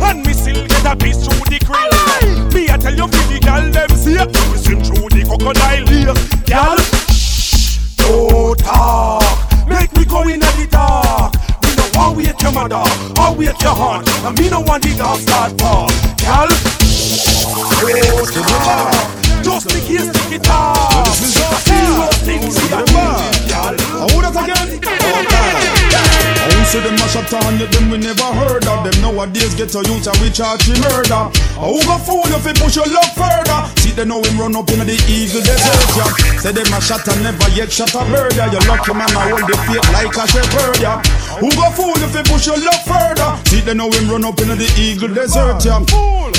And 0.07 0.23
me 0.23 0.31
still 0.31 0.63
get 0.71 0.87
a 0.87 0.95
piece 0.95 1.19
through 1.19 1.51
the 1.51 1.59
grill. 1.67 1.91
Me 2.55 2.71
I 2.71 2.79
tell 2.79 2.95
you, 2.95 3.11
for 3.11 3.27
the 3.27 3.43
girl 3.43 3.67
them 3.75 3.91
see. 3.91 4.15
We 4.23 4.55
swim 4.63 4.79
through 4.87 5.11
the 5.11 5.27
crocodile 5.27 5.83
lake. 5.83 6.15
Girl, 6.47 6.79
don't 7.99 8.55
talk. 8.63 9.24
Make 10.05 10.13
me 10.13 10.23
go 10.23 10.29
in 10.29 10.39
the 10.39 10.67
dark. 10.69 11.33
We 11.63 11.75
know 11.75 11.89
how 11.99 12.13
we 12.13 12.27
at 12.27 12.41
your 12.41 12.51
mother, 12.51 12.83
how 13.17 13.33
we 13.33 13.47
at 13.47 13.61
your 13.61 13.73
heart. 13.73 14.07
And 14.25 14.37
me 14.39 14.49
no 14.49 14.61
want 14.61 14.83
the 14.83 14.95
dog 14.97 15.19
start 15.19 15.51
for. 15.59 15.87
Girl, 16.21 16.49
don't 18.05 18.33
talk. 18.33 19.43
Just 19.43 19.73
make 19.73 19.89
you 19.89 19.99
stick 19.99 20.39
it 20.39 20.49
out. 20.49 21.07
Serious 21.07 22.17
things 22.23 22.55
we 22.61 22.73
are 22.73 22.85
doing, 22.85 23.47
girl. 23.49 23.75
How 24.09 24.31
that 24.31 24.69
again? 24.73 25.74
Say 26.71 26.81
them 26.81 26.95
mash 26.97 27.15
up 27.15 27.31
on 27.45 27.59
you, 27.59 27.67
them 27.67 27.89
we 27.89 27.97
never 27.97 28.29
heard 28.35 28.65
of 28.67 28.83
them. 28.83 28.95
Nowadays 29.01 29.53
get 29.55 29.73
a 29.75 29.81
youth 29.85 30.07
and 30.07 30.17
we 30.19 30.29
charge 30.29 30.65
him 30.65 30.81
murder. 30.81 31.29
Who 31.61 31.79
go 31.85 31.97
fool 32.01 32.25
if 32.25 32.45
you 32.45 32.55
push 32.57 32.75
your 32.75 32.89
luck 32.89 33.13
further. 33.15 33.69
See 33.79 33.93
they 33.93 34.05
know 34.05 34.21
him 34.21 34.39
run 34.41 34.55
up 34.55 34.69
in 34.73 34.81
the 34.81 34.97
eagle 35.07 35.45
desert, 35.45 35.89
yeah. 35.95 36.11
Say 36.41 36.51
them 36.51 36.73
a 36.73 36.81
shot 36.81 37.07
and 37.07 37.21
never 37.23 37.49
yet 37.55 37.71
shot 37.71 37.93
a 37.95 38.03
bird, 38.11 38.35
yeah. 38.35 38.51
You 38.51 38.59
lucky 38.67 38.93
man, 38.93 39.09
I 39.13 39.29
hold 39.29 39.45
the 39.45 39.55
fate 39.69 39.87
like 39.93 40.15
a 40.17 40.25
shepherd, 40.27 40.81
yeah. 40.81 40.99
Who 41.39 41.51
go 41.53 41.69
fool 41.71 41.95
if 42.01 42.13
you 42.15 42.23
push 42.27 42.47
your 42.47 42.59
luck 42.59 42.81
further? 42.83 43.29
See 43.47 43.61
they 43.61 43.73
know 43.73 43.91
him 43.91 44.09
run 44.09 44.25
up 44.25 44.39
in 44.41 44.49
the 44.51 44.67
eagle 44.75 45.13
desert, 45.13 45.63
yeah. 45.63 45.79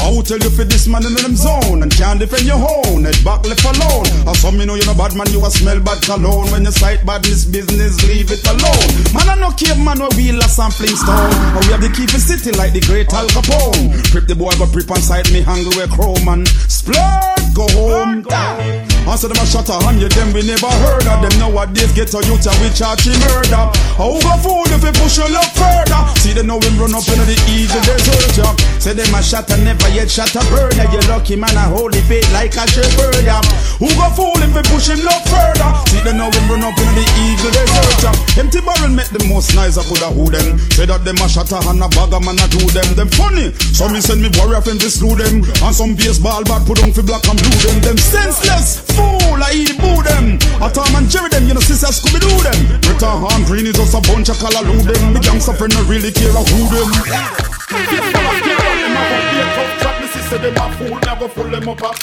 I 0.04 0.10
will 0.10 0.22
tell 0.22 0.38
you 0.38 0.50
for 0.50 0.64
this 0.64 0.86
man 0.86 1.06
in 1.06 1.14
them 1.14 1.34
zone 1.34 1.82
and 1.82 1.92
can't 1.92 2.20
defend 2.20 2.44
your 2.44 2.60
own. 2.60 3.04
Head 3.04 3.18
back 3.24 3.46
left 3.46 3.64
alone. 3.64 4.06
I 4.26 4.32
saw 4.34 4.50
me 4.50 4.66
know 4.66 4.74
you 4.74 4.84
no 4.84 4.94
bad 4.94 5.16
man, 5.16 5.30
you 5.30 5.44
a 5.44 5.50
smell 5.50 5.80
bad 5.80 6.02
cologne. 6.02 6.50
When 6.50 6.64
you 6.64 6.72
sight 6.72 7.06
badness 7.06 7.44
business, 7.44 8.04
leave 8.04 8.30
it 8.30 8.44
alone. 8.44 8.90
Man, 9.14 9.28
I 9.32 9.34
no 9.40 9.50
caveman 9.56 9.98
where 9.98 10.12
we 10.15 10.15
last 10.16 10.56
sampling 10.56 10.88
Flintstone. 10.88 11.32
And 11.56 11.64
we 11.66 11.72
have 11.72 11.80
the 11.80 11.88
keep 11.88 12.08
it 12.08 12.20
city 12.20 12.52
like 12.56 12.72
the 12.72 12.80
great 12.80 13.12
Al 13.12 13.26
Capone. 13.28 14.10
Prep 14.10 14.26
the 14.26 14.34
boy 14.34 14.50
go 14.58 14.66
prep 14.66 14.90
on 14.90 15.00
side 15.00 15.30
me 15.32 15.42
hungry 15.42 15.76
where 15.76 15.88
crow 15.88 16.14
man. 16.24 16.46
Splurge, 16.68 17.54
go 17.54 17.66
home. 17.68 18.95
Answer 19.06 19.30
them 19.30 19.38
a 19.38 19.46
shot 19.46 19.70
a 19.70 19.78
hand, 19.86 20.02
you 20.02 20.10
them 20.10 20.34
we 20.34 20.42
never 20.42 20.66
heard 20.82 21.06
of 21.06 21.22
them. 21.22 21.30
Nowadays 21.38 21.94
get 21.94 22.10
a 22.10 22.18
youth 22.26 22.42
and 22.42 22.58
we 22.58 22.68
charge 22.74 23.06
him 23.06 23.14
murder. 23.22 23.70
Go 23.94 24.18
fool 24.42 24.66
if 24.74 24.82
we 24.82 24.90
push 24.98 25.22
your 25.22 25.30
luck 25.30 25.46
further? 25.54 26.02
See 26.18 26.34
them 26.34 26.50
know 26.50 26.58
him 26.58 26.74
run 26.74 26.90
up 26.90 27.06
into 27.06 27.22
the 27.22 27.38
eagle 27.46 27.78
desert, 27.86 28.34
yeah. 28.34 28.50
Say 28.82 28.98
them 28.98 29.14
a 29.14 29.22
shot 29.22 29.46
and 29.54 29.62
never 29.62 29.88
yet 29.94 30.10
shot 30.10 30.34
a 30.34 30.42
bird. 30.50 30.74
You 30.74 30.98
lucky 31.06 31.38
man, 31.38 31.54
a 31.54 31.70
the 31.70 32.02
faith 32.10 32.26
like 32.34 32.58
a 32.58 32.66
shepherd, 32.66 33.22
yeah. 33.22 33.38
Who 33.78 33.86
go 33.94 34.10
fool 34.10 34.42
if 34.42 34.50
we 34.50 34.62
push 34.74 34.90
him 34.90 34.98
luck 35.06 35.22
further? 35.30 35.70
See 35.86 36.02
them 36.02 36.18
know 36.18 36.26
him 36.26 36.50
run 36.50 36.66
up 36.66 36.74
into 36.74 36.98
the 36.98 37.06
eagle 37.22 37.54
desert, 37.54 38.02
yeah. 38.02 38.42
Empty 38.42 38.60
barrel 38.66 38.90
make 38.90 39.10
the 39.14 39.22
most 39.30 39.54
nice, 39.54 39.78
I 39.78 39.86
coulda 39.86 40.10
who 40.10 40.34
them. 40.34 40.58
Say 40.74 40.90
that 40.90 41.06
them 41.06 41.22
a 41.22 41.30
shot 41.30 41.54
a 41.54 41.62
and 41.62 41.78
a 41.78 41.86
bag 41.94 42.10
a 42.10 42.18
man 42.18 42.42
a 42.42 42.46
do 42.50 42.58
them. 42.74 42.90
Them 42.98 43.08
funny, 43.14 43.54
so 43.70 43.86
me 43.86 44.02
send 44.02 44.18
me 44.18 44.34
warrior 44.34 44.60
friend 44.66 44.82
to 44.82 44.90
slew 44.90 45.14
them. 45.14 45.46
And 45.62 45.70
some 45.70 45.94
baseball 45.94 46.42
bat 46.42 46.66
put 46.66 46.82
on 46.82 46.90
for 46.90 47.06
black 47.06 47.22
and 47.30 47.38
blue 47.38 47.58
them. 47.62 47.78
Them 47.86 47.98
senseless 48.02 48.82
fool, 48.96 49.38
I 49.44 49.52
eat 49.52 49.76
boo 49.76 50.00
them. 50.02 50.40
A 50.64 50.72
Tom 50.72 50.96
and 50.96 51.08
Jerry 51.12 51.28
them, 51.28 51.46
you 51.46 51.54
know 51.54 51.60
sister 51.60 51.92
Scooby 51.92 52.18
Doo 52.18 52.32
them. 52.40 52.58
Rita 52.88 53.06
Han 53.06 53.44
Green 53.44 53.66
is 53.68 53.76
just 53.76 53.94
a 53.94 54.00
bunch 54.00 54.28
of 54.32 54.36
callaloo 54.40 54.80
them. 54.82 55.12
Me 55.12 55.20
gangsta 55.20 55.52
friend 55.54 55.74
no 55.76 55.82
really 55.84 56.10
care 56.10 56.32
who 56.32 56.60
them. 56.72 56.90
Them 60.36 60.54
a 60.58 60.70
fool, 60.76 61.00
go 61.00 61.28
full 61.28 61.50
them 61.50 61.68
up. 61.68 61.82
ah. 61.82 61.94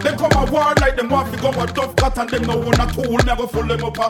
Them 0.00 0.16
come 0.16 0.32
a 0.32 0.50
war 0.50 0.74
like 0.80 0.96
them 0.96 1.08
want 1.10 1.32
to 1.34 1.40
go 1.40 1.50
a 1.50 1.66
tough 1.66 1.94
cut 1.96 2.18
and 2.18 2.30
them 2.30 2.42
no 2.42 2.56
one 2.56 2.80
a 2.80 2.86
tool, 2.92 3.04
me 3.04 3.30
a 3.30 3.36
go 3.36 3.46
full 3.46 3.66
them 3.66 3.84
up. 3.84 3.98
ah. 3.98 4.08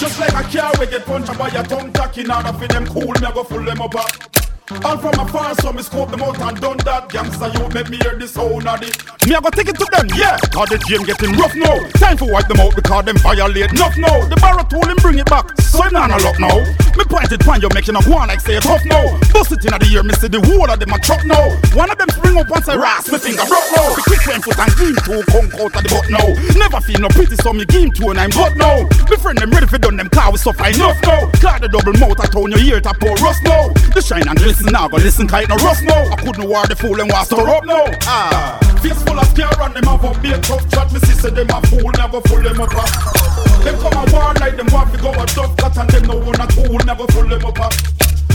Just 0.00 0.18
like 0.18 0.32
a 0.32 0.42
car 0.48 0.72
we 0.80 0.86
get 0.86 1.04
punched 1.04 1.38
by 1.38 1.48
a 1.48 1.62
tongue 1.62 1.92
tack 1.92 2.16
in 2.18 2.30
order 2.30 2.52
for 2.52 2.68
them 2.68 2.86
cool, 2.86 3.12
go 3.12 3.44
full 3.44 3.64
them 3.64 3.80
up. 3.82 4.39
All 4.70 4.98
from 4.98 5.18
afar, 5.18 5.54
so 5.56 5.72
me 5.72 5.82
scope 5.82 6.12
them 6.12 6.22
out 6.22 6.38
and 6.38 6.60
done 6.60 6.78
that. 6.86 7.10
Gangsta, 7.10 7.50
you 7.50 7.66
make 7.74 7.90
me 7.90 7.98
hear 7.98 8.14
this 8.14 8.38
sound 8.38 8.70
of 8.70 8.78
the. 8.78 8.86
Me 9.26 9.34
I 9.34 9.40
go 9.42 9.50
take 9.50 9.66
it 9.66 9.74
to 9.74 9.86
them, 9.90 10.06
yeah. 10.14 10.38
Cause 10.54 10.70
the 10.70 10.78
game 10.86 11.02
getting 11.02 11.34
rough 11.34 11.58
now. 11.58 11.74
Time 11.98 12.14
for 12.14 12.30
wipe 12.30 12.46
them 12.46 12.62
out 12.62 12.78
because 12.78 13.04
them 13.04 13.18
violate 13.18 13.74
enough 13.74 13.98
now. 13.98 14.22
The 14.30 14.38
barrel 14.38 14.62
tool 14.70 14.86
him 14.86 14.94
bring 15.02 15.18
it 15.18 15.26
back, 15.26 15.50
so 15.58 15.82
him 15.82 15.98
not 15.98 16.14
a 16.14 16.22
lock 16.22 16.38
now. 16.38 16.54
Me 16.94 17.02
point 17.02 17.34
it 17.34 17.42
pan 17.42 17.58
you 17.58 17.68
making 17.74 17.98
a 17.98 18.02
one 18.06 18.30
like 18.30 18.38
say 18.38 18.56
it 18.56 18.62
tough 18.62 18.86
now. 18.86 19.18
Bust 19.34 19.50
it 19.50 19.66
in 19.66 19.74
the 19.74 19.90
ear, 19.90 20.06
me 20.06 20.14
see 20.14 20.30
the 20.30 20.38
whole 20.38 20.70
of 20.70 20.78
them 20.78 20.94
a 20.94 20.98
truck 21.02 21.26
now. 21.26 21.50
One 21.74 21.90
of 21.90 21.98
them 21.98 22.10
spring 22.14 22.38
up 22.38 22.46
and 22.54 22.62
say 22.62 22.78
ras, 22.78 23.10
me 23.10 23.18
finger 23.18 23.42
broke 23.50 23.70
now. 23.74 23.90
The 23.98 24.02
quick 24.06 24.22
ten 24.22 24.38
foot 24.38 24.54
and 24.54 24.70
game 24.78 24.98
two 25.02 25.18
come 25.34 25.50
out 25.58 25.74
of 25.74 25.82
the 25.82 25.90
butt 25.90 26.06
now. 26.14 26.30
Never 26.54 26.78
feel 26.78 27.02
no 27.02 27.10
pity, 27.10 27.34
so 27.42 27.50
me 27.50 27.66
game 27.66 27.90
two 27.90 28.14
and 28.14 28.22
I'm 28.22 28.30
but 28.30 28.54
now. 28.54 28.86
Me 29.10 29.18
friend 29.18 29.34
them 29.34 29.50
ready 29.50 29.66
for 29.66 29.82
done 29.82 29.98
them 29.98 30.14
car 30.14 30.30
we 30.30 30.38
suffer 30.38 30.70
enough 30.70 31.02
now. 31.02 31.26
Got 31.42 31.58
the 31.58 31.66
double 31.66 31.98
mouth, 31.98 32.22
I 32.22 32.30
told 32.30 32.54
ear 32.54 32.78
to 32.78 32.94
pour 33.02 33.18
rust 33.18 33.42
now. 33.42 33.74
The 33.90 33.98
shine 33.98 34.30
and 34.30 34.38
glisten 34.38 34.59
now, 34.66 34.88
go 34.88 34.96
listen 34.96 35.26
kite 35.26 35.48
no 35.48 35.56
rust 35.56 35.84
now. 35.84 36.02
I 36.10 36.16
couldn't 36.16 36.48
war 36.48 36.66
the 36.66 36.76
fool 36.76 37.00
and 37.00 37.10
was 37.10 37.26
stir 37.26 37.48
up 37.48 37.64
now. 37.64 37.84
Ah. 38.04 38.58
Fist 38.82 39.06
full 39.06 39.18
of 39.18 39.26
scare 39.28 39.48
and 39.62 39.74
them 39.74 39.84
have 39.84 40.04
a 40.04 40.12
big 40.20 40.42
tough 40.42 40.68
chat. 40.70 40.92
Me 40.92 40.98
sister 41.00 41.30
them 41.30 41.48
a 41.50 41.60
fool, 41.68 41.90
never 41.96 42.20
fool 42.22 42.42
them 42.42 42.60
up. 42.60 42.70
ah. 42.74 43.60
Them 43.64 43.76
come 43.80 43.94
a 43.94 44.04
war 44.12 44.34
like 44.40 44.56
them 44.56 44.66
want 44.72 44.92
to 44.92 44.98
go 45.00 45.10
a 45.12 45.26
tough 45.26 45.56
cut 45.56 45.76
and 45.76 45.90
them 45.90 46.04
no 46.04 46.16
one 46.18 46.40
a 46.40 46.46
tool, 46.48 46.78
never 46.84 47.06
fool 47.12 47.28
them 47.28 47.44
up. 47.44 47.60
ah. 47.60 47.70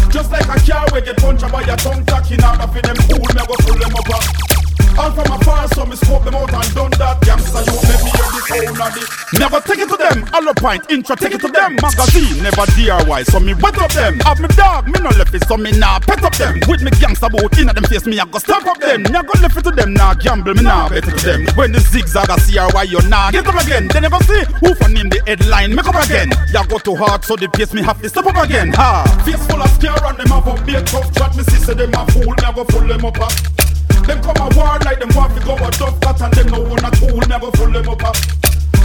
Just 0.09 0.31
like 0.31 0.47
a 0.47 0.57
car 0.63 0.85
we 0.93 1.01
get 1.01 1.17
punched 1.17 1.51
by 1.51 1.61
a 1.63 1.75
tongue 1.77 2.05
tack 2.05 2.31
in 2.31 2.43
order 2.43 2.67
for 2.67 2.81
them 2.81 2.95
fool, 3.07 3.27
never 3.35 3.55
fool 3.61 3.77
them 3.77 3.95
up. 3.95 4.64
All 4.97 5.11
from 5.11 5.27
afar, 5.27 5.67
so 5.75 5.85
me 5.85 5.95
scope 5.95 6.23
them 6.23 6.35
out 6.35 6.53
and 6.53 6.73
done 6.73 6.91
that. 6.95 7.19
Gangsta, 7.19 7.59
you 7.67 7.75
make 7.83 8.03
me 8.03 8.11
hear 8.15 8.29
the 8.31 8.41
sound 8.47 8.79
of. 8.79 9.15
Never 9.35 9.59
take 9.59 9.79
it 9.79 9.89
to 9.89 9.97
them. 9.97 10.23
all 10.31 10.53
point, 10.55 10.89
intro, 10.89 11.15
take 11.15 11.33
it 11.33 11.41
to 11.41 11.49
them. 11.49 11.75
Magazine, 11.83 12.41
never 12.41 12.63
DIY, 12.71 13.25
so 13.25 13.39
me 13.39 13.53
wet 13.55 13.77
up 13.77 13.91
them. 13.91 14.19
Have 14.23 14.39
me 14.39 14.47
dog, 14.55 14.87
me 14.87 14.99
no 15.01 15.09
left 15.09 15.33
it, 15.33 15.43
so 15.47 15.57
me 15.57 15.71
nah 15.71 15.99
pet 15.99 16.23
up 16.23 16.35
them. 16.35 16.59
With 16.67 16.81
me 16.81 16.91
gangsta 16.91 17.29
boat 17.29 17.57
in 17.59 17.67
at 17.67 17.75
them 17.75 17.83
face, 17.83 18.05
me 18.05 18.19
I 18.19 18.25
go 18.25 18.39
stamp 18.39 18.67
up 18.67 18.79
them. 18.79 19.03
Me 19.03 19.11
I 19.11 19.21
go 19.21 19.35
left 19.41 19.57
it 19.57 19.63
to 19.63 19.71
them, 19.71 19.93
nah 19.93 20.13
gamble, 20.13 20.53
me 20.53 20.63
nah 20.63 20.87
bet 20.87 21.07
it 21.07 21.17
to 21.17 21.25
them. 21.25 21.45
When 21.55 21.73
the 21.73 21.81
zigzag 21.81 22.29
a 22.29 22.39
CRY, 22.39 22.83
you 22.83 23.01
nah 23.09 23.31
get 23.31 23.45
up 23.47 23.59
again. 23.61 23.89
You 23.91 24.09
go 24.09 24.19
see 24.23 24.43
who 24.63 24.73
for 24.75 24.87
name 24.87 25.09
the 25.09 25.21
headline, 25.27 25.75
make 25.75 25.87
up 25.87 25.99
again. 26.05 26.31
Ya 26.53 26.63
go 26.63 26.77
too 26.77 26.95
hard, 26.95 27.25
so 27.25 27.35
the 27.35 27.49
pace 27.49 27.73
me 27.73 27.81
have 27.81 28.01
to 28.01 28.07
step 28.07 28.25
up 28.25 28.37
again. 28.37 28.71
Ha! 28.73 29.03
Face 29.25 29.45
full 29.47 29.61
of 29.61 29.69
scare 29.71 29.99
and 30.05 30.17
them 30.17 30.27
have 30.27 30.47
a 30.47 30.55
big 30.63 30.85
tough 30.85 31.11
chat. 31.13 31.35
Me 31.35 31.43
sister 31.43 31.73
them 31.73 31.93
a 31.93 32.05
fool, 32.11 32.31
me 32.31 32.43
I 32.45 32.53
go 32.53 32.63
full 32.63 32.87
them 32.87 33.03
up. 33.03 33.64
Them 34.05 34.21
come 34.21 34.37
a 34.37 34.47
war 34.55 34.77
like 34.85 34.99
them 34.99 35.09
want 35.15 35.33
to 35.37 35.41
go 35.45 35.55
a 35.55 35.71
tough 35.71 35.99
cut 36.01 36.21
and 36.21 36.33
them 36.33 36.47
no 36.53 36.61
one 36.61 36.83
a 36.85 36.91
tool, 36.91 37.19
never 37.27 37.51
fool 37.57 37.71
them 37.71 37.89
up. 37.89 38.03
ah. 38.03 38.13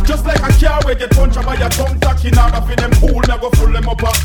Just 0.05 0.25
like 0.25 0.41
a 0.41 0.51
car 0.59 0.81
we 0.87 0.95
get 0.95 1.11
punched 1.12 1.41
by 1.45 1.55
a 1.55 1.68
tongue 1.71 1.99
tack 2.01 2.25
in 2.25 2.37
order 2.39 2.61
for 2.64 2.77
them 2.77 2.91
cool, 3.01 3.21
never 3.29 3.51
fool 3.57 3.71
them 3.73 3.89
up. 3.89 4.03
ah. 4.03 4.16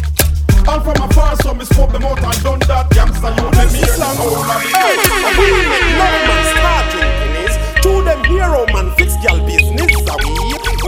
All 0.67 0.79
from 0.81 0.97
afar, 0.97 1.35
so 1.43 1.53
me 1.53 1.63
scope 1.65 1.91
them 1.91 2.03
out 2.05 2.17
and 2.23 2.41
done 2.41 2.59
that. 2.65 2.89
Gangsta, 2.89 3.29
you 3.37 3.45
let 3.53 3.69
me 3.71 3.77
hear 3.77 3.85
the 3.85 4.01
sound 4.01 4.17
of 4.17 4.33
Hey, 4.73 4.97
the 4.97 5.29
we 5.37 5.47
make 5.93 6.25
man 6.25 6.43
start 6.57 6.85
drinking 6.89 7.35
is 7.45 7.53
To 7.85 7.91
them 8.01 8.21
hero 8.25 8.65
man 8.73 8.89
fix 8.97 9.13
gal 9.21 9.37
business 9.45 9.93
a 10.09 10.15
we 10.25 10.33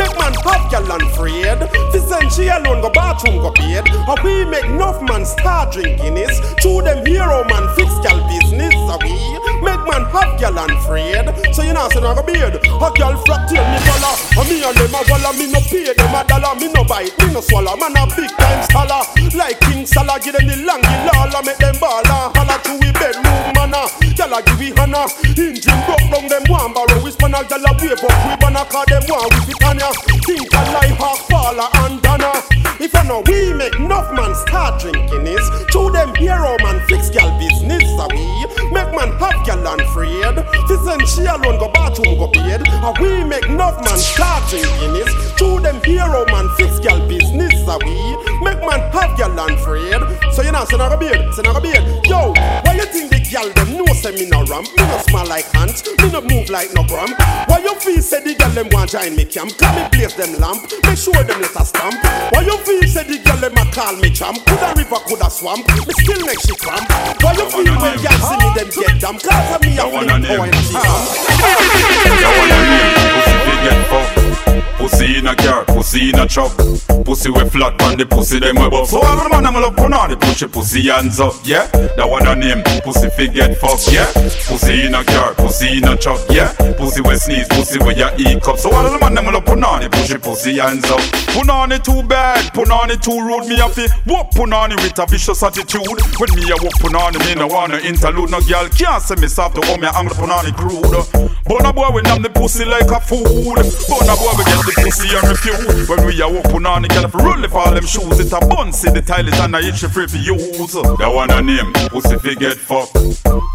Make 0.02 0.18
man 0.18 0.34
have 0.50 0.66
gal 0.74 0.82
unafraid 0.90 1.62
Fi 1.94 2.00
send 2.10 2.32
she 2.34 2.48
alone 2.50 2.82
go 2.82 2.90
bathroom 2.90 3.38
go 3.38 3.52
bed 3.54 3.86
A 3.86 4.16
we 4.26 4.46
make 4.46 4.66
enough 4.66 4.98
man 5.04 5.26
start 5.26 5.74
drinking 5.74 6.18
is 6.18 6.40
To 6.66 6.82
them 6.82 7.06
hero 7.06 7.44
man 7.46 7.70
fix 7.78 7.94
gal 8.02 8.18
business 8.34 8.74
a 8.90 8.98
we 9.04 9.14
Make 9.62 9.84
man 9.88 10.06
have 10.14 10.40
gal 10.40 10.58
unafraid 10.60 11.28
So 11.54 11.64
you 11.64 11.74
know 11.74 11.90
say 11.90 12.02
no 12.02 12.14
beard. 12.24 12.56
A 12.56 12.88
gal 12.96 13.16
till 13.48 13.64
me 13.64 13.80
dollar 13.84 14.16
A 14.38 14.42
me 14.48 14.64
and 14.64 14.78
them 14.78 14.96
a 14.96 15.00
walla 15.10 15.32
me 15.38 15.52
no 15.52 15.60
pay 15.68 15.94
them 15.94 16.16
a 16.16 16.22
dollar. 16.28 16.56
Me 16.56 16.72
no 16.72 16.84
bite, 16.84 17.14
me 17.20 17.34
no 17.34 17.42
swallow. 17.42 17.76
Man 17.76 17.98
a 17.98 18.06
big 18.16 18.30
time 18.38 18.64
scholar. 18.70 19.02
Like 19.34 19.60
King 19.62 19.86
Salah 19.86 20.20
give 20.20 20.34
them 20.34 20.48
the 20.48 20.58
long 20.66 20.82
lala 20.82 21.44
Make 21.46 21.58
them 21.58 21.76
baller 21.76 22.34
Holla 22.34 22.58
to 22.64 22.74
we 22.82 22.90
bedroom 22.94 23.54
manna 23.54 23.86
Gyal 24.18 24.34
a 24.34 24.42
give 24.42 24.58
we 24.58 24.74
honor. 24.82 25.06
Engine 25.38 25.80
broke 25.86 26.06
down 26.10 26.26
them 26.26 26.44
one 26.50 26.74
barrow 26.74 26.98
We 27.04 27.12
span 27.12 27.34
a 27.34 27.46
gyal 27.46 27.66
a 27.66 27.72
wave 27.78 28.02
up 28.02 28.14
We 28.26 28.34
banna 28.42 28.66
call 28.70 28.86
them 28.88 29.04
one 29.06 29.30
with 29.30 29.50
it 29.50 29.62
on 29.62 29.78
ya. 29.78 29.92
Think 30.26 30.50
a 30.54 30.62
lie 30.74 30.96
half 30.98 31.22
faller 31.30 31.70
and 31.86 32.02
donna 32.02 32.34
If 32.80 32.94
you 32.94 33.04
know 33.06 33.22
we 33.28 33.54
make 33.54 33.76
enough 33.76 34.10
man 34.14 34.34
start 34.48 34.82
drinking 34.82 35.28
is 35.28 35.46
Through 35.70 35.92
them 35.92 36.16
hero 36.16 36.58
man 36.64 36.82
fix 36.88 37.10
a 37.14 37.24
we 37.38 37.46
Make 37.46 37.47
man 38.98 39.12
have 39.22 39.40
gyal 39.46 39.62
unafraid 39.74 40.36
Fi 40.68 40.76
send 40.84 41.08
she 41.08 41.26
alone 41.26 41.60
go 41.60 41.70
bathroom 41.70 42.18
go 42.18 42.28
bed. 42.28 42.62
A 42.66 42.92
we 43.00 43.24
make 43.24 43.46
enough 43.46 43.78
man 43.86 43.98
start 43.98 44.50
drinking 44.50 44.96
is 45.02 45.12
Through 45.38 45.60
them 45.62 45.80
hero 45.84 46.26
man 46.34 46.50
fix 46.58 46.80
gyal 46.80 47.00
business 47.08 47.54
a 47.68 47.78
we? 47.86 47.96
Make 48.42 48.62
man 48.66 48.82
have 48.96 49.14
gyal 49.20 49.38
unafraid 49.46 50.02
So 50.38 50.44
you 50.44 50.52
know 50.52 50.64
say 50.66 50.78
no 50.78 50.86
go 50.86 50.98
beard, 51.02 51.34
say 51.34 51.42
no 51.42 51.50
go 51.52 51.60
beard 51.60 51.82
Yo, 52.06 52.30
why 52.62 52.78
you 52.78 52.86
think 52.86 53.10
the 53.10 53.18
gyal 53.18 53.50
them 53.58 53.74
know 53.74 53.90
say 53.98 54.14
me 54.14 54.30
no 54.30 54.46
ramp 54.46 54.70
Me 54.78 54.86
no 54.86 55.02
smell 55.10 55.26
like 55.26 55.50
ants, 55.58 55.82
me 55.82 56.14
no 56.14 56.22
move 56.22 56.46
like 56.54 56.70
no 56.78 56.86
gram 56.86 57.10
Why 57.50 57.58
you 57.58 57.74
feel 57.82 57.98
say 58.06 58.22
the 58.22 58.38
gyal 58.38 58.54
them 58.54 58.70
want 58.70 58.94
join 58.94 59.18
me 59.18 59.26
camp 59.26 59.58
Can 59.58 59.74
me 59.74 59.90
place 59.90 60.14
them 60.14 60.38
lamp, 60.38 60.62
make 60.86 60.94
sure 60.94 61.18
them 61.26 61.42
let 61.42 61.58
a 61.58 61.66
stamp 61.66 61.98
Why 62.30 62.46
you 62.46 62.54
feel 62.62 62.86
say 62.86 63.10
the 63.10 63.18
gyal 63.18 63.42
them 63.42 63.58
a 63.58 63.66
call 63.74 63.98
me 63.98 64.14
champ 64.14 64.38
Coulda 64.46 64.78
river, 64.78 65.02
coulda 65.10 65.26
swamp, 65.34 65.66
me 65.74 65.94
still 66.06 66.22
make 66.22 66.38
she 66.46 66.54
cramp 66.54 66.86
Why 67.26 67.34
you 67.34 67.50
feel 67.50 67.74
when 67.74 67.98
gyal 67.98 68.22
see 68.22 68.38
me 68.38 68.48
them 68.54 68.70
get 68.70 69.02
damn 69.02 69.18
Cause 69.18 69.58
of 69.58 69.62
me 69.66 69.74
a 69.74 69.90
one 69.90 70.06
flip 70.06 70.22
of 70.22 70.22
them. 70.22 70.38
power 70.38 70.46
in 70.46 70.62
she 70.62 70.78
That 70.78 72.30
one 72.38 72.54
of 72.54 72.62
them 72.62 72.94
pussy 73.26 73.58
get 73.66 73.82
fucked. 73.90 74.17
Pussy 74.78 75.18
in 75.18 75.28
a 75.28 75.36
car, 75.36 75.66
pussy 75.66 76.10
in 76.10 76.20
a 76.20 76.28
truck. 76.28 76.56
Pussy 77.06 77.30
we 77.30 77.44
flat 77.50 77.82
on 77.82 77.98
the 77.98 78.06
pussy 78.06 78.40
them 78.40 78.56
we 78.56 78.70
buff. 78.70 78.90
So 78.90 79.00
the 79.00 79.28
man 79.30 79.44
them 79.44 79.56
love 79.56 79.76
put 79.76 79.94
on 79.94 80.10
the 80.10 80.18
push 80.18 80.42
your 80.42 80.50
pussy 80.50 80.88
hands 80.88 81.20
up, 81.20 81.34
yeah. 81.44 81.68
That 81.96 82.10
one 82.10 82.28
of 82.28 82.40
them 82.40 82.64
pussy 82.84 83.10
fi 83.10 83.28
get 83.28 83.58
fucked, 83.58 83.92
yeah. 83.92 84.10
Pussy 84.48 84.86
in 84.86 84.96
a 84.96 85.04
car, 85.04 85.34
pussy 85.36 85.78
in 85.78 85.88
a 85.88 85.96
truck, 85.98 86.22
yeah. 86.30 86.54
Pussy 86.78 87.02
we 87.02 87.16
sneeze, 87.16 87.48
pussy 87.50 87.80
we 87.80 87.96
ya 87.96 88.12
eat 88.18 88.42
cup. 88.42 88.58
So 88.58 88.70
the 88.70 88.98
man 89.00 89.14
them 89.16 89.26
love 89.26 89.46
put 89.46 89.64
on 89.64 89.82
the 89.82 89.90
push 89.90 90.10
your 90.10 90.20
pussy 90.20 90.58
hands 90.58 90.86
up. 90.90 91.02
Put 91.34 91.50
on 91.50 91.72
it 91.72 91.84
too 91.84 92.04
bad, 92.04 92.54
put 92.54 92.72
on 92.72 92.92
it 92.92 93.02
too 93.02 93.20
rude. 93.20 93.48
Me 93.48 93.60
a 93.60 93.70
fi 93.70 93.88
walk 94.06 94.32
put 94.32 94.52
on 94.52 94.72
it 94.72 94.82
with 94.82 94.98
a 95.00 95.06
vicious 95.06 95.44
attitude. 95.44 95.86
When 96.18 96.32
me 96.36 96.50
a 96.50 96.58
walk 96.64 96.80
put 96.80 96.96
on 96.96 97.16
it, 97.16 97.24
me 97.26 97.36
no 97.36 97.48
wanna 97.48 97.78
interlude. 97.78 98.32
No 98.32 98.42
girl 98.42 98.68
can't 98.70 99.02
say 99.02 99.16
me 99.16 99.28
soft 99.28 99.56
to 99.56 99.62
come 99.62 99.82
here 99.82 99.92
and 99.94 100.10
put 100.10 100.30
on 100.30 100.46
it 100.46 100.56
crude. 100.56 100.92
But 101.46 101.66
a 101.66 101.72
boy 101.72 101.92
we 101.94 102.02
nam 102.02 102.22
the 102.22 102.30
pussy 102.30 102.66
like 102.66 102.92
a 102.92 103.00
food. 103.00 103.24
But 103.24 104.08
a 104.08 104.16
boy 104.20 104.34
we 104.38 104.44
get 104.48 104.64
the 104.64 104.74
pussy 104.80 105.10
and 105.12 105.28
refuse. 105.28 105.90
When 105.90 106.06
we 106.06 106.22
a 106.22 106.28
walk 106.28 106.48
on 106.56 106.86
it, 106.86 106.92
girl 106.92 107.06
if 107.06 107.16
roll 107.16 107.44
if 107.44 107.54
all 107.54 107.74
them 107.74 107.86
shoes. 107.86 108.20
It 108.20 108.32
a 108.32 108.40
bun 108.46 108.72
see 108.72 108.90
the 108.90 109.02
tile 109.02 109.28
and 109.28 109.56
a 109.56 109.60
itch 109.60 109.84
free 109.92 110.08
for 110.08 110.18
use. 110.18 110.74
That 110.74 111.12
one 111.12 111.32
a 111.32 111.42
name, 111.42 111.74
pussy 111.92 112.18
fi 112.18 112.36
get 112.36 112.58
fucked. 112.58 112.96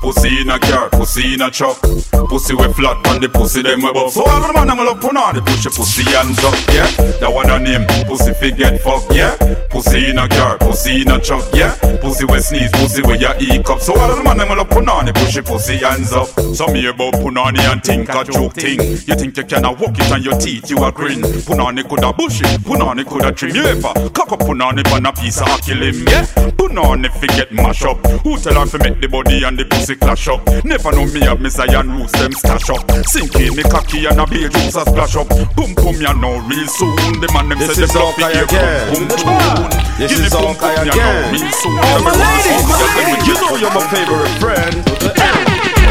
Pussy 0.03 0.41
in 0.41 0.51
a 0.51 0.59
car, 0.59 0.91
pussy 0.91 1.35
in 1.35 1.43
a 1.43 1.51
truck. 1.51 1.81
Pussy 2.29 2.55
we 2.55 2.67
flat 2.75 3.01
on 3.09 3.21
the 3.21 3.29
pussy 3.29 3.63
them 3.63 3.83
we 3.83 3.93
buff. 3.93 4.13
So 4.13 4.25
all 4.25 4.47
the 4.47 4.53
man 4.53 4.67
them 4.69 4.79
love 4.79 5.01
put 5.01 5.17
on 5.17 5.35
the 5.35 5.43
push 5.43 5.65
your 5.65 5.73
pussy 5.73 6.05
hands 6.11 6.43
up, 6.45 6.55
yeah. 6.75 6.91
That 7.21 7.33
one 7.33 7.51
a 7.51 7.59
name, 7.59 7.87
pussy 8.07 8.33
fi 8.35 8.51
get 8.51 8.81
fucked, 8.81 9.15
yeah. 9.15 9.37
Pussy 9.71 10.11
in 10.11 10.19
a 10.19 10.29
car, 10.29 10.59
pussy 10.59 11.03
in 11.03 11.11
a 11.11 11.21
truck, 11.21 11.47
yeah. 11.55 11.75
Pussy 12.01 12.25
we 12.27 12.41
sneeze, 12.41 12.71
pussy 12.73 13.03
we 13.03 13.19
ya 13.19 13.35
eat 13.39 13.65
cup. 13.65 13.81
So 13.81 13.95
all 13.95 14.15
the 14.15 14.23
man 14.23 14.39
them 14.39 14.51
love 14.51 14.69
put 14.69 14.89
on 14.89 15.07
the 15.07 15.13
push 15.13 15.35
your 15.35 15.45
pussy 15.45 15.79
hands 15.79 16.13
up. 16.13 16.29
Some 16.55 16.75
hear 16.75 16.91
about 16.91 17.15
punani 17.15 17.63
and 17.71 17.83
think 17.83 18.09
a 18.11 18.25
joke 18.25 18.55
thing. 18.55 18.81
You 18.81 19.15
think 19.15 19.37
you 19.37 19.45
can 19.45 19.63
walk 19.63 19.99
it 19.99 20.11
on 20.13 20.23
your 20.23 20.39
teeth, 20.39 20.69
you 20.71 20.82
grin. 20.91 21.23
Punani 21.47 21.83
coulda 21.89 22.13
bush 22.13 22.43
punani 22.65 23.05
coulda 23.05 23.33
trim 23.33 23.55
you 23.55 23.63
ever. 23.63 23.93
Cock 24.11 24.33
up 24.33 24.41
punani 24.41 24.83
on 24.93 25.07
a 25.07 25.13
piece 25.13 25.41
of 25.41 25.61
kill 25.63 25.83
him, 25.83 26.03
yeah. 26.09 26.25
Punani 26.59 27.09
fi 27.09 27.27
get 27.37 27.53
mash 27.53 27.85
up. 27.85 28.05
Who 28.25 28.37
tell 28.39 28.55
her 28.55 28.67
fi 28.67 28.79
make 28.79 29.01
the 29.01 29.09
body 29.09 29.45
and 29.45 29.59
the 29.59 29.65
pussy 29.65 29.97
clash 29.97 30.29
up? 30.29 30.41
Never 30.65 30.93
know 30.93 31.07
me 31.07 31.21
have 31.21 31.41
me 31.41 31.51
Zion 31.51 31.91
roots 31.93 32.13
them 32.13 32.33
stash 32.33 32.71
up. 32.71 32.91
Sink 33.07 33.35
in 33.37 33.55
me 33.55 33.63
cocky 33.63 34.07
and 34.07 34.19
a 34.19 34.27
beer 34.27 34.49
juice 34.49 34.77
a 34.77 34.83
splash 34.83 35.17
up. 35.17 35.29
Boom 35.55 35.75
boom 35.75 36.01
ya 36.01 36.13
know 36.13 36.39
real 36.49 36.67
soon. 36.67 36.97
The 37.21 37.31
man 37.33 37.49
them 37.49 37.59
This 37.59 37.77
say 37.77 37.85
is 37.85 37.93
them 37.93 38.03
love 38.03 38.15
fi 38.15 38.33
hear 38.33 38.47
boom 38.91 39.07
boom. 39.07 39.71
This 39.99 40.11
Give 40.11 40.27
is 40.27 40.33
Hawkeye 40.33 40.75
boom 40.75 40.89
again. 40.89 40.97
know 40.97 41.31
real 41.31 41.53
soon. 41.53 41.79
Oh, 41.79 42.01
my 42.03 42.13
lady, 42.17 42.53
man 42.57 42.65
fuck 42.67 42.81
ya 42.81 42.89
when 42.97 43.07
we 43.13 43.19
you 43.29 43.35
know 43.37 43.55
you're 43.61 43.75
my 43.75 43.85
favorite 43.93 44.35
friend. 44.41 44.75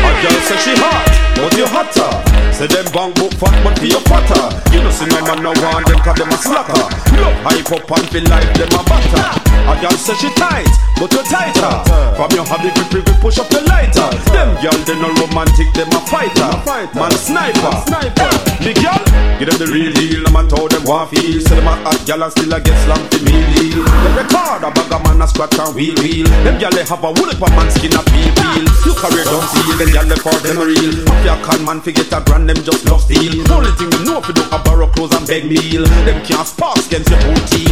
A 0.01 0.11
girl 0.21 0.41
say 0.49 0.57
she 0.57 0.73
hot, 0.75 1.05
but 1.35 1.55
you 1.57 1.65
hotter. 1.67 2.30
Say 2.61 2.67
them 2.67 2.85
bang 2.93 3.11
book 3.17 3.33
fat, 3.41 3.57
but 3.65 3.73
for 3.73 3.89
you 3.89 3.97
fatter. 4.05 4.45
You 4.69 4.85
know 4.85 4.93
see 4.93 5.09
no 5.09 5.17
man 5.25 5.41
no 5.41 5.49
want 5.65 5.81
them 5.89 5.97
'cause 5.97 6.13
them 6.13 6.29
a 6.29 6.37
slacker. 6.37 6.77
Love 7.17 7.33
hype 7.41 7.71
up 7.73 7.89
and 7.97 8.05
feel 8.13 8.21
like 8.29 8.53
them 8.53 8.69
a 8.77 8.83
batter. 8.85 9.29
A 9.65 9.73
girl 9.81 9.97
say 9.97 10.13
she 10.21 10.29
tight, 10.37 10.69
but 11.01 11.11
you 11.11 11.23
tighter. 11.25 11.73
From 12.13 12.29
your 12.37 12.45
hobby 12.45 12.69
grip, 12.69 13.01
grip, 13.05 13.19
push 13.19 13.39
up 13.39 13.49
your 13.51 13.65
lighter. 13.65 14.09
Them 14.29 14.53
girl 14.61 14.77
they 14.85 14.93
no 14.93 15.09
romantic, 15.09 15.73
them 15.73 15.89
a 15.89 16.01
fighter. 16.05 16.53
Man 16.93 17.09
sniper, 17.17 17.73
sniper. 17.89 18.29
The 18.61 18.73
girl, 18.77 19.01
give 19.39 19.49
them 19.49 19.57
the 19.57 19.65
real 19.65 19.91
deal. 19.93 20.21
No 20.21 20.29
matter 20.29 20.55
how 20.61 20.67
them 20.67 20.83
want 20.85 21.09
feel. 21.09 21.41
Say 21.41 21.55
them 21.57 21.65
a 21.65 21.73
hot 21.81 21.97
girl 22.05 22.21
and 22.21 22.31
still 22.31 22.53
a 22.53 22.59
get 22.61 22.77
slammed 22.85 23.09
for 23.09 23.25
me 23.25 23.41
deal. 23.57 23.81
Them 23.81 24.13
record 24.21 24.61
a 24.61 24.69
bag 24.69 24.93
of 24.93 25.01
man 25.01 25.21
a 25.21 25.27
scratch 25.27 25.57
and 25.57 25.73
wheel 25.73 25.97
wheel. 25.97 26.29
Them 26.45 26.59
girl 26.61 26.69
they 26.77 26.85
have 26.85 27.03
a 27.03 27.09
wool 27.09 27.29
up 27.33 27.41
a 27.41 27.49
man 27.57 27.69
skin 27.73 27.97
a 27.97 28.01
peel 28.05 28.29
peel. 28.37 28.65
You 28.85 28.93
carry 29.01 29.25
down 29.25 29.45
seal, 29.49 29.73
them 29.81 29.89
girl 29.89 30.05
they 30.05 30.19
for 30.21 30.37
them 30.45 30.59
real. 30.61 30.93
If 31.09 31.25
you 31.25 31.37
can 31.41 31.65
man 31.65 31.81
fi 31.81 31.91
get 31.91 32.13
a 32.13 32.21
grand 32.21 32.49
them 32.53 32.63
just 32.63 32.83
love 32.85 33.01
steal. 33.01 33.31
Only 33.51 33.71
thing 33.79 33.89
we 33.89 34.03
know 34.03 34.19
if 34.19 34.27
you 34.27 34.35
do 34.35 34.43
a 34.51 34.59
borrow 34.59 34.87
clothes 34.87 35.15
and 35.15 35.25
beg 35.27 35.47
meal. 35.47 35.83
Them 36.03 36.19
can't 36.25 36.47
spark 36.47 36.77
against 36.83 37.09
your 37.09 37.19
whole 37.23 37.43
team. 37.47 37.71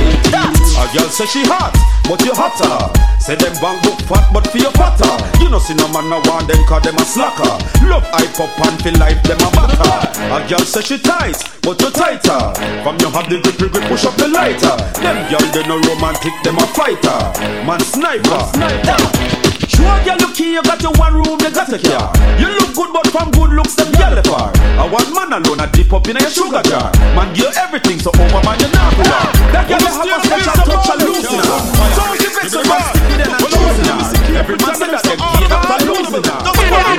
A 0.80 0.86
girl 0.96 1.10
say 1.12 1.28
she 1.28 1.44
hot, 1.44 1.76
but 2.08 2.24
you 2.24 2.32
hotter. 2.32 2.88
Say 3.20 3.36
them 3.36 3.52
bang 3.60 3.80
book 3.84 4.00
fat, 4.08 4.32
but 4.32 4.48
for 4.48 4.58
your 4.58 4.72
fatter. 4.72 5.12
You 5.44 5.50
know 5.50 5.60
see 5.60 5.76
no 5.76 5.88
man 5.92 6.10
no 6.10 6.24
want 6.32 6.48
them 6.48 6.64
cause 6.66 6.84
them 6.84 6.96
a 6.96 7.04
slacker. 7.04 7.52
Love 7.84 8.08
hype 8.16 8.40
up 8.40 8.56
and 8.64 8.78
feel 8.80 8.96
like 9.00 9.20
them 9.24 9.40
a 9.44 9.50
matter. 9.52 9.92
A 10.32 10.40
girl 10.48 10.64
say 10.64 10.82
she 10.82 10.98
tight, 10.98 11.36
but 11.62 11.80
you 11.82 11.92
tighter. 11.92 12.40
From 12.84 12.96
you 13.04 13.10
have 13.12 13.28
the 13.28 13.44
grip, 13.44 13.60
grip, 13.60 13.84
push 13.92 14.06
up 14.06 14.16
the 14.16 14.28
lighter. 14.28 14.76
Them 15.04 15.18
girl 15.28 15.46
they 15.52 15.68
no 15.68 15.76
romantic, 15.92 16.34
them 16.44 16.58
a 16.58 16.66
fighter. 16.72 17.20
Man 17.68 17.80
sniper. 17.82 18.40
sniper. 18.56 19.49
Sure, 19.70 19.86
girl, 20.02 20.18
look 20.18 20.36
here, 20.36 20.58
you 20.58 20.64
got 20.64 20.82
your 20.82 20.92
one 20.98 21.14
room, 21.14 21.38
you 21.46 21.52
got 21.54 21.70
a 21.70 21.78
car. 21.78 22.10
You 22.42 22.50
look 22.58 22.74
good, 22.74 22.90
but 22.90 23.06
from 23.14 23.30
good 23.30 23.54
looks, 23.54 23.76
them 23.76 23.94
girl 23.94 24.18
far. 24.26 24.50
A 24.82 24.86
one 24.90 25.14
man 25.14 25.30
alone, 25.38 25.62
a 25.62 25.68
dip 25.70 25.94
up 25.94 26.08
in 26.10 26.18
a 26.18 26.26
sugar 26.26 26.62
jar. 26.66 26.90
Man, 27.14 27.30
give 27.38 27.46
you 27.46 27.52
everything, 27.54 28.00
so 28.00 28.10
oh, 28.10 28.26
over 28.26 28.42
man, 28.42 28.58
you 28.58 28.70
not 28.74 28.94
for 28.98 29.06
That 29.54 29.70
girl 29.70 29.86
have 29.86 30.10
a 30.10 30.18
special 30.26 30.58
touch, 30.66 30.90
a 30.90 30.96
loosener. 31.06 31.46
So 31.94 32.04
if 32.18 32.34
it's 32.42 32.58
a 32.58 32.66
stick 32.66 33.14
it 33.14 33.22
in 33.22 33.30
a 33.30 33.38
loosener. 33.38 34.02
Every 34.42 34.58
man 34.58 34.74
say 34.74 34.90
that 34.90 35.04
them 35.06 35.22
gain 35.38 35.52
up 35.54 35.70
a 35.70 35.78
loosener. 35.86 36.38
Some 36.50 36.58
more. 36.66 36.90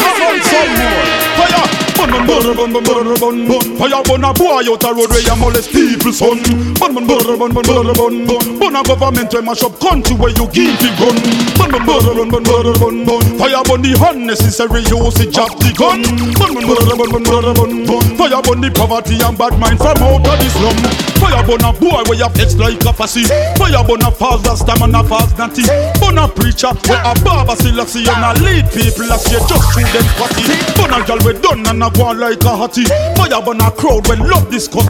Fire. 1.42 1.89
Bun 2.00 2.08
bun 2.08 2.26
bun 2.26 2.56
bun 2.56 2.72
bun 2.72 2.84
bun 2.84 3.20
bun 3.20 3.36
bun. 3.48 3.76
Fire 3.76 4.02
bun 4.08 4.24
a 4.24 4.32
boy 4.32 4.64
out 4.64 4.84
a 4.84 4.88
road 4.96 5.10
where 5.10 5.20
you 5.20 5.36
molest 5.36 5.70
people, 5.70 6.12
son. 6.12 6.40
Bun 6.80 6.94
bun 6.96 7.04
bun 7.04 7.20
bun 7.38 7.52
bun 7.52 7.64
bun 7.68 7.92
bun 7.92 8.24
bun. 8.24 8.58
Bun 8.58 8.76
a 8.76 8.82
government 8.82 9.28
where 9.32 9.42
mash 9.42 9.62
up 9.62 9.78
country 9.78 10.16
where 10.16 10.32
you 10.32 10.48
give 10.48 10.72
the 10.80 10.88
gun. 10.96 11.16
Bun 11.60 11.68
bun 11.68 11.84
bun 11.84 12.00
bun 12.16 12.28
bun 12.30 12.42
bun 12.42 12.72
bun 12.80 12.96
bun. 13.04 13.22
Fire 13.36 13.62
bun 13.68 13.82
the 13.84 13.92
unnecessary 14.00 14.80
usage 14.88 15.36
of 15.36 15.52
the 15.60 15.68
gun. 15.76 16.00
Bun 16.40 16.56
bun 16.56 16.64
bun 16.64 16.96
bun 16.96 17.08
bun 17.12 17.22
bun 17.22 17.52
bun 17.52 17.72
bun. 17.84 18.04
Fire 18.16 18.40
bun 18.48 18.60
the 18.64 18.70
poverty 18.72 19.20
and 19.20 19.36
bad 19.36 19.52
mind 19.60 19.76
from 19.76 20.00
out 20.00 20.24
the 20.24 20.48
slum. 20.56 20.80
Fire 21.20 21.44
bun 21.44 21.60
a 21.68 21.70
boy 21.76 22.00
where 22.08 22.16
you 22.16 22.30
flex 22.32 22.56
like 22.56 22.80
a 22.80 22.96
fussy. 22.96 23.28
Fire 23.60 23.84
bun 23.84 24.00
a 24.00 24.10
father 24.10 24.56
stamina 24.56 25.04
fast 25.04 25.36
natty. 25.36 25.68
Bun 26.00 26.16
a 26.16 26.24
preacher 26.24 26.72
where 26.88 27.04
a 27.04 27.12
barber 27.20 27.60
still 27.60 27.76
a 27.76 27.84
see 27.84 28.08
and 28.08 28.24
a 28.24 28.32
lead 28.40 28.64
people 28.72 29.04
as 29.12 29.28
you 29.28 29.36
just 29.44 29.68
through 29.76 29.84
them 29.92 30.08
party. 30.16 30.48
Bun 30.80 30.96
a 30.96 31.04
girl 31.04 31.20
we 31.28 31.36
done 31.44 31.60
and 31.68 31.84
a 31.84 31.89
go 31.94 32.06
on 32.06 32.18
like 32.18 32.42
a 32.44 32.48
hottie. 32.48 32.86
Fire 33.16 33.42
bun 33.42 33.60
a 33.60 33.70
crowd 33.70 34.06
when 34.08 34.18
love 34.20 34.50
discuss. 34.50 34.88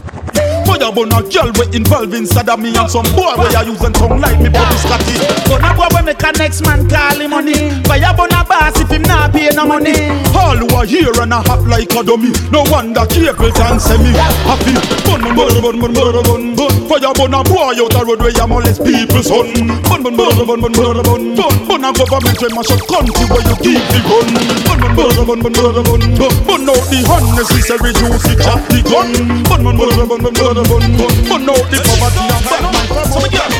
Fire 0.71 0.93
bun 0.95 1.11
a 1.11 1.19
girl 1.27 1.51
we 1.59 1.67
involved 1.75 2.15
inside 2.15 2.49
of 2.49 2.61
me 2.63 2.71
and 2.71 2.87
some 2.87 3.03
boy 3.19 3.35
where 3.35 3.51
you 3.67 3.75
using 3.75 3.93
tongue 3.93 4.21
like 4.23 4.39
me 4.39 4.49
body 4.49 4.77
scotty. 4.79 5.19
Gun 5.51 5.67
a 5.67 5.75
boy 5.75 5.91
when 5.91 6.05
make 6.07 6.23
a 6.23 6.31
next 6.39 6.63
man 6.63 6.87
call 6.87 7.19
him 7.19 7.31
money. 7.35 7.75
Fire 7.91 8.15
burn 8.15 8.31
a 8.31 8.47
boss 8.47 8.79
if 8.79 8.87
him 8.87 9.03
not 9.03 9.33
pay 9.35 9.51
no 9.51 9.67
money. 9.67 9.99
All 10.31 10.55
who 10.55 10.71
are 10.79 10.87
here 10.87 11.11
and 11.19 11.35
a 11.35 11.43
hot 11.43 11.67
like 11.67 11.91
a 11.91 12.07
dummy. 12.07 12.31
No 12.55 12.63
wonder 12.71 13.03
Capleton 13.03 13.83
say 13.83 13.99
me 13.99 14.15
happy. 14.47 14.79
Bun 15.03 15.19
bun 15.27 15.35
bun 15.35 15.59
bun 15.59 15.77
bun 15.83 15.93
bun 15.93 16.23
bun 16.23 16.43
bun. 16.55 16.73
Fire 16.87 17.13
bun 17.19 17.35
a 17.35 17.43
boy 17.43 17.75
out 17.75 17.91
a 17.91 18.01
road 18.07 18.23
where 18.23 18.31
you 18.31 18.47
molest 18.47 18.87
people 18.87 19.27
son. 19.27 19.51
Bun 19.91 20.07
bun 20.07 20.15
bun 20.15 20.39
bun 20.39 20.47
bun 20.47 20.71
bun 20.71 21.03
bun 21.03 21.35
bun. 21.35 21.67
Bun 21.67 21.83
a 21.83 21.91
government 21.91 22.39
where 22.39 22.55
mash 22.55 22.71
up 22.71 22.79
country 22.87 23.27
where 23.27 23.43
you 23.43 23.57
keep 23.59 23.83
the 23.91 23.99
gun. 24.07 24.29
Bun 24.71 24.79
bun 24.79 24.95
bun 24.95 25.27
bun 25.27 25.39
bun 25.43 25.51
bun 25.51 25.83
bun 25.83 26.03
bun. 26.15 26.33
Bun 26.47 26.63
out 26.71 26.85
the 26.95 26.99
unnecessary 27.11 27.91
juicy 27.99 28.39
chop 28.39 28.63
the 28.71 28.79
gun. 28.87 29.11
Bun 29.51 29.67
bun 29.67 29.75
bun 29.75 30.07
bun 30.07 30.23
bun 30.23 30.60
bun 30.69 30.85
bun 30.97 31.13
bun. 31.29 31.47
Bun 31.47 31.51
out 31.51 31.65
the 31.71 31.79
poverty 31.81 32.25
and 32.27 32.45
bad 32.45 32.65
man 32.69 32.87
from 32.91 33.09
out 33.09 33.53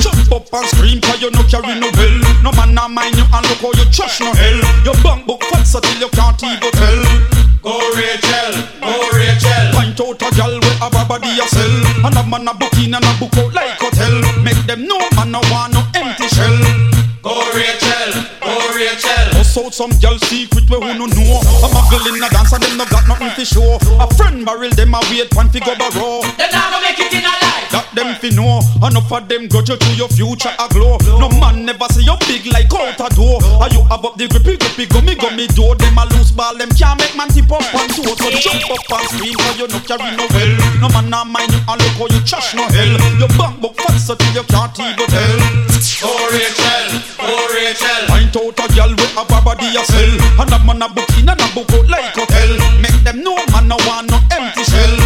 Jump 0.00 0.32
up 0.32 0.52
and 0.52 0.66
scream 0.72 0.98
cause 1.00 1.20
you 1.20 1.30
no 1.30 1.42
carry 1.44 1.74
no 1.78 1.90
bell 1.92 2.16
No 2.42 2.50
man 2.52 2.74
not 2.74 2.90
mind 2.90 3.16
you 3.16 3.26
and 3.28 3.44
look 3.46 3.60
how 3.60 3.72
you 3.76 3.86
trash 3.92 4.20
no 4.20 4.32
hell. 4.32 4.58
Your 4.84 4.96
bank 5.04 5.26
book 5.26 5.42
fat 5.50 5.64
so 5.64 5.80
till 5.80 5.98
you 6.00 6.08
can't 6.10 6.42
even 6.42 6.72
tell. 6.72 7.40
Go 7.60 7.76
Rachel, 7.92 8.52
go 8.80 8.94
Rachel. 9.12 9.68
Point 9.76 10.00
out 10.00 10.22
a 10.22 10.28
gal 10.32 10.54
with 10.56 10.80
a 10.80 10.88
body 11.04 11.28
a 11.36 11.44
sell 11.44 11.74
And 12.08 12.16
a 12.16 12.22
man 12.24 12.48
a 12.48 12.54
book 12.56 12.72
in 12.80 12.94
and 12.94 13.04
a 13.04 13.12
book 13.20 13.36
out 13.36 13.52
like 13.52 13.76
hotel. 13.76 14.16
Make 14.40 14.64
them 14.64 14.88
know 14.88 14.98
man 15.12 15.32
no 15.32 15.40
want 15.52 15.74
no 15.74 15.84
empty 15.94 16.26
shell. 16.32 16.56
Go 17.20 17.36
Rachel, 17.52 17.89
Rachel. 18.90 19.30
Bust 19.32 19.58
out 19.58 19.74
some 19.74 19.94
gal 20.02 20.18
secret 20.26 20.66
where 20.68 20.80
who 20.82 20.98
no 20.98 21.06
know. 21.06 21.38
A 21.62 21.68
muggle 21.70 22.02
in 22.10 22.18
a 22.18 22.28
dance 22.28 22.52
and 22.52 22.62
them 22.62 22.76
no 22.76 22.84
got 22.90 23.06
nothing 23.06 23.30
to 23.38 23.44
show. 23.46 23.78
A 24.02 24.06
friend 24.14 24.44
barrel 24.44 24.70
them 24.70 24.94
a 24.94 25.00
wait 25.10 25.30
pan 25.30 25.48
fi 25.48 25.60
go 25.60 25.78
barrow 25.78 26.26
They 26.34 26.50
not 26.50 26.74
gonna 26.74 26.82
make 26.82 26.98
it 26.98 27.14
in 27.14 27.22
a 27.22 27.34
life. 27.38 27.70
That 27.70 27.86
them 27.94 28.18
fi 28.18 28.34
know. 28.34 28.58
Enough 28.82 29.12
of 29.12 29.28
them 29.28 29.46
grudge 29.46 29.70
you 29.70 29.78
to 29.78 29.90
your 29.94 30.08
future 30.08 30.50
a 30.58 30.66
glow 30.72 30.98
No 31.20 31.28
man 31.38 31.64
never 31.64 31.86
see 31.94 32.02
you 32.02 32.16
big 32.26 32.46
like 32.50 32.72
out 32.74 32.98
a 32.98 33.06
door. 33.14 33.38
Are 33.62 33.70
you 33.70 33.86
above 33.86 34.18
the 34.18 34.26
grippy 34.26 34.58
grippy 34.58 34.86
gummy 34.90 35.14
gummy 35.14 35.46
door? 35.54 35.78
Them 35.78 35.98
a 35.98 36.04
loose 36.10 36.34
ball 36.34 36.58
them 36.58 36.70
can't 36.74 36.98
make 36.98 37.14
man 37.14 37.30
tip 37.30 37.46
up 37.46 37.62
and 37.62 37.90
toe. 37.94 38.10
So 38.18 38.28
jump 38.42 38.74
up 38.74 38.90
and 38.90 39.06
scream 39.06 39.38
cause 39.38 39.58
you 39.58 39.68
no 39.70 39.78
carry 39.86 40.10
no 40.18 40.26
hell? 40.34 40.52
No 40.82 40.88
man 40.90 41.06
not 41.10 41.30
mind 41.30 41.54
you 41.54 41.62
and 41.62 41.78
look 41.78 41.94
how 41.94 42.08
you 42.10 42.20
trash 42.26 42.58
no 42.58 42.66
hell. 42.66 42.90
Your 43.22 43.30
bank 43.38 43.62
book 43.62 43.78
fat 43.78 44.02
so 44.02 44.18
till 44.18 44.34
you 44.34 44.44
can't 44.50 44.74
even 44.82 45.06
tell. 45.06 45.38
Go 46.00 46.10
Rachel, 46.32 46.86
go 47.20 47.36
Rachel. 47.54 48.02
Point 48.08 48.34
out 48.36 48.58
a 48.58 48.66
gal 48.80 48.90
with 48.96 49.20
a 49.20 49.24
body 49.44 49.76
a 49.76 49.84
sell 49.84 50.12
And 50.40 50.52
a 50.52 50.58
man 50.64 50.80
a 50.80 50.88
book 50.88 51.10
in 51.20 51.28
and 51.28 51.40
a 51.40 51.46
book 51.52 51.68
out 51.76 51.88
like 51.88 52.16
hotel 52.16 52.50
Make 52.80 53.04
them 53.04 53.20
know 53.20 53.36
man 53.52 53.68
no 53.68 53.76
want 53.84 54.08
no 54.08 54.18
empty 54.32 54.64
shell 54.64 54.96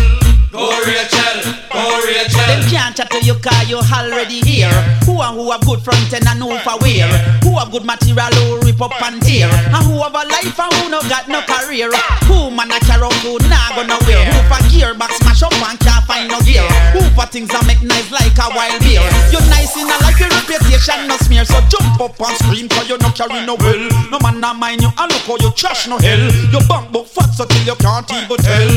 Go 0.55 0.71
Rachel, 0.87 1.51
go 1.67 1.83
Rachel. 2.07 2.47
Them 2.47 2.63
can't 2.71 2.95
chat 2.95 3.11
to 3.11 3.19
you 3.27 3.35
cause 3.43 3.67
you 3.67 3.83
already 3.83 4.39
here. 4.47 4.71
Who 5.03 5.19
and 5.19 5.35
who 5.35 5.51
have 5.51 5.67
good 5.67 5.83
front 5.83 6.15
end 6.15 6.31
and 6.31 6.39
who 6.39 6.55
for 6.63 6.79
wear. 6.79 7.11
Who 7.43 7.59
have 7.59 7.75
good 7.75 7.83
material 7.83 8.31
who 8.31 8.63
rip 8.63 8.79
up 8.79 8.95
and 9.03 9.19
tear. 9.19 9.51
And 9.51 9.83
who 9.83 9.99
have 9.99 10.15
a 10.15 10.23
life 10.23 10.55
and 10.55 10.73
who 10.79 10.95
no 10.95 11.03
got 11.11 11.27
no 11.27 11.43
career. 11.43 11.91
Who 12.31 12.55
man 12.55 12.71
a 12.71 12.79
carry 12.87 13.11
who 13.27 13.35
nah 13.51 13.75
gonna 13.75 13.99
wear. 14.07 14.23
Who 14.31 14.39
for 14.47 14.63
gearbox 14.71 15.19
smash 15.27 15.43
up 15.43 15.59
and 15.59 15.75
can't 15.83 16.07
find 16.07 16.31
no 16.31 16.39
gear. 16.47 16.63
Who 16.95 17.03
for 17.19 17.27
things 17.27 17.51
that 17.51 17.67
make 17.67 17.83
nice 17.83 18.15
like 18.15 18.39
a 18.39 18.47
wild 18.55 18.79
beer. 18.79 19.03
You 19.35 19.43
nice 19.51 19.75
in 19.75 19.91
a 19.91 19.97
life 20.07 20.23
your 20.23 20.31
reputation 20.75 21.09
no 21.09 21.17
smear. 21.19 21.45
So 21.45 21.61
jump 21.69 22.01
up 22.01 22.21
and 22.21 22.37
scream 22.39 22.69
cause 22.69 22.89
you 22.89 22.99
no 22.99 23.11
carry 23.11 23.47
no 23.47 23.55
well. 23.55 23.89
No 24.11 24.19
man 24.21 24.41
mind 24.59 24.83
you 24.83 24.91
and 24.99 25.13
look 25.13 25.23
how 25.23 25.37
you 25.41 25.51
trash 25.55 25.87
no 25.89 25.99
hell. 25.99 26.21
Your 26.51 26.63
book 26.67 27.07
fat 27.07 27.31
so 27.31 27.45
till 27.45 27.63
you 27.63 27.75
can't 27.77 28.11
even 28.11 28.37
tell. 28.37 28.71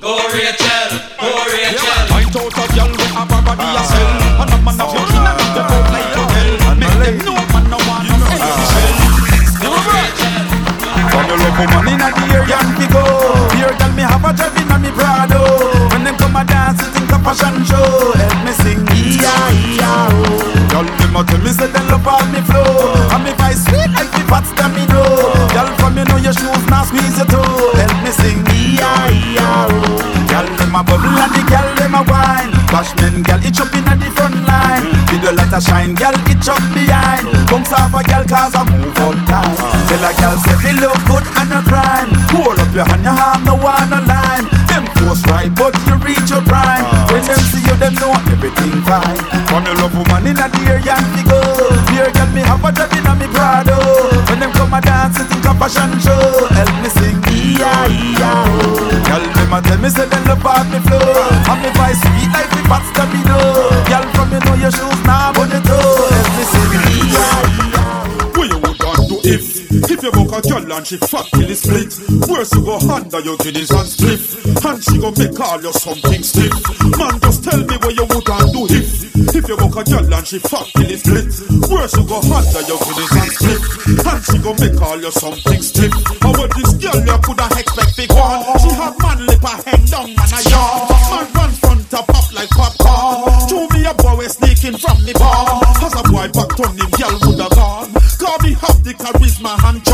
Go 0.00 0.16
Rachel, 0.32 0.90
go 1.20 1.28
Rachel. 1.48 2.08
Point 2.08 2.36
out 2.36 2.52
a 2.52 2.64
gal 2.74 2.88
with 2.92 3.16
a 3.16 3.24
body 3.24 3.64
a 3.64 3.82
sell 3.88 4.10
And 4.40 4.52
a 4.52 4.56
man 4.60 4.76
a 4.76 4.84
fuck 4.84 5.08
in 5.08 5.24
and 5.24 5.40
a 5.40 5.78
like 5.92 6.12
a 6.12 6.22
hell 6.28 6.76
Make 6.76 6.96
them 7.00 7.16
know 7.24 7.40
man 7.52 7.64
no 7.72 7.78
want 7.88 8.04
no 8.04 8.26
empty 8.28 8.64
shell 8.68 8.96
From 11.08 11.24
your 11.24 11.38
love 11.40 11.56
woman 11.56 11.96
the 11.96 12.24
area 12.36 12.58
and 12.60 12.72
fi 12.76 12.86
go 12.92 13.00
Here 13.56 13.72
girl 13.80 13.92
me 13.96 14.04
have 14.04 14.24
a 14.24 14.30
job 14.36 14.52
inna 14.60 14.76
me 14.76 14.90
Prado 14.92 15.40
When 15.88 16.04
them 16.04 16.16
come 16.20 16.36
a 16.36 16.44
dance 16.44 16.84
it 16.84 16.92
think 16.92 17.08
a 17.08 17.18
fashion 17.24 17.64
show 17.64 18.12
Help 18.12 18.44
me 18.44 18.52
A 21.14 21.22
tell 21.22 21.38
me 21.38 21.50
say 21.50 21.70
them 21.70 21.86
love 21.86 22.06
all 22.06 22.26
me 22.34 22.40
flow 22.42 22.64
And 23.14 23.22
me 23.22 23.30
voice 23.38 23.62
sweet 23.62 23.86
like 23.94 24.10
the 24.10 24.22
fat 24.26 24.42
stamina 24.50 24.98
Girl 25.54 25.70
from 25.78 25.94
you 25.96 26.04
know 26.10 26.18
your 26.18 26.34
shoes 26.34 26.66
now 26.66 26.82
squeeze 26.82 27.16
your 27.16 27.26
toe. 27.30 27.70
Help 27.78 27.94
me 28.02 28.10
sing 28.10 28.42
E-I-E-I-O 28.50 30.14
Girl 30.26 30.46
them 30.58 30.74
a 30.74 30.82
bubble 30.82 31.14
and 31.14 31.30
the 31.30 31.42
girl 31.46 31.68
them 31.78 31.94
a 31.94 32.02
wine. 32.10 32.50
Bashman 32.74 33.22
girl 33.22 33.38
itch 33.46 33.62
up 33.62 33.70
inna 33.70 33.94
the 33.94 34.10
front 34.18 34.34
line. 34.42 34.90
The 35.22 35.30
light 35.30 35.54
a 35.54 35.62
shine 35.62 35.94
girl 35.94 36.10
itch 36.26 36.50
up 36.50 36.58
behind. 36.74 37.30
Bounce 37.46 37.70
off 37.70 37.94
a 37.94 38.02
girl 38.02 38.26
cause 38.26 38.58
I 38.58 38.66
move 38.66 38.98
on 38.98 39.14
time. 39.30 39.54
Tell 39.86 40.02
a 40.02 40.10
girl 40.18 40.34
say 40.42 40.58
me 40.66 40.72
look 40.82 40.98
good 41.06 41.22
and 41.38 41.48
no 41.54 41.62
crime. 41.62 42.10
Hold 42.34 42.58
up 42.58 42.74
your 42.74 42.82
hand 42.82 43.06
your 43.06 43.14
arm 43.14 43.46
no 43.46 43.54
one 43.54 43.86
no 43.94 44.02
line 44.10 44.50
Them 44.66 44.90
force 44.98 45.22
right 45.30 45.54
but 45.54 45.70
you 45.86 45.94
reach 46.02 46.34
your 46.34 46.42
prime. 46.42 46.82
When 47.14 47.22
them 47.22 47.38
see 47.54 47.62
you 47.62 47.78
them 47.78 47.94
know 48.02 48.10
everything 48.44 48.82
fine. 48.84 49.16
From 49.48 49.64
your 49.64 49.76
love 49.80 49.96
woman 49.96 50.24
the 50.28 50.60
area 50.68 50.92
and 50.92 51.08
fi 51.16 51.22
go. 51.24 51.40
Here 51.92 52.10
girl 52.12 52.28
me 52.36 52.42
have 52.44 52.64
a 52.64 52.70
job 52.72 52.92
inna 52.92 53.14
me 53.16 53.26
Prado. 53.32 53.76
When 54.28 54.40
them 54.40 54.52
come 54.52 54.74
a 54.74 54.80
dance 54.80 55.20
it 55.20 55.28
think 55.28 55.44
a 55.44 55.52
fashion 55.56 55.90
show. 56.00 56.48
Help 56.52 56.74
me 56.82 56.88
sing 56.92 57.18
E-I-E-I-O 57.24 58.60
oh. 58.60 59.00
Girl 59.08 59.24
them 59.32 59.52
a 59.52 59.58
tell 59.62 59.78
me 59.78 59.88
say 59.88 60.06
them 60.06 60.24
love 60.28 60.44
off 60.44 60.66
me 60.68 60.78
flow. 60.84 61.00
And 61.00 61.58
me 61.62 61.70
voice 61.72 62.00
sweet 62.04 62.30
like 62.36 62.50
the 62.52 62.60
fat 62.68 62.84
stamina 62.92 63.36
Girl 63.88 64.04
from 64.12 64.32
you 64.32 64.40
know 64.44 64.54
your 64.60 64.72
shoes 64.72 65.00
now 65.08 65.33
you 70.04 70.12
book 70.12 70.36
a 70.36 70.40
girl 70.44 70.72
and 70.72 70.86
she 70.86 70.98
fat 70.98 71.24
till 71.32 71.48
it 71.48 71.56
split. 71.56 71.88
Worse 72.28 72.52
you 72.52 72.60
go 72.60 72.76
under 72.92 73.20
your 73.20 73.36
kiddies 73.38 73.70
and 73.70 73.88
split 73.88 74.20
And 74.60 74.84
she 74.84 75.00
go 75.00 75.08
make 75.16 75.40
all 75.40 75.60
your 75.62 75.72
something 75.72 76.22
stiff. 76.22 76.52
Man 77.00 77.16
just 77.24 77.44
tell 77.44 77.60
me 77.64 77.76
what 77.80 77.96
you 77.96 78.04
would 78.04 78.24
done 78.24 78.52
do 78.52 78.68
if. 78.68 79.16
If 79.34 79.48
you 79.48 79.56
book 79.56 79.76
a 79.80 79.84
girl 79.88 80.04
and 80.04 80.26
she 80.26 80.38
fat 80.44 80.68
till 80.76 80.90
it 80.92 81.00
split. 81.00 81.32
Worse 81.72 81.96
you 81.96 82.04
go 82.04 82.20
under 82.20 82.62
your 82.68 82.80
kiddies 82.84 83.12
and 83.16 83.32
split 83.32 83.62
And 84.04 84.20
she 84.28 84.36
go 84.44 84.52
make 84.60 84.76
all 84.84 85.00
your 85.00 85.12
something 85.12 85.62
stiff. 85.64 85.92
How 86.20 86.36
about 86.36 86.52
this 86.52 86.72
girl 86.76 87.00
you 87.00 87.18
coulda 87.24 87.48
expect 87.56 87.96
big 87.96 88.12
one 88.12 88.44
She 88.60 88.70
have 88.76 88.96
man 89.00 89.24
lip 89.24 89.40
a 89.40 89.54
hang 89.64 89.84
down 89.88 90.08
man 90.12 90.32
a 90.36 90.40
yawn 90.52 90.84
Man 91.08 91.26
run 91.32 91.52
front 91.64 91.92
a 91.96 92.02
pop 92.04 92.28
like 92.34 92.52
popcorn. 92.52 93.48
To 93.48 93.56
me 93.72 93.88
a 93.88 93.94
boy 93.94 94.26
sneaking 94.28 94.76
from 94.76 95.00
the 95.08 95.16
bar. 95.16 95.64
As 95.80 95.96
a 95.96 96.02
boy 96.12 96.28
back 96.28 96.52
on 96.60 96.76
him 96.76 96.90
girl 96.92 97.16
woulda 97.24 97.48
gone. 97.56 97.92
Cause 98.24 98.42
me 98.42 98.52
have 98.54 98.82
the 98.84 98.92
charisma 98.94 99.56
and 99.68 99.84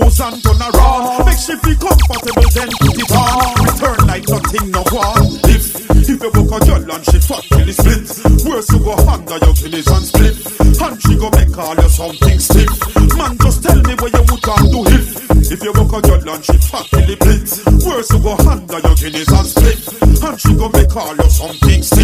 charm 0.00 0.04
That 0.04 0.04
alone 0.04 0.04
me 0.04 0.04
use 0.04 0.20
and 0.20 0.42
turn 0.42 0.60
around. 0.60 1.02
Oh. 1.06 1.24
Make 1.24 1.38
she 1.38 1.54
feel 1.56 1.76
comfortable, 1.76 2.48
then 2.52 2.70
put 2.80 2.96
it 2.96 3.10
on. 3.12 3.28
Oh. 3.36 3.64
Return 3.64 4.00
like 4.06 4.28
nothing 4.28 4.70
no 4.70 4.82
one. 4.92 5.40
If 5.48 5.64
if 5.96 6.22
you 6.22 6.30
book 6.30 6.52
a 6.52 6.58
girl 6.64 6.90
and 6.90 7.04
she 7.04 7.18
fat 7.18 7.42
till 7.50 7.68
it 7.68 7.74
split, 7.74 8.04
worse 8.46 8.70
you 8.70 8.78
go 8.78 8.94
under 8.94 9.38
your 9.42 9.54
guineas 9.54 9.88
and 9.88 10.06
split. 10.06 10.36
And 10.76 11.02
she 11.02 11.14
go 11.16 11.30
make 11.30 11.56
all 11.58 11.74
you 11.74 11.88
something 11.88 12.38
stiff. 12.38 12.70
Man, 13.16 13.38
just 13.38 13.62
tell 13.62 13.80
me 13.82 13.94
where 13.98 14.12
you 14.12 14.22
would 14.30 14.42
can 14.42 14.64
do 14.70 14.80
if. 14.86 15.06
If 15.50 15.62
you 15.62 15.72
book 15.72 15.92
a 15.92 16.00
girl 16.02 16.28
and 16.34 16.44
she 16.44 16.56
fat 16.58 16.86
till 16.90 17.10
it 17.10 17.20
split, 17.22 17.84
worse 17.84 18.10
you 18.10 18.20
go 18.20 18.32
under 18.36 18.78
your 18.78 18.94
guineas 18.94 19.32
and 19.32 19.46
split. 19.46 19.78
And 20.22 20.40
she 20.40 20.54
go 20.54 20.68
make 20.70 20.96
all 20.96 21.16
you 21.16 21.30
something 21.30 21.82
stiff. 21.82 21.95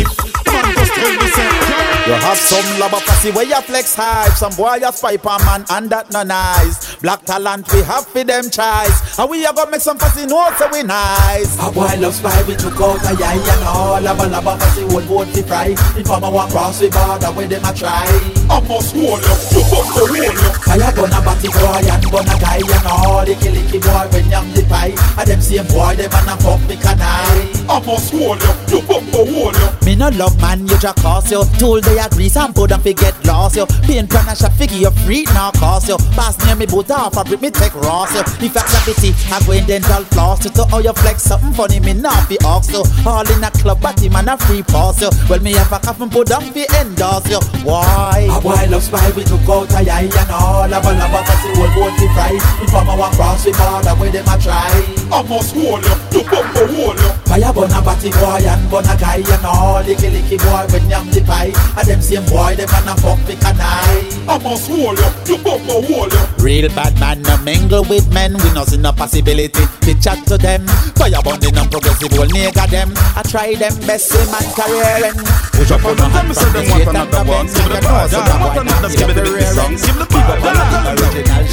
Have 2.33 2.41
some 2.49 2.81
love 2.81 2.93
a 2.95 3.01
pussy 3.05 3.31
where 3.31 3.45
you 3.45 3.61
flex 3.61 3.95
hype. 3.95 4.33
Some 4.33 4.55
boy 4.57 4.81
you 4.81 4.93
spy 4.93 5.17
on 5.17 5.45
man 5.45 5.65
and 5.69 5.91
that 5.91 6.11
no 6.13 6.23
nice. 6.23 6.97
Black 6.97 7.25
talent 7.25 7.69
we 7.73 7.83
have 7.83 8.07
for 8.09 8.25
them 8.25 8.49
choice. 8.49 9.19
And 9.19 9.29
we 9.29 9.45
are 9.45 9.53
gonna 9.53 9.71
make 9.71 9.81
some 9.83 9.99
pussy 9.99 10.25
know 10.25 10.49
so 10.57 10.69
we 10.73 10.83
nice. 10.83 11.53
A 11.61 11.69
boy 11.71 11.93
love 12.01 12.15
spy 12.15 12.33
we 12.49 12.57
took 12.57 12.81
out 12.81 13.05
a 13.05 13.13
yai 13.21 13.37
and 13.37 13.65
all 13.69 14.01
of 14.01 14.17
a 14.17 14.27
love 14.33 14.45
lava 14.47 14.65
pussy 14.65 14.85
would 14.89 15.05
vote 15.05 15.29
to 15.35 15.43
fry. 15.45 15.77
If 15.93 16.09
I'm 16.09 16.25
a 16.25 16.31
walk 16.31 16.49
cross 16.51 16.81
we 16.81 16.89
border 16.89 17.29
where 17.37 17.49
them 17.49 17.65
a 17.69 17.73
try? 17.75 18.09
I 18.49 18.61
must 18.65 18.97
hold 18.97 19.21
you, 19.21 19.37
you 19.53 19.63
fuck 19.69 19.89
the 19.93 20.03
hold 20.09 20.37
you. 20.41 20.51
Fire 20.65 20.93
gun 20.97 21.13
a 21.13 21.21
batty 21.21 21.49
boy 21.53 21.85
and 21.85 22.05
gun 22.09 22.29
a 22.33 22.37
guy 22.41 22.65
and 22.65 22.89
all 22.89 23.25
The 23.29 23.35
killy 23.37 23.61
boy 23.77 24.05
when 24.09 24.27
yam 24.33 24.49
the 24.57 24.65
pie. 24.73 24.97
And 25.21 25.29
them 25.29 25.41
same 25.45 25.69
boy 25.69 26.01
them 26.01 26.09
and 26.09 26.33
a 26.33 26.35
fuck 26.41 26.65
me 26.65 26.77
canai 26.81 27.61
I 27.69 27.77
I 27.77 27.85
must 27.85 28.13
hold 28.13 28.41
you, 28.41 28.53
you 28.73 28.81
fuck 28.89 29.05
the 29.13 29.21
hold 29.21 29.57
you. 29.57 29.87
Me 29.87 29.97
no 29.97 30.09
love 30.11 30.41
man, 30.41 30.67
you 30.67 30.79
just 30.79 30.97
cost 31.03 31.31
you. 31.31 31.45
Tool 31.59 31.81
they 31.81 31.99
agree, 32.23 32.29
some 32.29 32.53
put 32.53 32.73
and 32.73 32.83
forget 32.83 33.15
lost 33.27 33.57
you. 33.57 33.67
Pain 33.83 34.07
plan 34.07 34.29
a 34.29 34.37
shot 34.37 34.53
figure 34.53 34.79
you 34.79 34.91
free 35.05 35.25
now 35.35 35.51
cost 35.53 35.89
you. 35.89 35.97
Pass 36.15 36.39
near 36.47 36.57
me 36.57 36.67
boot 36.67 36.91
off, 36.91 37.15
fabric 37.15 37.41
me 37.41 37.51
take 37.51 37.75
ross 37.75 38.13
you. 38.15 38.23
If 38.47 38.57
I 38.57 38.63
gravity, 38.63 39.15
I 39.31 39.43
go 39.45 39.53
in 39.53 39.67
dental 39.67 40.05
floss 40.15 40.45
you. 40.45 40.51
To 40.51 40.65
how 40.67 40.79
oh, 40.79 40.81
you 40.81 40.93
flex 40.93 41.23
something 41.23 41.53
funny, 41.53 41.81
me 41.81 41.95
not 41.95 42.29
be 42.29 42.39
ox 42.45 42.71
you. 42.71 42.83
All 43.07 43.27
in 43.29 43.43
a 43.43 43.51
club, 43.51 43.81
batty 43.81 44.09
man 44.09 44.29
a 44.29 44.37
free 44.37 44.63
pass 44.63 45.01
you. 45.01 45.11
Well 45.29 45.41
me 45.41 45.53
have 45.53 45.73
a 45.73 45.79
coffin 45.79 46.11
put 46.11 46.29
down 46.29 46.43
fi 46.53 46.67
endorse 46.81 47.29
you. 47.29 47.41
Why? 47.65 48.29
A 48.31 48.41
boy 48.41 48.67
love 48.71 48.83
spy, 48.83 49.11
we 49.17 49.25
took 49.25 49.49
out 49.49 49.73
a 49.73 49.91
eye 49.91 50.07
and 50.07 50.31
all. 50.31 50.69
Lava 50.69 50.93
lava 50.93 51.21
cause 51.27 51.43
the 51.43 51.51
whole 51.59 51.73
boat 51.75 51.95
be 51.99 52.07
fry. 52.15 52.33
If 52.63 52.75
I'm 52.75 52.89
a 52.89 52.97
walk 52.97 53.13
cross, 53.13 53.45
we 53.45 53.53
border 53.53 53.95
where 53.99 54.11
them 54.11 54.27
a 54.29 54.37
try. 54.39 54.71
I 55.11 55.23
must 55.23 55.55
hold 55.55 55.83
you, 55.85 55.97
you 56.13 56.25
fuck 56.25 56.47
the 56.55 56.67
hold 56.71 56.99
you. 56.99 57.23
Fire 57.33 57.53
burn 57.53 57.73
a 57.73 57.81
batty 57.81 58.11
boy 58.11 58.45
and 58.45 58.71
burn 58.71 58.85
a 58.85 58.95
guy 59.01 59.25
and 59.25 59.47
all 59.47 59.81
Licky 59.83 60.13
licky 60.13 60.37
boy 60.37 60.69
when 60.69 60.85
yam 60.91 61.09
the 61.09 61.25
pie 61.25 61.49
And 61.81 61.89
them 61.89 62.01
same 62.13 62.25
boy 62.29 62.55
them 62.57 62.69
and 62.69 62.89
a 62.89 62.95
fuck 63.01 63.19
the 63.25 63.35
canai 63.41 64.13
I 64.29 64.39
must 64.39 64.69
hold 64.69 64.99
you, 64.99 65.11
you 65.27 65.37
fuck 65.41 65.61
the 65.65 65.77
hold 65.81 66.13
you. 66.13 66.45
Real 66.45 66.69
bad 66.75 66.99
man 67.01 67.23
no 67.23 67.37
mingle 67.39 67.85
with 67.85 68.13
men 68.13 68.37
We 68.37 68.53
no 68.53 68.65
see 68.65 68.77
no 68.77 68.93
possibility 68.93 69.65
to 69.65 69.93
chat 70.01 70.27
to 70.29 70.37
them 70.37 70.67
Fire 70.97 71.21
burning 71.25 71.57
and 71.57 71.71
progressive 71.71 72.13
will 72.13 72.29
nigga 72.29 72.69
them 72.69 72.93
I 73.17 73.23
try 73.23 73.55
them 73.55 73.75
best 73.87 74.13
in 74.13 74.29
my 74.31 74.45
career 74.53 75.09
and 75.09 75.19
Push 75.57 75.71
up 75.71 75.85
on 75.85 75.97
the 75.97 76.09
hand 76.09 76.37
from 76.37 76.53
the 76.53 76.65
straight 76.65 76.89
and 76.89 77.09
the 77.09 77.21
bend 77.25 77.49
Give 77.49 77.65
me 77.65 77.75
the 77.75 77.81
bad, 77.81 78.13
yeah. 78.13 78.45
What 78.45 78.57
another 78.61 78.89
give 78.89 79.09
me 79.09 79.15
the 79.15 79.23
big 79.23 79.47
song. 79.49 79.73
Give 79.73 79.97
me 79.97 80.05
the 80.05 80.37
bad, 80.37 80.97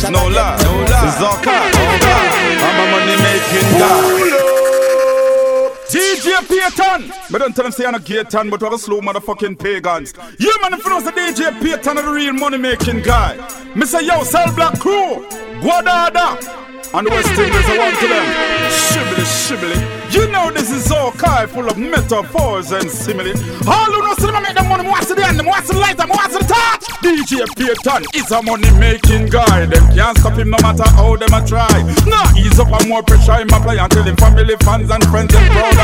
yeah. 0.03 0.10
No 0.10 0.28
lie, 0.28 0.57
no 0.64 0.72
lie. 0.88 1.07
It's 1.07 1.22
all 1.22 1.38
car, 1.43 1.64
all 1.64 1.99
car. 1.99 2.24
I'm 2.60 2.80
a 2.80 2.86
money 2.91 3.16
making 3.16 3.80
guy. 3.80 4.59
DJ 5.89 6.47
Payton! 6.47 7.11
But 7.31 7.39
don't 7.39 7.55
tell 7.55 7.63
them 7.63 7.71
say 7.71 7.85
I'm 7.85 7.95
a 7.95 7.99
Gaetan, 7.99 8.51
but 8.51 8.61
we're 8.61 8.73
a 8.73 8.77
slow 8.77 9.01
motherfucking 9.01 9.57
pagans. 9.57 10.13
You 10.37 10.53
man, 10.61 10.73
if 10.73 10.85
you 10.85 10.91
DJ 10.91 11.59
Payton 11.61 11.97
is 11.97 12.05
the 12.05 12.11
real 12.11 12.33
money 12.33 12.57
making 12.57 13.01
guy. 13.01 13.35
Say, 13.85 14.05
yo, 14.05 14.23
Cell 14.23 14.53
Black 14.53 14.79
Crew, 14.79 15.25
Guadada. 15.61 16.37
And 16.93 17.07
the 17.07 17.11
West 17.11 17.29
Indies 17.29 17.69
are 17.69 17.77
one 17.77 17.95
to 17.95 18.07
them. 18.07 18.25
Shibbly, 18.69 19.25
shibbly. 19.25 19.99
You 20.12 20.28
know 20.32 20.49
this 20.51 20.72
is 20.72 20.91
all 20.91 21.12
Kai 21.12 21.45
full 21.45 21.70
of 21.70 21.78
metaphors 21.78 22.72
and 22.72 22.89
simile. 22.89 23.38
All 23.70 23.91
who 23.93 24.01
know 24.01 24.14
cinema 24.16 24.41
make 24.41 24.55
them 24.55 24.68
money, 24.68 24.88
watch 24.89 25.05
the 25.05 25.22
end, 25.22 25.45
watch 25.45 25.68
the 25.68 25.78
light, 25.78 25.97
watch 25.97 26.34
the 26.34 26.41
touch. 26.49 26.89
DJ 27.05 27.45
Payton 27.55 28.05
is 28.16 28.32
a 28.32 28.41
money 28.41 28.72
making 28.80 29.28
guy. 29.28 29.66
Them 29.66 29.86
can't 29.93 30.18
stop 30.18 30.34
him 30.34 30.49
no 30.49 30.57
matter 30.62 30.88
how 30.97 31.16
them 31.16 31.34
a 31.34 31.45
try. 31.45 31.70
Nah, 32.10 32.26
ease 32.36 32.60
up 32.60 32.74
and 32.74 32.89
more 32.89 33.03
pressure 33.03 33.38
him 33.38 33.53
apply 33.53 33.78
until 33.78 34.03
him 34.03 34.16
family, 34.18 34.55
fans 34.66 34.89
and 34.89 35.03
friends 35.05 35.34
and 35.36 35.45
proud. 35.53 35.78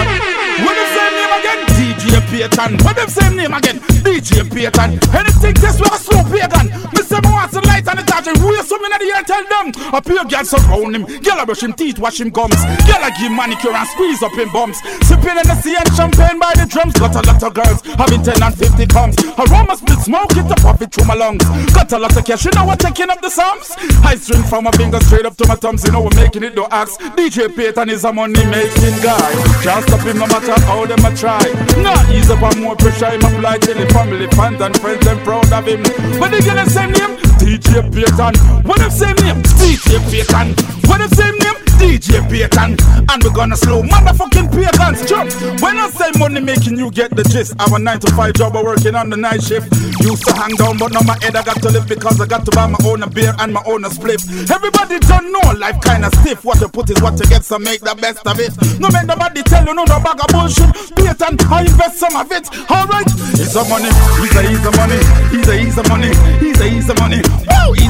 What 0.65 0.73
the 0.73 0.85
same 0.89 1.13
name 1.13 1.33
again? 1.39 1.59
DJ 1.77 2.21
Payton. 2.31 2.71
What 2.83 2.95
the 2.95 3.07
same 3.07 3.35
name 3.35 3.53
again? 3.53 3.77
DJ 4.01 4.49
Payton. 4.49 4.99
Anything 5.13 5.53
this 5.61 5.79
was 5.79 5.93
a 5.93 5.99
slow 6.01 6.23
pagan. 6.33 6.73
Me 7.15 7.31
watch 7.31 7.51
the 7.51 7.61
light 7.63 7.87
and 7.87 7.99
the 7.99 8.03
touch 8.03 8.27
and 8.27 8.37
raise 8.43 8.67
some 8.67 8.83
in 8.83 8.91
the 8.91 9.07
air 9.15 9.23
tell 9.23 9.45
them. 9.47 9.71
A 9.93 10.01
pure 10.01 10.25
girl 10.25 10.43
surround 10.43 10.95
him. 10.95 11.05
Girl 11.23 11.45
brush 11.45 11.63
him 11.63 11.71
teeth, 11.71 11.97
wash 11.97 12.19
him 12.19 12.29
gums. 12.29 12.59
Girl 12.83 13.07
give 13.15 13.31
manicure 13.31 13.71
and 13.71 13.87
squeeze 13.87 14.14
up 14.21 14.33
him 14.33 14.51
bums. 14.51 14.79
Sipping 15.07 15.37
in 15.37 15.45
the 15.47 15.55
sea 15.61 15.75
and 15.75 15.89
champagne 15.95 16.39
by 16.39 16.53
the 16.55 16.65
drums. 16.65 16.93
Got 16.95 17.15
a 17.15 17.23
lot 17.25 17.41
of 17.41 17.53
girls 17.53 17.81
having 17.97 18.21
10 18.23 18.43
and 18.43 18.55
50 18.55 18.85
comes. 18.87 19.15
Aroma 19.37 19.75
split 19.75 19.99
smoke 19.99 20.35
it 20.37 20.49
up 20.51 20.63
off 20.65 20.81
it 20.81 20.91
through 20.93 21.05
my 21.05 21.15
lungs. 21.15 21.43
Got 21.73 21.91
a 21.91 21.99
lot 21.99 22.15
of 22.15 22.23
cash, 22.25 22.45
you 22.45 22.51
know 22.51 22.65
what 22.65 22.79
taking 22.79 23.09
up 23.09 23.21
the 23.21 23.29
sums. 23.29 23.73
I 24.03 24.15
string 24.15 24.43
from 24.43 24.65
my 24.65 24.71
fingers 24.71 25.05
straight 25.07 25.25
up 25.25 25.35
to 25.37 25.47
my 25.47 25.55
thumbs. 25.55 25.83
You 25.83 25.91
know 25.91 26.01
we're 26.01 26.15
making 26.15 26.43
it, 26.43 26.55
don't 26.55 26.71
ask. 26.71 26.99
DJ 27.17 27.53
Payton 27.55 27.89
is 27.89 28.03
a 28.03 28.13
money 28.13 28.45
making 28.45 28.97
guy. 29.01 29.31
Can't 29.63 29.83
stop 29.87 30.01
him 30.05 30.19
no 30.19 30.27
matter 30.27 30.55
how 30.65 30.85
them 30.85 31.03
a 31.05 31.15
try. 31.15 31.43
Nah, 31.81 32.11
ease 32.11 32.29
up 32.29 32.41
and 32.41 32.61
more 32.61 32.75
pressure 32.75 33.09
him 33.09 33.23
apply 33.23 33.57
till 33.59 33.77
the 33.77 33.87
family, 33.93 34.27
fans 34.35 34.61
and 34.61 34.75
friends 34.79 35.05
them 35.05 35.19
proud 35.23 35.51
of 35.51 35.65
him. 35.65 35.83
But 36.19 36.31
they 36.31 36.41
get 36.41 36.55
the 36.55 36.69
same 36.69 36.91
name, 36.91 37.17
DJ 37.45 37.85
Payton. 37.93 38.33
What 38.65 38.81
if 38.81 38.91
same 38.91 39.15
name? 39.21 39.37
DJ 39.61 40.01
Payton. 40.09 40.57
What 40.89 40.99
if 41.01 41.13
same 41.13 41.37
name? 41.37 41.53
DJ 41.77 42.17
Payton. 42.25 42.73
And 43.09 43.23
we're 43.23 43.29
gonna 43.29 43.55
slow 43.55 43.83
motherfucking 43.83 44.49
pagans 44.49 45.07
jump. 45.07 45.29
When 45.61 45.77
I 45.77 45.89
say 45.91 46.09
money 46.17 46.39
making, 46.39 46.77
you 46.79 46.89
get 46.89 47.15
the 47.15 47.23
gist. 47.23 47.53
I 47.59 47.69
have 47.69 47.73
a 47.73 47.79
9 47.79 47.99
to 47.99 48.11
5 48.15 48.33
job, 48.33 48.55
I 48.55 48.63
working 48.63 48.95
on 48.95 49.11
the 49.11 49.17
night 49.17 49.43
shift. 49.43 49.69
Used 50.01 50.25
to 50.25 50.33
hang 50.33 50.55
down, 50.55 50.79
but 50.79 50.91
now 50.91 51.01
my 51.05 51.17
head 51.21 51.35
I 51.35 51.43
got 51.43 51.61
to 51.61 51.69
live 51.69 51.87
because 51.87 52.19
I 52.19 52.25
got 52.25 52.45
to 52.45 52.51
buy 52.51 52.65
my 52.65 52.79
own 52.83 53.03
a 53.03 53.09
beer 53.09 53.33
and 53.37 53.53
my 53.53 53.61
own 53.67 53.85
a 53.85 53.91
split. 53.91 54.25
Everybody 54.49 54.97
don't 55.05 55.31
know 55.31 55.45
life 55.53 55.77
kinda 55.85 56.09
stiff. 56.21 56.43
What 56.43 56.59
you 56.61 56.67
put 56.69 56.89
is 56.89 56.99
what 57.01 57.19
you 57.19 57.29
get, 57.29 57.45
so 57.45 57.59
make 57.59 57.81
the 57.81 57.93
best 57.93 58.25
of 58.25 58.39
it. 58.39 58.57
No 58.79 58.89
make 58.89 59.05
nobody 59.05 59.43
tell 59.43 59.63
you 59.65 59.73
no 59.75 59.83
no 59.83 59.99
bag 60.01 60.17
of 60.17 60.33
bullshit. 60.33 60.73
Payton, 60.97 61.37
I 61.45 61.61
invest 61.61 61.99
some 61.99 62.15
of 62.15 62.31
it. 62.31 62.49
Alright, 62.71 63.05
it's 63.37 63.53
a 63.53 63.61
money, 63.69 63.93
he's 64.17 64.33
a 64.33 64.41
he's 64.41 64.65
a 64.65 64.71
money, 64.73 64.99
he's 65.29 65.47
a 65.47 65.53
he's 65.61 65.77
a 65.77 65.83
money, 65.85 66.11
he's 66.41 66.59
a 66.59 66.65
he's 66.65 66.89
a 66.89 66.95
money. 66.97 67.21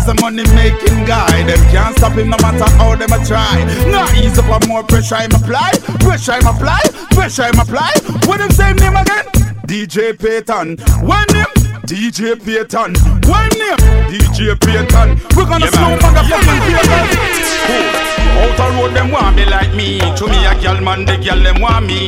He's 0.05 0.13
a 0.13 0.21
money 0.21 0.43
making 0.53 1.05
guy. 1.05 1.41
Them 1.47 1.57
can't 1.71 1.97
stop 1.97 2.13
him 2.13 2.29
no 2.29 2.37
matter 2.37 2.69
how 2.77 2.95
them 2.95 3.11
a 3.11 3.25
try. 3.25 3.63
Nah, 3.89 4.07
ease 4.13 4.37
up 4.37 4.45
and 4.45 4.67
more 4.67 4.83
pressure 4.83 5.15
I'm 5.15 5.31
apply, 5.31 5.71
pressure 5.99 6.33
him 6.33 6.45
apply, 6.45 6.81
pressure 7.09 7.45
him 7.45 7.59
apply. 7.59 7.91
What 8.25 8.37
them 8.37 8.51
same 8.51 8.75
name 8.75 8.95
again? 8.95 9.25
DJ 9.65 10.13
Payton. 10.13 10.77
One 11.07 11.25
name. 11.33 11.45
DJ 11.89 12.37
Payton. 12.37 12.93
One 13.27 13.49
name. 13.57 13.81
DJ 14.13 14.53
Payton. 14.61 15.17
We're 15.35 15.49
gonna 15.49 15.71
slow 15.71 15.97
motherfucking 15.97 16.59
Payton. 16.69 18.14
Out 18.35 18.59
a 18.59 18.65
road 18.75 18.93
them 18.93 19.11
want 19.11 19.35
me 19.35 19.45
like 19.45 19.73
me. 19.73 19.99
To 19.99 20.27
me 20.27 20.45
a 20.45 20.53
gal 20.59 20.81
man 20.81 21.05
the 21.05 21.17
gal 21.17 21.39
them 21.39 21.61
want 21.61 21.85
me. 21.87 22.07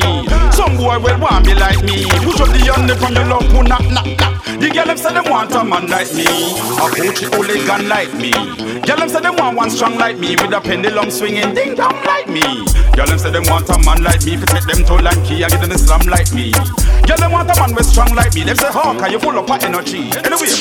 Some 0.51 0.75
boy 0.75 0.99
will 0.99 1.19
want 1.19 1.45
me 1.45 1.53
like 1.55 1.83
me. 1.83 2.03
Push 2.23 2.41
up 2.41 2.49
the 2.49 2.59
hand 2.67 2.91
from 2.99 3.13
your 3.15 3.25
love 3.25 3.47
who 3.51 3.63
knock 3.63 3.85
knock 3.87 4.07
knock 4.19 4.35
The 4.59 4.69
gal 4.69 4.85
them 4.87 4.97
say 4.97 5.13
them 5.13 5.25
want 5.29 5.53
a 5.55 5.63
man 5.63 5.87
like 5.87 6.11
me. 6.13 6.25
A 6.25 6.85
coach 6.91 7.23
hooligan 7.31 7.87
like 7.87 8.13
me. 8.13 8.31
Gal 8.83 8.97
them 8.97 9.09
say 9.09 9.21
them 9.21 9.35
want 9.37 9.57
one 9.57 9.69
strong 9.69 9.97
like 9.97 10.17
me. 10.17 10.35
With 10.35 10.51
a 10.51 10.59
pendulum 10.59 11.09
swinging 11.11 11.53
ding 11.53 11.75
dong 11.75 11.95
like 12.03 12.27
me. 12.27 12.43
Gal 12.93 13.07
them 13.07 13.19
say 13.19 13.31
them 13.31 13.43
want 13.47 13.69
a 13.69 13.77
man 13.85 14.03
like 14.03 14.25
me. 14.25 14.35
Fi 14.35 14.45
take 14.51 14.67
them 14.67 14.83
to 14.83 14.99
Lankey 14.99 15.43
and 15.43 15.51
give 15.51 15.61
them 15.61 15.71
Islam 15.71 16.01
like 16.07 16.31
me. 16.33 16.51
Gal 17.07 17.17
them 17.17 17.31
want 17.31 17.49
a 17.49 17.55
man 17.55 17.73
with 17.73 17.85
strong 17.85 18.11
like 18.15 18.35
me. 18.35 18.43
Them 18.43 18.57
say 18.57 18.71
how 18.71 18.97
can 18.99 19.11
you 19.11 19.19
full 19.19 19.37
up 19.37 19.49
of 19.49 19.63
energy? 19.63 20.11
Anyway 20.27 20.51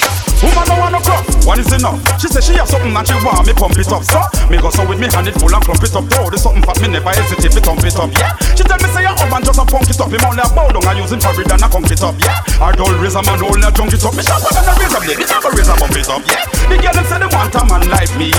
Woman 0.42 0.68
don't 0.68 0.78
want 0.78 0.92
no 0.92 1.00
crop, 1.00 1.24
one 1.48 1.60
is 1.60 1.72
enough. 1.72 1.96
She 2.20 2.28
say 2.28 2.40
she 2.44 2.52
have 2.60 2.68
something 2.68 2.92
and 2.92 3.06
she 3.08 3.14
want 3.24 3.46
me 3.46 3.54
pump 3.56 3.78
it 3.80 3.88
up. 3.88 4.04
So 4.04 4.20
me 4.52 4.60
go 4.60 4.68
so 4.68 4.84
with 4.84 5.00
me 5.00 5.08
hand 5.08 5.28
it 5.28 5.34
full 5.40 5.54
and 5.56 5.64
clump 5.64 5.80
it 5.80 5.96
up 5.96 6.04
Though 6.12 6.28
there's 6.28 6.44
something 6.44 6.62
fat 6.62 6.76
me 6.84 6.88
never 6.92 7.08
hesitate 7.10 7.52
to 7.56 7.60
thump 7.64 7.80
it 7.80 7.96
up 7.96 8.12
Yeah, 8.12 8.36
she 8.52 8.62
tell 8.62 8.76
me 8.76 8.88
say 8.92 9.02
your 9.08 9.16
husband 9.16 9.42
just 9.48 9.58
a 9.58 9.64
punk 9.64 9.88
it 9.88 9.96
up. 9.96 10.12
Him 10.12 10.24
only 10.28 10.44
a 10.44 10.48
bow 10.52 10.68
down 10.68 10.84
and 10.84 10.98
using 11.00 11.20
fabric 11.20 11.48
and 11.48 11.64
a 11.64 11.68
pump 11.68 11.88
it 11.88 12.02
up 12.04 12.14
Yeah, 12.20 12.44
I 12.60 12.76
don't 12.76 12.92
raise 13.00 13.16
a 13.16 13.22
man 13.24 13.40
only 13.40 13.64
a 13.64 13.70
junk 13.72 13.96
it 13.96 14.04
up 14.04 14.12
Me 14.12 14.22
shot 14.22 14.44
I 14.44 14.76
raise 14.76 14.92
a 14.92 15.00
blade, 15.00 15.18
me 15.18 15.24
never 15.24 15.48
a 15.48 15.74
bump 15.80 15.96
it 15.96 16.08
up 16.12 16.22
Yeah, 16.28 16.44
the 16.68 16.76
girl 16.76 16.94
them 16.94 17.06
say 17.08 17.18
they 17.18 17.30
want 17.32 17.54
a 17.56 17.62
man 17.64 17.84
like 17.88 18.12
me. 18.18 18.30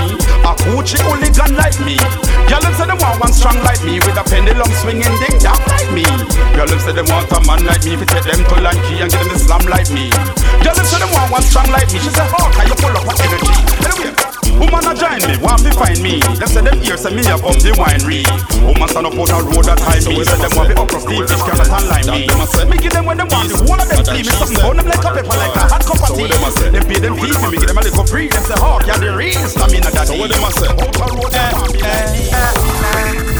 A 0.44 0.52
coochie 0.52 1.00
hooligan 1.00 1.52
like 1.56 1.78
me. 1.82 1.96
Girl 2.46 2.60
them 2.60 2.74
say 2.76 2.86
they 2.86 2.98
want 3.00 3.16
one 3.20 3.32
strong 3.32 3.56
like 3.64 3.80
me 3.84 4.00
With 4.04 4.20
a 4.20 4.24
pendulum 4.24 4.70
swinging 4.80 5.16
ding 5.16 5.36
dong 5.40 5.60
like 5.68 5.88
me. 5.90 6.04
Girl 6.54 6.68
them 6.68 6.80
say 6.80 6.92
they 6.92 7.06
want 7.08 7.30
a 7.32 7.38
man 7.48 7.64
like 7.64 7.84
me 7.84 7.96
If 7.96 8.04
take 8.06 8.24
them 8.28 8.44
to 8.46 8.56
Lankey 8.60 9.00
and 9.00 9.10
give 9.10 9.24
them 9.24 9.32
Islam 9.32 9.64
like 9.66 9.90
me. 9.90 10.12
Girl 10.60 10.76
them 10.76 10.86
say 10.86 11.00
they 11.00 11.10
want 11.10 11.32
one 11.32 11.44
strong 11.44 11.68
like 11.72 11.88
me. 11.88 11.98
She 11.98 12.10
say 12.12 12.26
how 12.28 12.46
can 12.52 12.68
you 12.68 12.76
pull 12.76 12.92
up 12.92 13.04
with 13.08 13.20
energy? 13.24 13.56
Anyway 13.84 14.28
Woman 14.58 14.90
a 14.90 14.92
join 14.92 15.22
me, 15.22 15.38
want 15.38 15.62
to 15.62 15.70
find 15.70 16.02
me. 16.02 16.18
Them 16.18 16.50
say 16.50 16.62
them 16.66 16.82
hear 16.82 16.98
say 17.08 17.16
me 17.16 17.22
up 17.32 17.44
up 17.44 17.56
the 17.58 17.72
winery. 17.76 18.22
Woman 18.64 18.88
stand 18.88 19.06
up 19.06 19.14
out 19.16 19.30
a 19.32 19.38
road 19.44 19.64
that 19.64 19.80
high 19.80 20.00
me. 20.04 20.24
Say 20.24 20.36
them 20.36 20.52
want 20.56 20.68
me 20.68 20.74
up 20.76 20.90
for 20.90 21.00
Steve 21.00 21.24
fish 21.28 21.42
can 21.42 21.56
not 21.56 21.84
line 21.88 22.08
me. 22.12 22.28
Me 22.68 22.76
give 22.76 22.92
them 22.92 23.04
when 23.06 23.16
them 23.16 23.28
want. 23.32 23.48
The 23.48 23.56
whole 23.56 23.80
of 23.80 23.88
them 23.88 24.04
see 24.04 24.22
me 24.24 24.32
something. 24.36 24.60
Burn 24.60 24.76
them 24.76 24.86
like 24.86 25.04
a 25.04 25.10
pepper 25.16 25.36
like 25.36 25.56
a 25.56 25.64
hot 25.64 25.82
cup 25.84 26.04
of 26.04 26.16
tea. 26.16 26.28
They 26.28 26.82
pay 26.84 27.00
them 27.00 27.16
fee 27.16 27.32
me. 27.32 27.56
Give 27.56 27.68
them 27.68 27.78
a 27.78 27.82
little 27.82 28.04
free. 28.04 28.28
Them 28.28 28.44
say 28.44 28.58
hawk 28.58 28.84
yeah 28.86 28.98
the 28.98 29.16
real 29.16 29.48
stamina 29.48 29.90
that. 29.92 30.08
So 30.08 30.16
what 30.18 30.28
them 30.28 30.44
a 30.44 30.50
say? 30.52 30.68
Out 30.68 30.96
a 31.00 31.06
road 31.16 31.32
that 31.32 31.52
So 31.56 33.37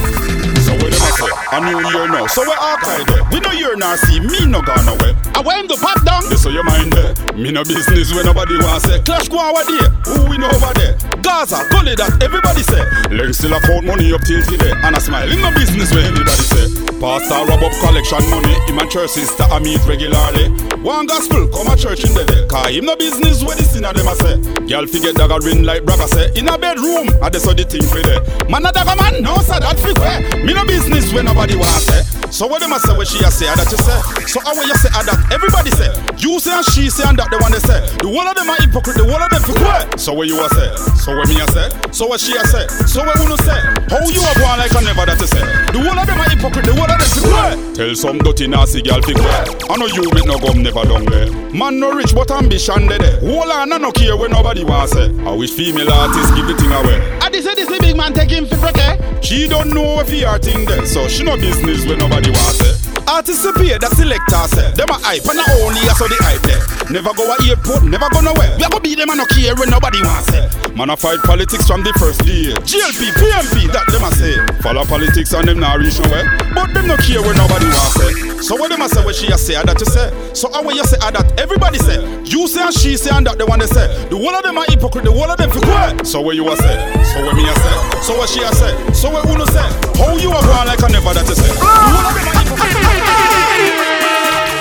what 0.90 1.00
them 1.00 1.08
a 1.08 1.12
say? 1.16 1.32
A 1.52 1.58
new 1.60 1.78
year 1.90 2.08
now. 2.08 2.26
So 2.26 2.42
we 2.42 2.52
all 2.52 2.76
archive 2.76 3.06
there. 3.06 3.22
We 3.32 3.40
no 3.40 3.52
year 3.52 3.76
now 3.76 3.96
see 3.96 4.20
me 4.20 4.46
no 4.46 4.62
gone 4.62 4.88
away. 4.88 5.14
I 5.34 5.40
went 5.40 5.70
to 5.70 5.76
pop 5.76 6.02
down. 6.04 6.28
This 6.28 6.42
so 6.42 6.50
your 6.50 6.64
mind 6.64 6.92
there. 6.92 7.14
Me 7.34 7.50
no 7.50 7.64
business 7.64 8.14
when 8.14 8.24
nobody 8.24 8.56
want 8.58 8.82
say. 8.82 9.00
Clash 9.02 9.28
go 9.28 9.38
over 9.38 9.64
there. 9.66 9.90
Who 10.14 10.30
we 10.30 10.38
know 10.38 10.48
over 10.48 10.72
there? 10.74 10.96
Gaza, 11.22 11.66
Gully 11.70 11.94
that 11.96 12.22
everybody 12.22 12.62
say. 12.62 12.82
Leng 13.12 13.34
still 13.34 13.52
a 13.54 13.82
money 13.82 14.12
up 14.12 14.22
till 14.22 14.42
today. 14.42 14.72
And 14.82 14.96
I 14.96 14.98
smile. 14.98 15.30
In 15.30 15.40
no 15.40 15.50
business 15.52 15.92
where 15.92 16.04
anybody 16.04 16.42
say. 16.48 16.87
Pastor 17.00 17.46
rob 17.46 17.62
up 17.62 17.72
collection 17.78 18.18
money. 18.30 18.54
In 18.68 18.74
my 18.74 18.86
church 18.86 19.10
sister 19.10 19.44
I 19.44 19.60
meet 19.60 19.84
regularly. 19.86 20.50
One 20.82 21.06
gospel 21.06 21.46
come 21.48 21.68
a 21.68 21.76
church 21.76 22.04
in 22.04 22.12
the 22.14 22.24
day. 22.24 22.46
Cause 22.48 22.74
him 22.74 22.86
no 22.86 22.96
business 22.96 23.44
where 23.44 23.56
the 23.56 23.62
sinner 23.62 23.92
them 23.92 24.08
a 24.08 24.14
say. 24.16 24.36
Girl 24.66 24.86
forget 24.86 25.14
dagger 25.14 25.38
ring 25.46 25.62
like 25.62 25.84
brother 25.84 26.08
say. 26.08 26.32
In 26.34 26.48
a 26.48 26.58
bedroom, 26.58 27.08
I 27.22 27.30
just 27.30 27.44
saw 27.44 27.54
the 27.54 27.64
thing 27.64 27.82
for 27.82 28.02
there. 28.02 28.20
Man 28.50 28.66
a 28.66 28.72
dagger 28.72 28.96
man, 28.96 29.22
no 29.22 29.36
sir 29.46 29.60
that 29.60 29.78
fi 29.78 29.92
where. 29.94 30.44
Me 30.44 30.54
no 30.54 30.64
business 30.64 31.12
where 31.12 31.22
nobody 31.22 31.54
want 31.54 31.70
say. 31.82 32.17
So 32.30 32.46
what 32.46 32.60
them 32.60 32.72
a 32.72 32.78
say 32.78 32.92
what 32.92 33.08
she 33.08 33.18
a 33.24 33.30
say 33.32 33.48
that 33.48 33.68
you 33.72 33.80
say. 33.80 33.98
So 34.28 34.40
how 34.44 34.52
you 34.52 34.76
say 34.76 34.92
that 34.92 35.16
everybody 35.32 35.72
say. 35.72 35.88
You 36.20 36.36
say 36.38 36.52
and 36.52 36.66
she 36.66 36.92
say 36.92 37.08
and 37.08 37.16
that 37.16 37.32
the 37.32 37.40
one 37.40 37.52
they 37.52 37.62
say. 37.64 37.80
The 38.04 38.08
one 38.08 38.28
of 38.28 38.36
them 38.36 38.52
are 38.52 38.60
hypocrite, 38.60 39.00
the 39.00 39.08
one 39.08 39.24
of 39.24 39.32
them 39.32 39.40
fi 39.48 39.54
quit. 39.56 39.96
So 39.96 40.12
what 40.12 40.28
you 40.28 40.36
a 40.36 40.48
say? 40.52 40.68
So 41.00 41.16
what 41.16 41.28
me 41.28 41.40
a 41.40 41.48
say? 41.48 41.72
So 41.88 42.04
what 42.04 42.20
she 42.20 42.36
a 42.36 42.44
say? 42.44 42.68
So 42.84 43.00
what 43.00 43.16
uno 43.16 43.36
say? 43.40 43.56
How 43.88 44.04
you 44.04 44.20
a 44.20 44.32
go 44.36 44.44
like 44.60 44.76
a 44.76 44.80
never 44.84 45.08
that 45.08 45.16
you 45.16 45.28
say? 45.30 45.40
The 45.72 45.80
one 45.80 45.96
of 45.96 46.04
them 46.04 46.20
are 46.20 46.28
hypocrite, 46.28 46.68
the 46.68 46.74
one 46.76 46.92
of 46.92 47.00
them 47.00 47.10
fi 47.16 47.20
quit. 47.24 47.56
Tell 47.72 47.92
some 47.96 48.18
dirty 48.20 48.44
nasty 48.44 48.84
girl 48.84 49.00
fi 49.00 49.16
quit. 49.16 49.64
I 49.72 49.74
know 49.80 49.88
you 49.88 50.04
with 50.12 50.28
no 50.28 50.36
gum 50.36 50.60
never 50.60 50.84
done 50.84 51.08
there. 51.08 51.32
Man 51.56 51.80
no 51.80 51.96
rich 51.96 52.12
but 52.12 52.28
ambition 52.30 52.92
there. 52.92 53.24
Hold 53.24 53.48
on, 53.48 53.72
I 53.72 53.78
no 53.80 53.88
care 53.90 54.16
when 54.16 54.36
nobody 54.36 54.68
want 54.68 54.92
say. 54.92 55.08
I 55.24 55.32
wish 55.32 55.56
female 55.56 55.88
artists 55.88 56.36
give 56.36 56.44
the 56.44 56.54
thing 56.60 56.76
away. 56.76 57.00
I 57.24 57.30
this 57.32 57.48
say 57.48 57.54
this 57.54 57.72
big 57.80 57.96
man 57.96 58.12
take 58.12 58.30
him 58.30 58.44
for 58.44 58.60
okay? 58.68 59.00
She 59.22 59.48
don't 59.48 59.70
know 59.70 60.00
if 60.00 60.08
he 60.08 60.22
her 60.22 60.38
thing 60.38 60.64
there, 60.66 60.84
so 60.84 61.08
she 61.08 61.22
no 61.22 61.36
business 61.36 61.86
when 61.86 61.98
nobody 61.98 62.17
want 62.26 62.56
say. 62.58 62.74
Artists 63.06 63.44
appear, 63.44 63.78
the 63.78 63.88
selector 63.96 64.44
say 64.52 64.66
eh? 64.66 64.70
Them 64.76 64.90
a 64.90 64.98
hype 65.00 65.24
and 65.24 65.36
not 65.38 65.48
only 65.62 65.80
I 65.80 65.94
saw 65.96 66.04
the 66.10 66.18
hype 66.20 66.42
there 66.44 66.60
Never 66.92 67.14
go 67.14 67.24
a 67.24 67.36
airport, 67.48 67.84
never 67.84 68.08
go 68.10 68.20
nowhere. 68.20 68.52
We 68.58 68.64
a 68.64 68.68
go 68.68 68.80
be 68.80 68.94
them 68.94 69.08
and 69.10 69.18
no 69.18 69.26
care 69.26 69.54
when 69.56 69.70
nobody 69.70 70.02
want 70.02 70.26
say 70.28 70.44
eh? 70.44 70.67
Man 70.76 70.90
a 70.90 70.96
fight 70.96 71.18
politics 71.24 71.66
from 71.66 71.82
the 71.82 71.92
first 71.98 72.22
day 72.22 72.54
JLP, 72.64 73.10
PNP, 73.18 73.72
that 73.72 73.86
them 73.90 74.04
a 74.04 74.10
say. 74.14 74.34
Follow 74.62 74.84
politics 74.84 75.32
and 75.32 75.48
them 75.48 75.58
not 75.58 75.78
reach 75.78 75.98
nowhere. 76.00 76.26
But 76.54 76.72
them 76.74 76.86
no 76.86 76.96
care 76.98 77.20
where 77.22 77.34
nobody 77.34 77.66
want 77.66 77.92
say 77.98 78.12
So 78.42 78.54
what 78.56 78.70
them 78.70 78.82
a 78.82 78.88
say 78.88 79.04
what 79.04 79.14
she 79.14 79.26
a 79.32 79.38
say, 79.38 79.54
that 79.58 79.78
you 79.80 79.86
say. 79.86 80.10
So 80.34 80.52
how 80.52 80.62
you 80.70 80.84
say 80.84 80.98
that 80.98 81.26
everybody 81.40 81.78
say. 81.78 81.98
You 82.24 82.46
say 82.46 82.62
and 82.62 82.74
she 82.74 82.96
say 82.96 83.10
and 83.10 83.26
that 83.26 83.38
the 83.38 83.46
one 83.46 83.58
they 83.58 83.66
say. 83.66 83.86
The 84.08 84.16
whole 84.16 84.34
of 84.34 84.42
them 84.42 84.58
are 84.58 84.66
hypocrite, 84.68 85.04
the 85.04 85.12
whole 85.12 85.30
of 85.30 85.36
them 85.38 85.50
for 85.50 85.60
quiet. 85.60 86.06
So 86.06 86.20
what 86.20 86.36
you 86.36 86.46
a 86.46 86.54
say, 86.56 86.76
so 87.14 87.24
what 87.26 87.34
me 87.34 87.42
a 87.48 87.54
say? 87.54 87.76
So 88.02 88.14
what 88.18 88.28
she 88.28 88.42
a 88.42 88.50
say, 88.54 88.72
so 88.92 89.10
what 89.10 89.26
uno 89.26 89.46
say? 89.50 89.66
How 89.98 90.14
you 90.14 90.30
a 90.30 90.38
go 90.38 90.52
on 90.54 90.66
like 90.70 90.82
I 90.82 90.88
never 90.94 91.10
that 91.14 91.26
you 91.26 91.34
say? 91.34 91.50
The 91.50 91.58
whole 91.58 92.06
of 92.06 92.14
them 92.14 92.38
hypocrite. 92.38 92.78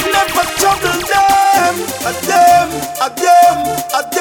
Never 0.09 0.45
trouble 0.57 0.97
them, 1.05 1.75
a 2.01 2.11
them, 2.25 2.67
a 2.97 3.07
them, 3.13 3.57
a 3.93 4.01
them. 4.09 4.16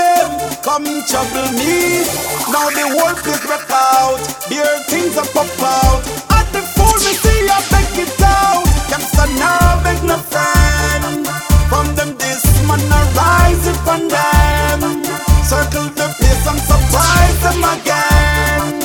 Come 0.76 1.00
trouble 1.08 1.48
me. 1.56 2.04
Now 2.52 2.68
the 2.68 2.84
whole 2.92 3.16
place 3.16 3.40
wreck 3.48 3.64
out. 3.72 4.20
Beer 4.50 4.76
things 4.92 5.16
are 5.16 5.24
pop 5.32 5.48
out. 5.64 6.04
At 6.28 6.52
the 6.52 6.60
fool 6.76 6.92
me 7.00 7.16
see 7.16 7.48
I 7.48 7.64
beg 7.72 7.96
it 7.96 8.20
out. 8.20 8.68
Gangsta 8.92 9.24
now 9.40 9.80
beg 9.80 10.04
no 10.04 10.20
friend. 10.20 11.24
From 11.72 11.88
them 11.96 12.12
this 12.20 12.44
man 12.68 12.84
I 12.92 13.00
rise 13.16 13.64
it 13.64 13.78
from 13.88 14.04
them. 14.12 15.00
Circle 15.48 15.88
the 15.96 16.12
place 16.12 16.44
and 16.44 16.60
surprise 16.60 17.40
them 17.40 17.64
again. 17.72 18.76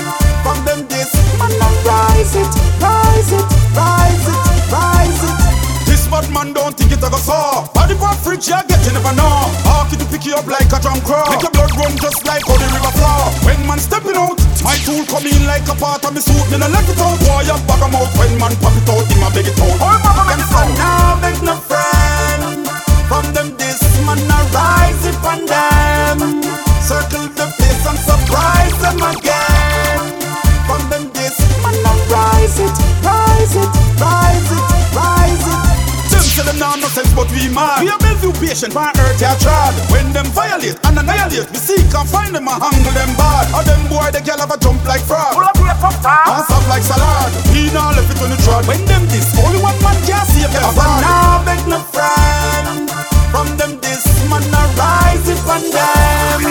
From 0.48 0.64
them 0.64 0.88
this 0.88 1.12
man 1.36 1.52
I 1.52 1.76
rise 1.92 2.36
it, 2.40 2.48
rise 2.80 3.36
it, 3.36 3.44
rise 3.76 4.28
it, 4.32 4.40
rise 4.72 5.24
it. 5.28 5.86
This 5.92 6.08
bad 6.08 6.32
man 6.32 6.54
don't 6.54 6.72
think 6.72 6.94
it 6.94 7.04
a 7.04 7.10
go 7.12 7.18
so 7.18 7.51
Body 7.92 8.00
part 8.00 8.24
fridge 8.24 8.48
you 8.48 8.56
get 8.72 8.80
you 8.88 8.94
never 8.94 9.12
know 9.20 9.52
Hawk 9.68 9.92
it 9.92 10.00
to 10.00 10.06
pick 10.08 10.24
you 10.26 10.36
up 10.36 10.48
like 10.48 10.72
a 10.72 10.80
drum 10.80 11.02
crow? 11.04 11.28
Make 11.28 11.44
your 11.44 11.52
blood 11.52 11.76
run 11.76 11.92
just 12.00 12.24
like 12.26 12.48
how 12.48 12.56
the 12.56 12.68
river 12.72 12.94
flow 12.96 13.28
When 13.44 13.60
man 13.68 13.80
stepping 13.80 14.16
out 14.16 14.40
My 14.64 14.80
tool 14.88 15.04
come 15.12 15.28
in 15.28 15.44
like 15.44 15.68
a 15.68 15.76
part 15.76 16.06
of 16.06 16.14
me 16.16 16.22
suit. 16.22 16.40
Me 16.52 16.58
no 16.58 16.72
let 16.72 16.88
it 16.88 17.00
out. 17.04 17.20
Boy 17.20 17.44
you 17.44 17.58
bag 17.68 17.84
'em 17.84 17.96
out. 17.96 18.08
When 18.16 18.32
man 18.40 18.56
pop 18.64 18.76
it 18.80 18.88
out 18.88 19.04
Him 19.12 19.24
a 19.24 19.30
beg 19.36 19.48
it 19.52 19.60
out. 19.60 19.76
Oh 19.84 19.98
mama 20.08 20.24
beg 20.24 20.40
it 20.40 20.52
out. 20.56 20.72
now 20.80 21.20
beg 21.20 21.38
no 21.44 21.56
friend 21.68 22.68
From 23.12 23.26
them 23.36 23.61
we 37.42 37.50
mad. 37.50 37.82
We 37.82 37.90
a 37.90 37.98
build 37.98 38.22
you 38.22 38.32
patient, 38.38 38.74
my 38.74 38.94
earth 39.02 39.22
ya 39.22 39.34
trod. 39.42 39.74
When 39.90 40.14
them 40.14 40.30
violate 40.32 40.78
and 40.86 40.98
annihilate, 40.98 41.50
we 41.50 41.58
seek 41.58 41.90
and 41.94 42.08
find 42.08 42.34
them 42.36 42.48
and 42.48 42.62
handle 42.62 42.94
them 42.94 43.12
bad. 43.18 43.50
Or 43.58 43.64
them 43.66 43.82
boy 43.90 44.14
they 44.14 44.22
girl 44.22 44.38
have 44.38 44.54
a 44.54 44.58
jump 44.62 44.84
like 44.86 45.02
frog. 45.02 45.34
Pull 45.34 45.46
up 45.46 45.58
your 45.58 45.74
top 45.82 45.98
And 46.06 46.46
soft 46.46 46.68
like 46.70 46.86
salad. 46.86 47.34
We 47.50 47.74
nah 47.74 47.98
left 47.98 48.14
it 48.14 48.22
on 48.22 48.30
the 48.30 48.38
trod. 48.46 48.68
When 48.70 48.82
them 48.86 49.04
this, 49.10 49.34
only 49.42 49.60
one 49.62 49.78
man 49.82 49.98
can 50.06 50.22
save 50.30 50.54
them. 50.54 50.70
But 50.78 51.02
now 51.02 51.42
beg 51.42 51.62
no 51.66 51.80
friend. 51.90 52.90
From 53.34 53.48
them 53.58 53.82
this 53.82 54.06
man 54.30 54.46
I 54.54 54.64
rise 54.78 55.26
it 55.26 55.40
from 55.42 55.64
them. 55.74 56.42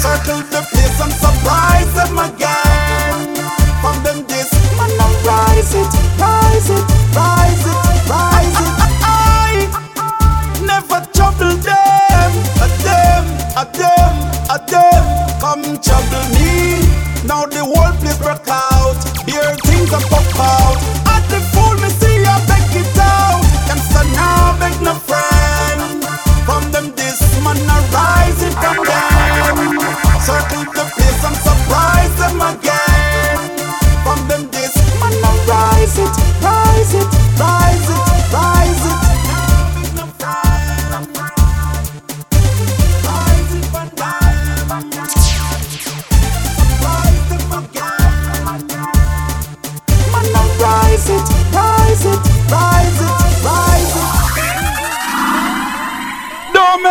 Circle 0.00 0.42
the 0.48 0.62
place 0.72 0.98
and 1.04 1.12
surprise 1.12 1.92
them 1.92 2.16
again. 2.16 3.36
From 3.82 3.96
them 4.06 4.24
this 4.26 4.50
man 4.78 4.92
I 4.96 5.08
rise 5.26 5.74
it, 5.74 5.90
rise 6.18 6.70
it, 6.70 6.84
rise 7.14 7.66
it, 7.66 7.81
a 13.62 14.58
them. 14.66 15.40
Come 15.40 15.78
trouble 15.80 16.28
me. 16.34 16.51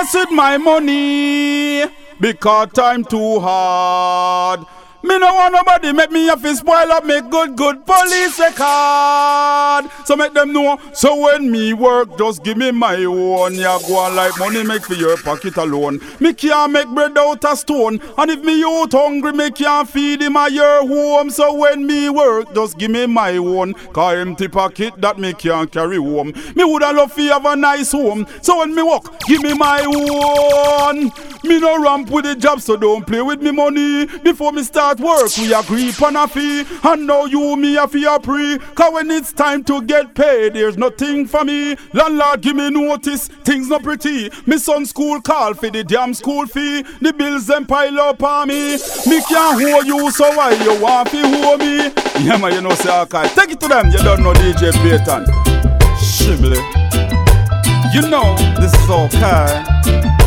With 0.01 0.31
my 0.31 0.57
money 0.57 1.85
because 2.19 2.71
time 2.73 3.05
too 3.05 3.39
hard. 3.39 4.65
Me 5.11 5.19
no 5.19 5.33
want 5.33 5.53
nobody 5.53 5.91
make 5.91 6.09
me 6.09 6.27
have 6.27 6.41
to 6.41 6.55
spoil 6.55 6.89
up 6.89 7.03
me 7.03 7.19
good 7.19 7.57
good 7.57 7.85
police 7.85 8.39
record. 8.39 9.91
So 10.05 10.15
make 10.15 10.33
them 10.33 10.53
know. 10.53 10.79
So 10.93 11.19
when 11.19 11.51
me 11.51 11.73
work, 11.73 12.17
just 12.17 12.45
give 12.45 12.55
me 12.55 12.71
my 12.71 12.95
own. 13.03 13.55
Ya 13.55 13.77
go 13.79 13.97
on 13.97 14.15
like 14.15 14.39
money 14.39 14.63
make 14.63 14.83
for 14.85 14.93
your 14.93 15.17
pocket 15.17 15.57
alone. 15.57 15.99
Me 16.21 16.33
can't 16.33 16.71
make 16.71 16.87
bread 16.87 17.17
out 17.17 17.43
of 17.43 17.57
stone. 17.57 17.99
And 18.17 18.31
if 18.31 18.39
me 18.39 18.59
youth 18.59 18.93
hungry, 18.93 19.33
me 19.33 19.51
can't 19.51 19.89
feed 19.89 20.21
him 20.21 20.37
a 20.37 20.49
your 20.49 20.87
home. 20.87 21.29
So 21.29 21.55
when 21.55 21.85
me 21.85 22.09
work, 22.09 22.55
just 22.55 22.77
give 22.77 22.91
me 22.91 23.05
my 23.05 23.35
own. 23.35 23.73
Cause 23.73 24.15
empty 24.15 24.47
pocket 24.47 24.93
that 25.01 25.19
me 25.19 25.33
can't 25.33 25.69
carry 25.69 25.97
home. 25.97 26.31
Me 26.55 26.63
woulda 26.63 26.93
love 26.93 27.13
to 27.15 27.21
have 27.23 27.45
a 27.45 27.57
nice 27.57 27.91
home. 27.91 28.25
So 28.41 28.59
when 28.59 28.73
me 28.73 28.81
walk, 28.81 29.19
give 29.27 29.43
me 29.43 29.55
my 29.55 29.81
own. 29.81 31.11
Me 31.43 31.59
no 31.59 31.81
ramp 31.81 32.09
with 32.11 32.23
the 32.23 32.35
job, 32.35 32.61
so 32.61 32.77
don't 32.77 33.05
play 33.05 33.21
with 33.21 33.41
me 33.41 33.51
money. 33.51 34.05
Before 34.05 34.53
me 34.53 34.63
start 34.63 35.00
work, 35.01 35.35
we 35.37 35.53
agree 35.53 35.91
on 36.03 36.15
a 36.15 36.27
fee. 36.27 36.65
And 36.83 37.07
now 37.07 37.25
you, 37.25 37.55
me, 37.55 37.77
a 37.77 37.87
fee 37.87 38.05
a 38.05 38.19
pre. 38.19 38.57
Cause 38.57 38.93
when 38.93 39.11
it's 39.11 39.33
time 39.33 39.63
to 39.65 39.81
get 39.81 40.15
paid, 40.15 40.53
there's 40.53 40.77
nothing 40.77 41.27
for 41.27 41.43
me. 41.43 41.75
Landlord, 41.93 42.41
give 42.41 42.55
me 42.55 42.69
notice, 42.69 43.27
things 43.27 43.67
not 43.69 43.83
pretty. 43.83 44.29
Me 44.45 44.57
son 44.57 44.85
school 44.85 45.21
call 45.21 45.53
for 45.53 45.69
the 45.69 45.83
damn 45.83 46.13
school 46.13 46.45
fee. 46.45 46.83
The 47.01 47.13
bills 47.13 47.47
them 47.47 47.65
pile 47.65 47.99
up 47.99 48.21
on 48.23 48.47
me. 48.47 48.73
Me 49.07 49.21
can't 49.27 49.61
hold 49.61 49.85
you, 49.85 50.11
so 50.11 50.35
why 50.35 50.51
you 50.51 50.81
want 50.81 51.09
to 51.09 51.27
hold 51.27 51.59
me? 51.59 51.91
Yeah, 52.25 52.37
man, 52.37 52.53
you 52.53 52.61
know, 52.61 52.73
say, 52.75 53.01
okay. 53.01 53.27
Take 53.29 53.51
it 53.51 53.59
to 53.61 53.67
them, 53.67 53.89
you 53.91 53.97
don't 53.99 54.23
know 54.23 54.33
DJ 54.33 54.71
Payton. 54.83 55.25
Shibble. 55.97 56.55
You 57.93 58.09
know, 58.09 58.35
this 58.59 58.73
is 58.73 58.89
okay. 58.89 60.20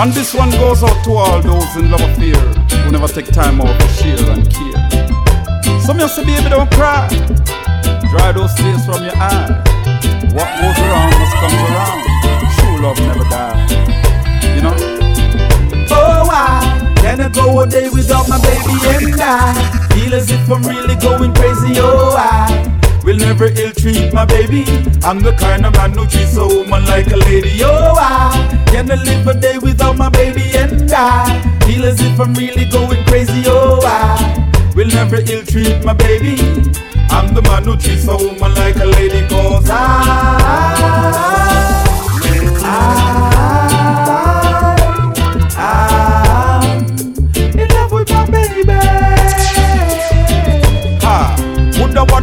And 0.00 0.12
this 0.12 0.34
one 0.34 0.50
goes 0.50 0.82
out 0.82 1.04
to 1.04 1.12
all 1.12 1.40
those 1.42 1.76
in 1.76 1.90
love 1.90 2.00
affair 2.00 2.36
who 2.82 2.90
never 2.90 3.08
take 3.08 3.26
time 3.26 3.60
out 3.60 3.80
to 3.80 3.88
share 3.88 4.30
and 4.30 4.48
care. 4.50 5.80
Some 5.80 5.98
you 5.98 6.08
say, 6.08 6.24
baby, 6.24 6.48
don't 6.48 6.70
cry. 6.72 7.08
Dry 8.10 8.32
those 8.32 8.54
tears 8.54 8.84
from 8.84 9.04
your 9.04 9.16
eyes. 9.16 9.50
What 10.32 10.48
goes 10.60 10.78
around 10.78 11.12
must 11.20 11.34
come 11.40 11.54
around. 11.68 12.02
True 12.56 12.82
love 12.82 12.98
never 13.00 13.24
dies. 13.24 13.72
You 14.56 14.62
know? 14.62 14.76
Oh, 15.90 16.28
I 16.30 17.28
go 17.32 17.60
a 17.60 17.66
day 17.66 17.88
without 17.88 18.28
my 18.28 18.38
baby 18.38 19.08
and 19.12 19.20
I 19.20 19.88
feel 19.94 20.14
as 20.14 20.30
if 20.30 20.50
I'm 20.50 20.62
really 20.62 20.96
going 20.96 21.34
crazy. 21.34 21.74
Oh, 21.76 22.14
I 22.16 22.71
will 23.04 23.16
never 23.16 23.46
ill 23.46 23.72
treat 23.72 24.12
my 24.12 24.24
baby. 24.24 24.64
I'm 25.02 25.20
the 25.20 25.34
kind 25.38 25.66
of 25.66 25.72
man 25.74 25.92
who 25.92 26.06
treats 26.06 26.36
a 26.36 26.46
woman 26.46 26.84
like 26.86 27.10
a 27.10 27.16
lady. 27.16 27.62
Oh, 27.62 27.94
I 27.96 28.64
cannot 28.66 29.04
live 29.04 29.26
a 29.26 29.34
day 29.34 29.58
without 29.58 29.96
my 29.96 30.08
baby 30.08 30.42
and 30.54 30.90
I 30.92 31.40
feel 31.66 31.84
as 31.84 32.00
if 32.00 32.20
I'm 32.20 32.34
really 32.34 32.64
going 32.66 33.04
crazy. 33.04 33.42
Oh, 33.46 33.80
I 33.82 34.72
will 34.74 34.88
never 34.88 35.16
ill 35.16 35.44
treat 35.44 35.84
my 35.84 35.92
baby. 35.92 36.36
I'm 37.10 37.34
the 37.34 37.42
man 37.42 37.64
who 37.64 37.76
treats 37.76 38.06
a 38.08 38.16
woman 38.16 38.54
like 38.54 38.76
a 38.76 38.86
lady. 38.86 39.26
Cause 39.28 39.68
I, 39.68 39.76
I, 42.64 43.21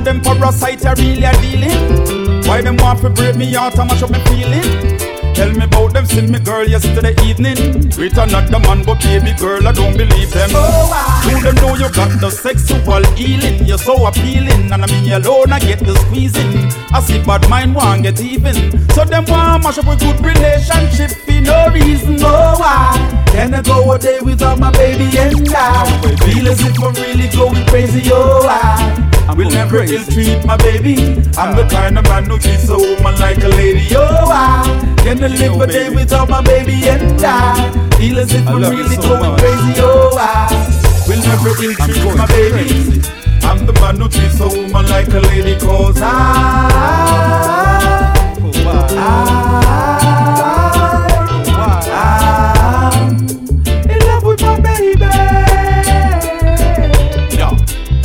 them 0.10 0.22
parasite 0.22 0.86
I 0.86 0.93
really 0.93 1.24
a 1.24 1.32
dealing? 1.39 2.41
Why 2.47 2.62
them 2.62 2.78
want 2.78 3.01
to 3.01 3.10
break 3.12 3.36
me 3.36 3.55
out 3.55 3.78
and 3.78 3.88
mash 3.89 4.01
up 4.01 4.10
me 4.10 4.20
feeling? 4.26 5.09
Tell 5.39 5.53
me 5.53 5.63
about 5.63 5.93
them 5.93 6.05
seen 6.05 6.29
me 6.29 6.39
girl 6.39 6.67
yesterday 6.67 7.15
evening. 7.23 7.55
With 7.95 8.17
another 8.17 8.59
man 8.59 8.83
but 8.83 8.99
baby 8.99 9.31
girl 9.39 9.65
I 9.65 9.71
don't 9.71 9.95
believe 9.95 10.31
them. 10.31 10.49
Oh, 10.51 10.91
you 11.23 11.37
Do 11.37 11.43
them 11.43 11.55
know 11.63 11.75
you 11.75 11.89
got 11.93 12.11
the 12.19 12.29
sexual 12.29 13.05
healing. 13.15 13.63
You're 13.65 13.77
so 13.77 14.05
appealing 14.05 14.69
and 14.69 14.83
I'm 14.83 14.91
me 14.91 15.13
alone 15.13 15.53
I 15.53 15.59
get 15.59 15.79
the 15.79 15.95
squeezing. 15.95 16.67
I 16.91 16.99
see 16.99 17.23
bad 17.23 17.47
mind 17.49 17.73
want 17.73 18.03
get 18.03 18.19
even. 18.19 18.53
So 18.89 19.05
them 19.05 19.23
want 19.29 19.63
mash 19.63 19.77
up 19.77 19.87
a 19.87 19.95
good 19.95 20.19
relationship 20.19 21.11
for 21.11 21.39
no 21.39 21.69
reason. 21.71 22.17
Oh, 22.19 22.59
why? 22.59 23.23
Can 23.27 23.53
I 23.53 23.61
go 23.61 23.93
a 23.93 23.97
day 23.97 24.19
without 24.19 24.59
my 24.59 24.71
baby 24.71 25.07
and 25.17 25.47
I 25.55 26.17
feel 26.19 26.49
as 26.49 26.59
if 26.59 26.77
I'm 26.83 26.93
really 26.95 27.29
going 27.29 27.65
crazy. 27.67 28.01
Oh, 28.11 28.43
why? 28.43 29.15
I 29.29 29.33
will 29.33 29.49
never 29.51 29.83
ill 29.83 30.03
treat 30.03 30.43
my 30.43 30.57
baby. 30.57 30.95
I'm 31.37 31.55
the 31.55 31.63
ah. 31.63 31.69
kind 31.71 31.97
of 31.97 32.03
man 32.05 32.25
who 32.25 32.37
treats 32.39 32.67
a 32.67 32.75
woman 32.75 33.15
like 33.21 33.41
a 33.41 33.47
lady. 33.47 33.87
Oh, 33.95 34.27
I 34.27 34.89
cannot 35.38 35.57
live 35.57 35.61
a 35.69 35.71
day 35.71 35.89
without 35.89 36.30
my 36.30 36.41
baby 36.41 36.88
and 36.89 37.21
I 37.23 37.71
feel 37.97 38.19
as 38.19 38.34
if 38.34 38.47
I 38.47 38.51
I'm 38.53 38.61
really 38.61 38.95
so 38.95 39.01
going 39.01 39.32
much. 39.32 39.39
crazy. 39.41 39.73
Oh, 39.77 40.17
I 40.19 41.05
will 41.07 41.21
never 41.21 41.49
ill 41.63 41.75
treat 41.75 42.17
my 42.17 42.25
baby. 42.27 42.69
crazy. 42.69 43.01
I'm 43.43 43.65
the 43.65 43.73
man 43.73 43.97
who 43.99 44.09
treats 44.09 44.39
a 44.39 44.47
woman 44.47 44.86
like 44.88 45.07
a 45.09 45.19
lady. 45.19 45.59
Cause 45.59 46.01
I, 46.01 46.09
I'm 51.80 53.17
in 53.89 53.99
love 54.07 54.23
with 54.23 54.41
my 54.41 54.59
baby. 54.59 55.05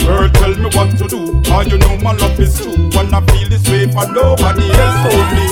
Girl, 0.04 0.28
tell 0.30 0.54
me 0.56 0.68
what 0.76 0.96
to 0.98 1.06
do. 1.08 1.42
How 1.50 1.60
you 1.62 1.78
know 1.78 1.96
my 1.98 2.12
love 2.12 2.38
is 2.40 2.58
true. 2.60 2.88
When 2.96 3.12
I 3.12 3.20
feel 3.26 3.48
this 3.48 3.68
way 3.68 3.86
for 3.90 4.06
nobody 4.12 4.70
else, 4.70 5.14
only 5.14 5.43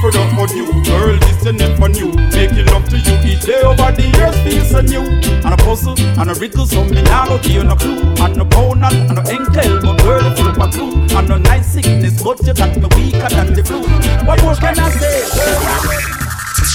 you. 0.00 0.06
Without 0.06 0.30
further 0.34 0.62
ado, 0.62 0.82
girl, 0.84 1.18
this 1.18 1.44
you 1.44 1.52
never 1.52 1.88
knew. 1.88 2.12
Making 2.32 2.66
love 2.66 2.88
to 2.88 2.98
you 2.98 3.14
each 3.30 3.42
day 3.42 3.60
over 3.62 3.92
the 3.92 4.02
years 4.02 4.36
feels 4.42 4.70
so 4.70 4.80
new. 4.80 5.02
And 5.44 5.54
a 5.54 5.56
puzzle 5.56 5.98
and 5.98 6.30
a 6.30 6.34
riddle, 6.34 6.66
so 6.66 6.84
me 6.84 7.02
now 7.02 7.26
go 7.28 7.38
give 7.38 7.52
you 7.52 7.64
no 7.64 7.76
clue. 7.76 8.00
And 8.00 8.36
no 8.36 8.44
bone 8.44 8.82
and 8.82 9.14
no 9.14 9.22
ankle, 9.22 9.80
but 9.82 10.02
girl, 10.02 10.26
if 10.26 10.38
you 10.38 10.52
my 10.52 10.70
clue. 10.70 11.16
And 11.16 11.28
no 11.28 11.38
night 11.38 11.64
sickness, 11.64 12.22
but 12.22 12.44
you 12.46 12.54
got 12.54 12.76
me 12.76 12.86
weaker 12.96 13.28
than 13.28 13.52
the 13.54 13.64
flu. 13.64 13.82
What 14.26 14.42
more 14.42 14.54
can 14.54 14.78
I 14.78 14.90
say? 14.90 16.17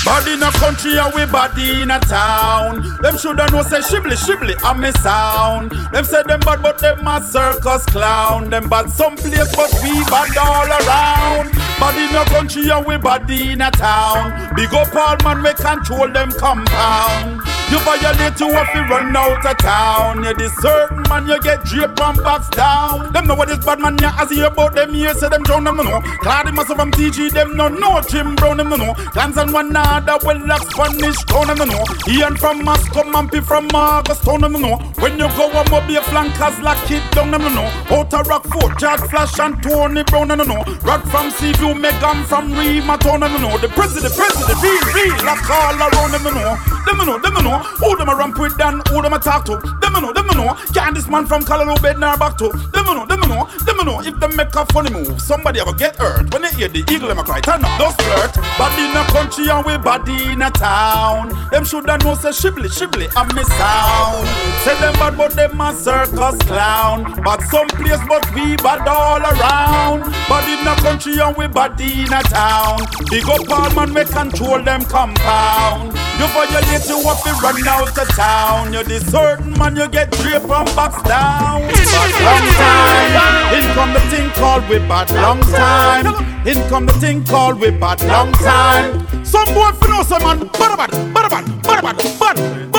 Body 0.06 0.34
in 0.34 0.43
a 0.43 0.51
country 0.51 0.97
and 0.97 1.14
we 1.16 1.26
body 1.26 1.82
in 1.82 1.89
a 1.89 1.97
town. 2.01 2.84
Them 3.01 3.18
shoulda 3.18 3.49
know 3.51 3.64
say 3.64 3.80
shibli 3.80 4.18
shibli 4.20 4.54
a 4.70 4.78
me 4.78 4.91
sound. 4.99 5.72
Them 5.93 6.04
say 6.04 6.22
them 6.24 6.41
bad 6.41 6.62
but 6.62 6.78
them 6.80 7.08
a 7.08 7.22
circus 7.22 7.86
clown. 7.86 8.49
Them 8.49 8.68
bad 8.68 8.89
some 8.89 9.16
place 9.16 9.56
but 9.56 9.72
we 9.82 10.04
bad 10.12 10.36
all 10.38 10.68
around. 10.68 11.51
Body 11.80 12.04
in 12.04 12.16
a 12.16 12.26
country 12.26 12.70
and 12.70 12.86
we 12.86 12.97
body 12.97 13.54
in 13.54 13.62
a 13.62 13.72
town. 13.72 14.54
Big 14.56 14.74
up 14.74 14.93
all 14.93 15.16
man 15.24 15.41
we 15.41 15.54
control 15.54 16.12
them 16.12 16.32
compound. 16.34 17.41
You 17.72 17.80
violate 17.80 18.39
you 18.39 18.49
if 18.49 18.76
you 18.76 18.82
run 18.82 19.16
out 19.16 19.45
of 19.45 19.58
town. 19.58 20.24
You 20.24 20.49
certain 20.60 21.04
man 21.10 21.28
you 21.28 21.39
get 21.41 21.64
draped 21.64 21.99
and 22.01 22.18
box 22.18 22.49
down. 22.49 23.14
Them 23.14 23.26
know 23.26 23.36
what 23.36 23.47
this 23.47 23.64
bad 23.66 23.80
man 23.80 23.97
ya 23.99 24.12
as 24.20 24.30
hear 24.30 24.47
about 24.47 24.76
them 24.76 24.93
here 24.93 25.14
say 25.14 25.30
them 25.30 25.43
drown 25.43 25.64
them 25.64 25.78
no 25.78 25.84
know. 25.84 26.01
Clad 26.20 26.47
him 26.47 26.56
from 26.56 26.91
TG 26.91 27.32
them 27.32 27.56
no 27.56 27.70
know. 27.70 28.01
Jim 28.01 28.36
Brown 28.36 28.58
them 28.58 28.70
no 28.70 28.76
know. 28.76 28.93
Guns 29.14 29.38
and 29.38 29.54
one 29.54 29.70
another 29.70 29.93
well 30.02 30.48
like 30.48 30.62
Spanish 30.72 31.24
town 31.26 31.48
no 31.58 31.66
know. 31.66 31.84
Ian 32.08 32.36
from 32.38 32.64
Moscow 32.64 33.04
Mampy 33.04 33.44
from 33.44 33.68
Marcus 33.72 34.20
town 34.20 34.41
them 34.41 34.54
no 34.54 34.60
know. 34.60 34.78
When 35.00 35.14
you 35.20 35.28
go 35.38 35.50
a 35.52 35.70
mobile 35.70 36.02
flankers 36.10 36.60
like 36.60 36.89
it 36.89 37.04
down 37.12 37.32
them 37.32 37.41
no 37.41 37.50
know. 37.50 37.68
Outer 37.91 38.24
Rock 38.24 38.48
Fort, 38.48 38.78
Jack 38.80 39.00
Flash 39.10 39.39
and 39.39 39.62
Tony 39.62 40.04
Brown 40.04 40.30
them 40.30 40.39
no 40.39 40.44
know. 40.46 40.64
Rod 40.82 41.04
from 41.10 41.30
Seaview, 41.32 41.74
Megan 41.76 42.24
from 42.26 42.54
Rima 42.54 42.98
town 42.98 43.20
them 43.20 43.34
no 43.34 43.50
know. 43.50 43.58
The 43.58 43.70
president, 43.70 44.16
president, 44.16 44.62
real, 44.62 44.82
real, 44.94 45.26
like 45.26 45.50
all 45.50 45.78
around 45.78 46.12
them 46.12 46.24
no 46.24 46.32
know. 46.32 46.58
Them 46.86 46.98
no 46.98 47.04
know, 47.06 47.20
them 47.20 47.34
no 47.36 47.41
know. 47.41 47.58
Who 47.60 47.96
them 47.98 48.10
a 48.10 48.16
ramp 48.16 48.39
with 48.39 48.60
and 48.60 48.86
who 48.88 49.02
them 49.02 49.14
a 49.14 49.20
talk 49.20 49.46
to. 49.46 49.56
Them 49.82 49.94
no 49.94 50.00
know, 50.00 50.14
them 50.14 50.28
no 50.28 50.34
know. 50.34 50.54
Can 50.74 50.94
this 50.94 51.08
man 51.08 51.26
from 51.26 51.44
Callaloo 51.44 51.82
bed 51.82 52.00
now 52.00 52.18
back 52.18 52.38
to. 52.39 52.50
Them 52.50 52.86
no 52.86 52.94
know, 52.94 53.06
them 53.06 53.20
no 53.22 53.28
know, 53.28 53.50
them 53.66 53.78
no 53.78 53.84
know. 53.84 54.02
If 54.02 54.20
them 54.20 54.36
make 54.36 54.54
a 54.56 54.66
funny 54.68 54.91
move, 54.91 55.22
somebody 55.22 55.60
ever 55.60 55.74
get 55.74 55.96
hurt. 55.96 56.34
When 56.34 56.41
they 56.41 56.52
hear 56.52 56.68
the 56.68 56.80
eagle 56.91 57.08
them 57.08 57.20
a 57.20 57.24
cry, 57.24 57.39
turn 57.41 57.64
up 57.64 57.80
those 57.80 57.96
flirt. 57.96 58.36
But 58.58 58.74
in 58.80 58.96
a 58.96 59.04
country 59.12 59.50
and 59.50 59.66
we 59.66 59.78
body 59.84 60.32
in 60.32 60.42
a 60.42 60.50
town. 60.52 61.30
Them 61.52 61.66
shoulda 61.66 61.98
know 62.00 62.16
say 62.16 62.30
shibli 62.30 62.70
shibli 62.70 63.08
a 63.16 63.24
me 63.36 63.44
sound. 63.44 64.28
Say 64.64 64.80
them 64.80 64.94
bad 64.94 65.18
but 65.18 65.34
them 65.34 65.60
a 65.60 65.74
circus 65.74 66.38
clown. 66.48 67.22
But 67.24 67.42
some 67.44 67.68
place 67.68 68.02
but 68.08 68.26
we 68.34 68.56
bad 68.58 68.88
all 68.88 69.22
around. 69.22 70.04
Body 70.28 70.54
in 70.54 70.68
a 70.68 70.76
country 70.82 71.20
and 71.20 71.36
we 71.36 71.48
body 71.48 72.04
in 72.04 72.14
a 72.14 72.22
town. 72.24 72.80
Big 73.10 73.28
up 73.30 73.50
all 73.50 73.70
man 73.76 73.94
we 73.94 74.06
control 74.06 74.62
them 74.64 74.84
compound. 74.86 75.94
You 76.20 76.28
violate 76.28 76.88
you 76.88 77.00
up 77.10 77.26
and 77.26 77.42
run 77.42 77.68
out 77.68 77.98
of 77.98 78.08
town. 78.16 78.72
You're 78.72 78.84
the 78.84 79.00
certain 79.00 79.58
man 79.58 79.76
you 79.76 79.88
get 79.90 80.12
draped 80.12 80.46
and 80.46 80.76
box 80.76 81.02
down. 81.04 81.62
Bad 81.62 82.14
long 82.24 82.48
time. 82.58 83.54
In 83.56 83.74
come 83.74 83.94
the 83.94 84.00
thing 84.12 84.30
called 84.32 84.68
we 84.70 84.78
bad 84.80 85.10
long 85.12 85.42
time. 85.42 86.48
In 86.48 86.70
come 86.70 86.86
the 86.86 86.94
thing 86.94 87.24
called 87.26 87.60
we 87.60 87.72
bad 87.72 88.02
long 88.04 88.32
time. 88.34 89.22
Some 89.34 89.52
boy 89.56 89.72
for 89.72 89.88
no 89.88 90.04
some 90.04 90.22
man. 90.22 90.48
Bad 90.48 90.78
bad, 90.78 90.92
bad 91.12 91.30
bad, 91.32 91.64
bad 91.64 91.98
bad, 91.98 92.20
bad. 92.20 92.72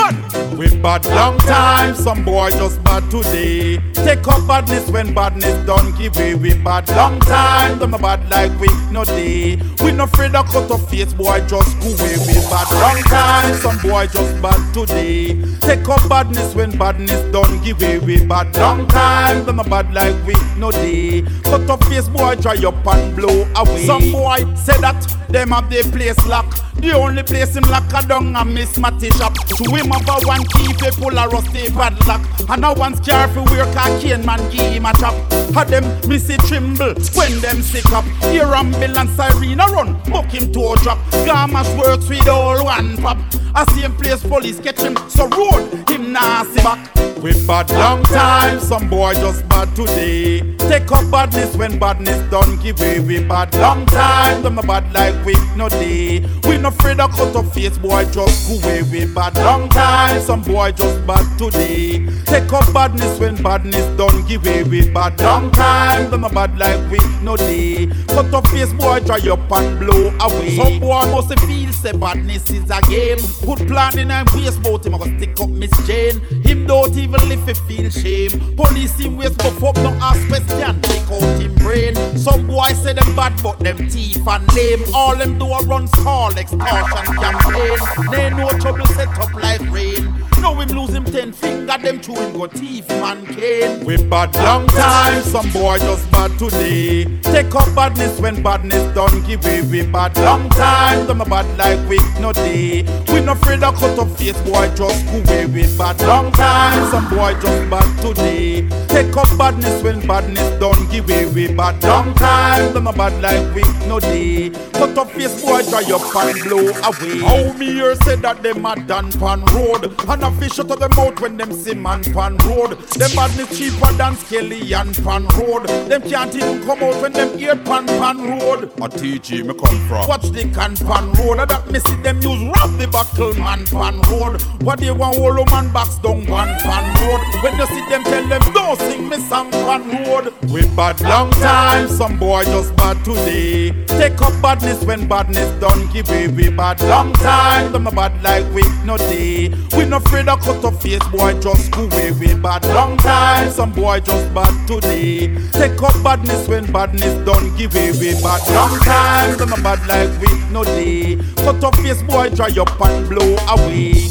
We 0.65 0.77
bad 0.81 1.05
long 1.05 1.37
time. 1.39 1.95
Some 1.95 2.23
boy 2.23 2.49
just 2.51 2.83
bad 2.83 3.09
today. 3.11 3.77
Take 3.93 4.27
up 4.27 4.47
badness 4.47 4.89
when 4.89 5.13
badness 5.13 5.65
done 5.65 5.95
give 5.97 6.15
way. 6.15 6.35
We 6.35 6.53
bad 6.55 6.87
long 6.89 7.19
time. 7.19 7.79
Them 7.79 7.91
no 7.91 7.97
bad 7.97 8.27
like 8.29 8.57
we 8.59 8.67
no 8.91 9.03
day. 9.03 9.57
We 9.83 9.91
no 9.91 10.05
afraid 10.05 10.35
of 10.35 10.47
cut 10.47 10.69
off 10.71 10.89
face 10.89 11.13
boy 11.13 11.39
just 11.47 11.79
go 11.79 11.89
away. 11.89 12.17
We 12.27 12.33
bad 12.49 12.71
long 12.71 13.01
time. 13.03 13.55
Some 13.57 13.77
boy 13.79 14.07
just 14.07 14.41
bad 14.41 14.73
today. 14.73 15.39
Take 15.59 15.87
up 15.87 16.07
badness 16.09 16.55
when 16.55 16.77
badness 16.77 17.31
done 17.31 17.63
give 17.63 17.79
way. 17.79 17.99
We 17.99 18.25
bad 18.25 18.55
long 18.57 18.87
time. 18.87 19.45
Them 19.45 19.57
no 19.57 19.63
bad 19.63 19.93
like 19.93 20.15
we 20.25 20.35
no 20.57 20.71
day. 20.71 21.21
Cut 21.43 21.69
off 21.69 21.87
face 21.87 22.07
boy 22.09 22.35
dry 22.35 22.57
up 22.65 22.85
and 22.87 23.15
blow 23.15 23.47
away. 23.55 23.85
Some 23.85 24.11
boy 24.11 24.37
say 24.55 24.79
that 24.81 24.99
them 25.29 25.49
have 25.49 25.69
their 25.69 25.83
place 25.83 26.17
lock. 26.25 26.45
The 26.75 26.93
only 26.93 27.23
place 27.23 27.55
him 27.55 27.63
lock 27.63 27.91
a 27.93 28.07
down 28.07 28.35
a 28.35 28.45
miss 28.45 28.77
Matty 28.77 29.09
shop. 29.11 29.33
To 29.47 29.63
him 29.75 29.87
have 29.91 30.07
a 30.07 30.27
one 30.27 30.43
key 30.55 30.73
fi 30.73 30.89
pull 30.91 31.17
a 31.17 31.27
rusty 31.27 31.69
padlock. 31.69 32.21
And 32.49 32.65
a 32.65 32.73
one 32.73 32.95
scar 32.95 33.27
fi 33.27 33.41
wear 33.51 33.63
a 33.67 33.99
cane 33.99 34.25
man 34.25 34.39
give 34.51 34.71
him 34.73 34.85
a 34.85 34.93
chop. 34.93 35.13
Had 35.53 35.69
them 35.69 35.85
missy 36.07 36.37
tremble 36.47 36.95
when 37.15 37.39
them 37.41 37.61
sick 37.61 37.91
up. 37.91 38.05
Hear 38.31 38.53
ambulance 38.53 39.11
siren 39.11 39.59
a 39.59 39.65
run, 39.67 39.93
book 40.11 40.25
him 40.25 40.51
to 40.53 40.59
a 40.73 40.75
drop. 40.77 40.99
Gamash 41.25 41.77
works 41.77 42.09
with 42.09 42.27
all 42.27 42.63
one 42.65 42.97
pop. 42.97 43.17
A 43.57 43.65
same 43.71 43.93
place 43.95 44.21
police 44.21 44.59
catch 44.59 44.81
him, 44.81 44.97
so 45.07 45.27
road 45.29 45.89
him 45.89 46.11
nasty 46.11 46.57
see 46.57 46.63
back. 46.63 46.95
We 47.23 47.31
bad 47.47 47.71
long 47.71 48.03
time, 48.03 48.59
some 48.59 48.89
boy 48.89 49.13
just 49.13 49.47
bad 49.47 49.73
today. 49.75 50.41
Take 50.57 50.91
up 50.91 51.09
badness 51.09 51.55
when 51.55 51.79
badness 51.79 52.19
done 52.29 52.57
give 52.57 52.79
way. 52.79 52.99
We 52.99 53.23
bad 53.23 53.55
long 53.55 53.85
time, 53.85 54.43
them 54.43 54.55
no 54.55 54.61
bad 54.61 54.93
like 54.93 55.25
we 55.25 55.35
no 55.55 55.69
day. 55.69 56.25
We 56.43 56.57
no 56.57 56.67
afraid 56.67 56.99
of 56.99 57.11
cut 57.11 57.35
off 57.35 57.53
face, 57.53 57.77
boy 57.77 58.03
just 58.11 58.49
go 58.49 58.67
away. 58.67 58.83
We 58.83 59.05
bad 59.05 59.35
long 59.35 59.69
time, 59.69 60.21
boy 60.41 60.71
just 60.71 61.05
bad 61.05 61.25
today. 61.37 62.05
Take 62.25 62.51
up 62.53 62.71
badness 62.73 63.19
when 63.19 63.41
badness 63.41 63.85
done 63.97 64.25
give 64.27 64.43
way. 64.43 64.63
We 64.63 64.89
bad 64.89 65.19
long 65.21 65.51
time, 65.51 66.11
them 66.11 66.21
no 66.21 66.29
bad 66.29 66.57
like 66.57 66.79
we 66.91 66.99
no 67.21 67.37
day. 67.37 67.87
Cut 68.07 68.33
off 68.33 68.49
face, 68.51 68.73
boy 68.73 68.99
dry 69.01 69.19
up 69.29 69.51
and 69.51 69.79
blow 69.79 70.09
away. 70.19 70.55
Some 70.55 70.79
boy 70.79 71.05
must 71.11 71.39
feel 71.41 71.71
say 71.73 71.91
badness 71.91 72.49
is 72.49 72.69
a 72.69 72.81
game. 72.89 73.19
Put 73.43 73.67
plan 73.67 73.99
in 73.99 74.11
and 74.11 74.29
waste 74.31 74.61
bout 74.63 74.85
him, 74.85 74.95
I 74.95 74.97
go 74.97 75.05
stick 75.05 75.39
up 75.39 75.49
Miss 75.49 75.87
Jane. 75.87 76.19
Him 76.43 76.65
don't 76.67 76.95
even 76.97 77.27
live 77.29 77.47
if 77.47 77.57
feel 77.59 77.89
shame. 77.89 78.55
Police 78.55 78.99
him 78.99 79.17
waste 79.17 79.37
buff 79.37 79.63
up, 79.63 79.75
no 79.77 79.91
ask 80.01 80.27
question, 80.27 80.81
take 80.81 81.11
out 81.11 81.41
him 81.41 81.55
brain. 81.65 81.95
Some 82.17 82.47
boy 82.47 82.73
say 82.73 82.93
them 82.93 83.15
bad, 83.15 83.33
but 83.43 83.59
them 83.59 83.77
teeth 83.89 84.27
and 84.27 84.53
lame. 84.55 84.83
All 84.93 85.15
them 85.15 85.37
do 85.37 85.45
a 85.45 85.59
run 85.65 85.87
call 85.87 86.31
extortion 86.37 87.05
campaign. 87.21 87.77
They 88.11 88.29
no 88.29 88.49
trouble 88.59 88.85
set 88.87 89.09
up 89.19 89.33
like 89.33 89.61
rain. 89.71 90.24
Now 90.41 90.53
him 90.59 90.69
lose 90.69 90.93
him 90.93 91.05
ten 91.05 91.31
finger, 91.31 91.77
them 91.77 91.99
chew 92.01 92.13
him 92.13 92.33
go 92.33 92.47
teeth 92.47 92.87
man 92.89 93.25
cane. 93.27 93.85
We 93.85 93.97
bad 93.97 94.33
long 94.35 94.67
time, 94.67 95.21
some 95.23 95.49
boy 95.51 95.79
just 95.79 96.09
bad 96.11 96.37
today. 96.39 97.05
Take 97.21 97.53
up 97.55 97.73
badness 97.75 98.19
when 98.19 98.41
badness 98.41 98.93
done 98.95 99.23
give 99.23 99.43
way. 99.43 99.61
We 99.61 99.85
bad 99.85 100.17
long 100.17 100.49
time, 100.49 101.07
them 101.07 101.21
a 101.21 101.25
bad 101.25 101.45
like 101.57 101.87
we 101.89 101.99
no 102.19 102.33
day. 102.33 102.83
We 103.11 103.21
no 103.21 103.33
afraid 103.33 103.63
of 103.63 103.75
cut 103.75 103.97
up 103.99 104.09
face, 104.17 104.39
boy 104.41 104.67
just 104.75 105.05
go 105.05 105.17
away. 105.19 105.45
We 105.45 105.63
bad 105.77 105.99
long 106.01 106.31
time, 106.31 106.89
some 106.91 107.09
boy 107.09 107.33
just 107.41 107.69
bad 107.69 108.01
today. 108.01 108.67
Take 108.87 109.15
up 109.17 109.37
badness 109.37 109.81
when 109.83 110.05
badness 110.05 110.59
done 110.59 110.87
give 110.89 111.07
way. 111.07 111.25
We 111.25 111.53
bad 111.53 111.83
long 111.83 112.13
time, 112.15 112.73
them 112.73 112.87
a 112.87 112.93
bad 112.93 113.21
like 113.21 113.55
we 113.55 113.63
no 113.87 113.99
day. 113.99 114.49
Cut 114.73 114.97
up 114.97 115.11
face, 115.11 115.41
boy 115.41 115.61
dry 115.69 115.83
up 115.93 116.15
and 116.15 116.43
blow 116.43 116.67
away. 116.89 117.19
How 117.19 117.53
me 117.53 117.73
hear 117.73 117.95
say 117.95 118.15
that 118.17 118.41
them 118.41 118.65
a 118.65 118.75
done 118.75 119.11
pan 119.13 119.43
road, 119.53 119.85
and 120.07 120.23
a 120.25 120.31
fish 120.39 120.59
out 120.59 120.71
of 120.71 120.79
them 120.79 120.91
mouth 120.95 121.19
when 121.21 121.37
them 121.37 121.51
see 121.53 121.73
man 121.73 122.03
pan 122.03 122.37
road. 122.37 122.71
Them 122.97 123.11
badness 123.15 123.57
cheaper 123.57 123.91
than 123.93 124.15
Skelly 124.15 124.73
and 124.73 124.95
pan 125.03 125.27
road. 125.37 125.67
Them 125.89 126.01
can't 126.01 126.35
even 126.35 126.63
come 126.65 126.83
out 126.83 127.01
when 127.01 127.13
them 127.13 127.37
hear 127.37 127.55
pan 127.55 127.85
pan 127.85 128.17
road. 128.17 128.63
A 128.63 128.89
TG 128.89 129.45
me 129.45 129.53
come 129.53 129.79
from. 129.87 130.07
Watch 130.07 130.29
the 130.29 130.43
can 130.51 130.75
pan 130.75 131.11
road. 131.13 131.39
And 131.39 131.49
that 131.49 131.69
me 131.71 131.79
see 131.79 131.95
them 132.01 132.21
use 132.21 132.41
rob 132.55 132.77
the 132.77 132.87
buckle 132.87 133.33
man 133.35 133.65
pan 133.65 134.01
road. 134.09 134.41
What 134.61 134.79
they 134.79 134.91
want 134.91 135.17
hollow 135.17 135.45
man 135.45 135.71
box 135.71 135.97
down 135.99 136.25
pan 136.25 136.59
pan 136.59 136.85
road. 137.01 137.21
When 137.43 137.57
you 137.57 137.67
see 137.67 137.85
them 137.89 138.03
tell 138.03 138.27
them 138.27 138.41
don't 138.53 138.79
sing 138.79 139.09
me 139.09 139.17
song 139.17 139.51
pan 139.51 139.83
road. 139.89 140.33
We 140.49 140.61
bad 140.75 141.01
long 141.01 141.31
time, 141.31 141.87
some 141.87 142.17
boy 142.17 142.43
just 142.45 142.75
bad 142.75 143.03
today. 143.05 143.71
Take 143.85 144.21
up 144.21 144.33
badness 144.41 144.83
when 144.83 145.07
badness 145.07 145.49
done 145.61 145.87
give 145.91 146.09
way. 146.09 146.27
We 146.27 146.49
bad 146.49 146.81
long 146.81 147.13
time, 147.13 147.71
them 147.71 147.83
no 147.83 147.91
bad 147.91 148.23
like 148.23 148.45
we 148.53 148.63
no 148.83 148.97
day. 148.97 149.49
We 149.77 149.85
no 149.85 149.99
afraid 150.15 150.29
of 150.29 150.39
cut 150.41 150.65
off 150.65 150.81
face, 150.81 151.07
boy 151.09 151.39
just 151.41 151.71
go 151.71 151.83
away. 151.85 152.11
We 152.11 152.33
bad 152.35 152.65
long 152.67 152.97
time, 152.97 153.49
some 153.51 153.71
boy 153.71 153.99
just 153.99 154.33
bad 154.33 154.67
today. 154.67 155.27
Take 155.51 155.81
up 155.81 156.01
badness 156.03 156.47
when 156.47 156.71
badness 156.71 157.25
done 157.25 157.55
give 157.57 157.73
way. 157.73 157.91
We 157.91 158.13
bad 158.21 158.41
long 158.53 158.79
time, 158.79 159.49
no 159.49 159.55
bad 159.57 159.85
like 159.87 160.21
we 160.21 160.51
no 160.51 160.63
day. 160.63 161.17
Cut 161.37 161.63
off 161.63 161.75
face, 161.77 162.01
boy 162.03 162.29
dry 162.29 162.49
up 162.59 162.79
and 162.81 163.09
blow 163.09 163.35
away. 163.49 164.09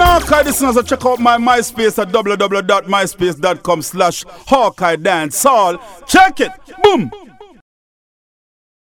Hawkeye 0.00 0.42
listeners, 0.42 0.84
check 0.84 1.04
out 1.06 1.18
my 1.20 1.36
MySpace 1.36 2.00
at 2.00 2.08
www.myspace.com 2.08 3.82
slash 3.82 4.24
Hawkeye 4.46 4.96
Dance 4.96 5.42
Hall. 5.42 5.78
Check 6.06 6.40
it. 6.40 6.52
Boom. 6.82 7.10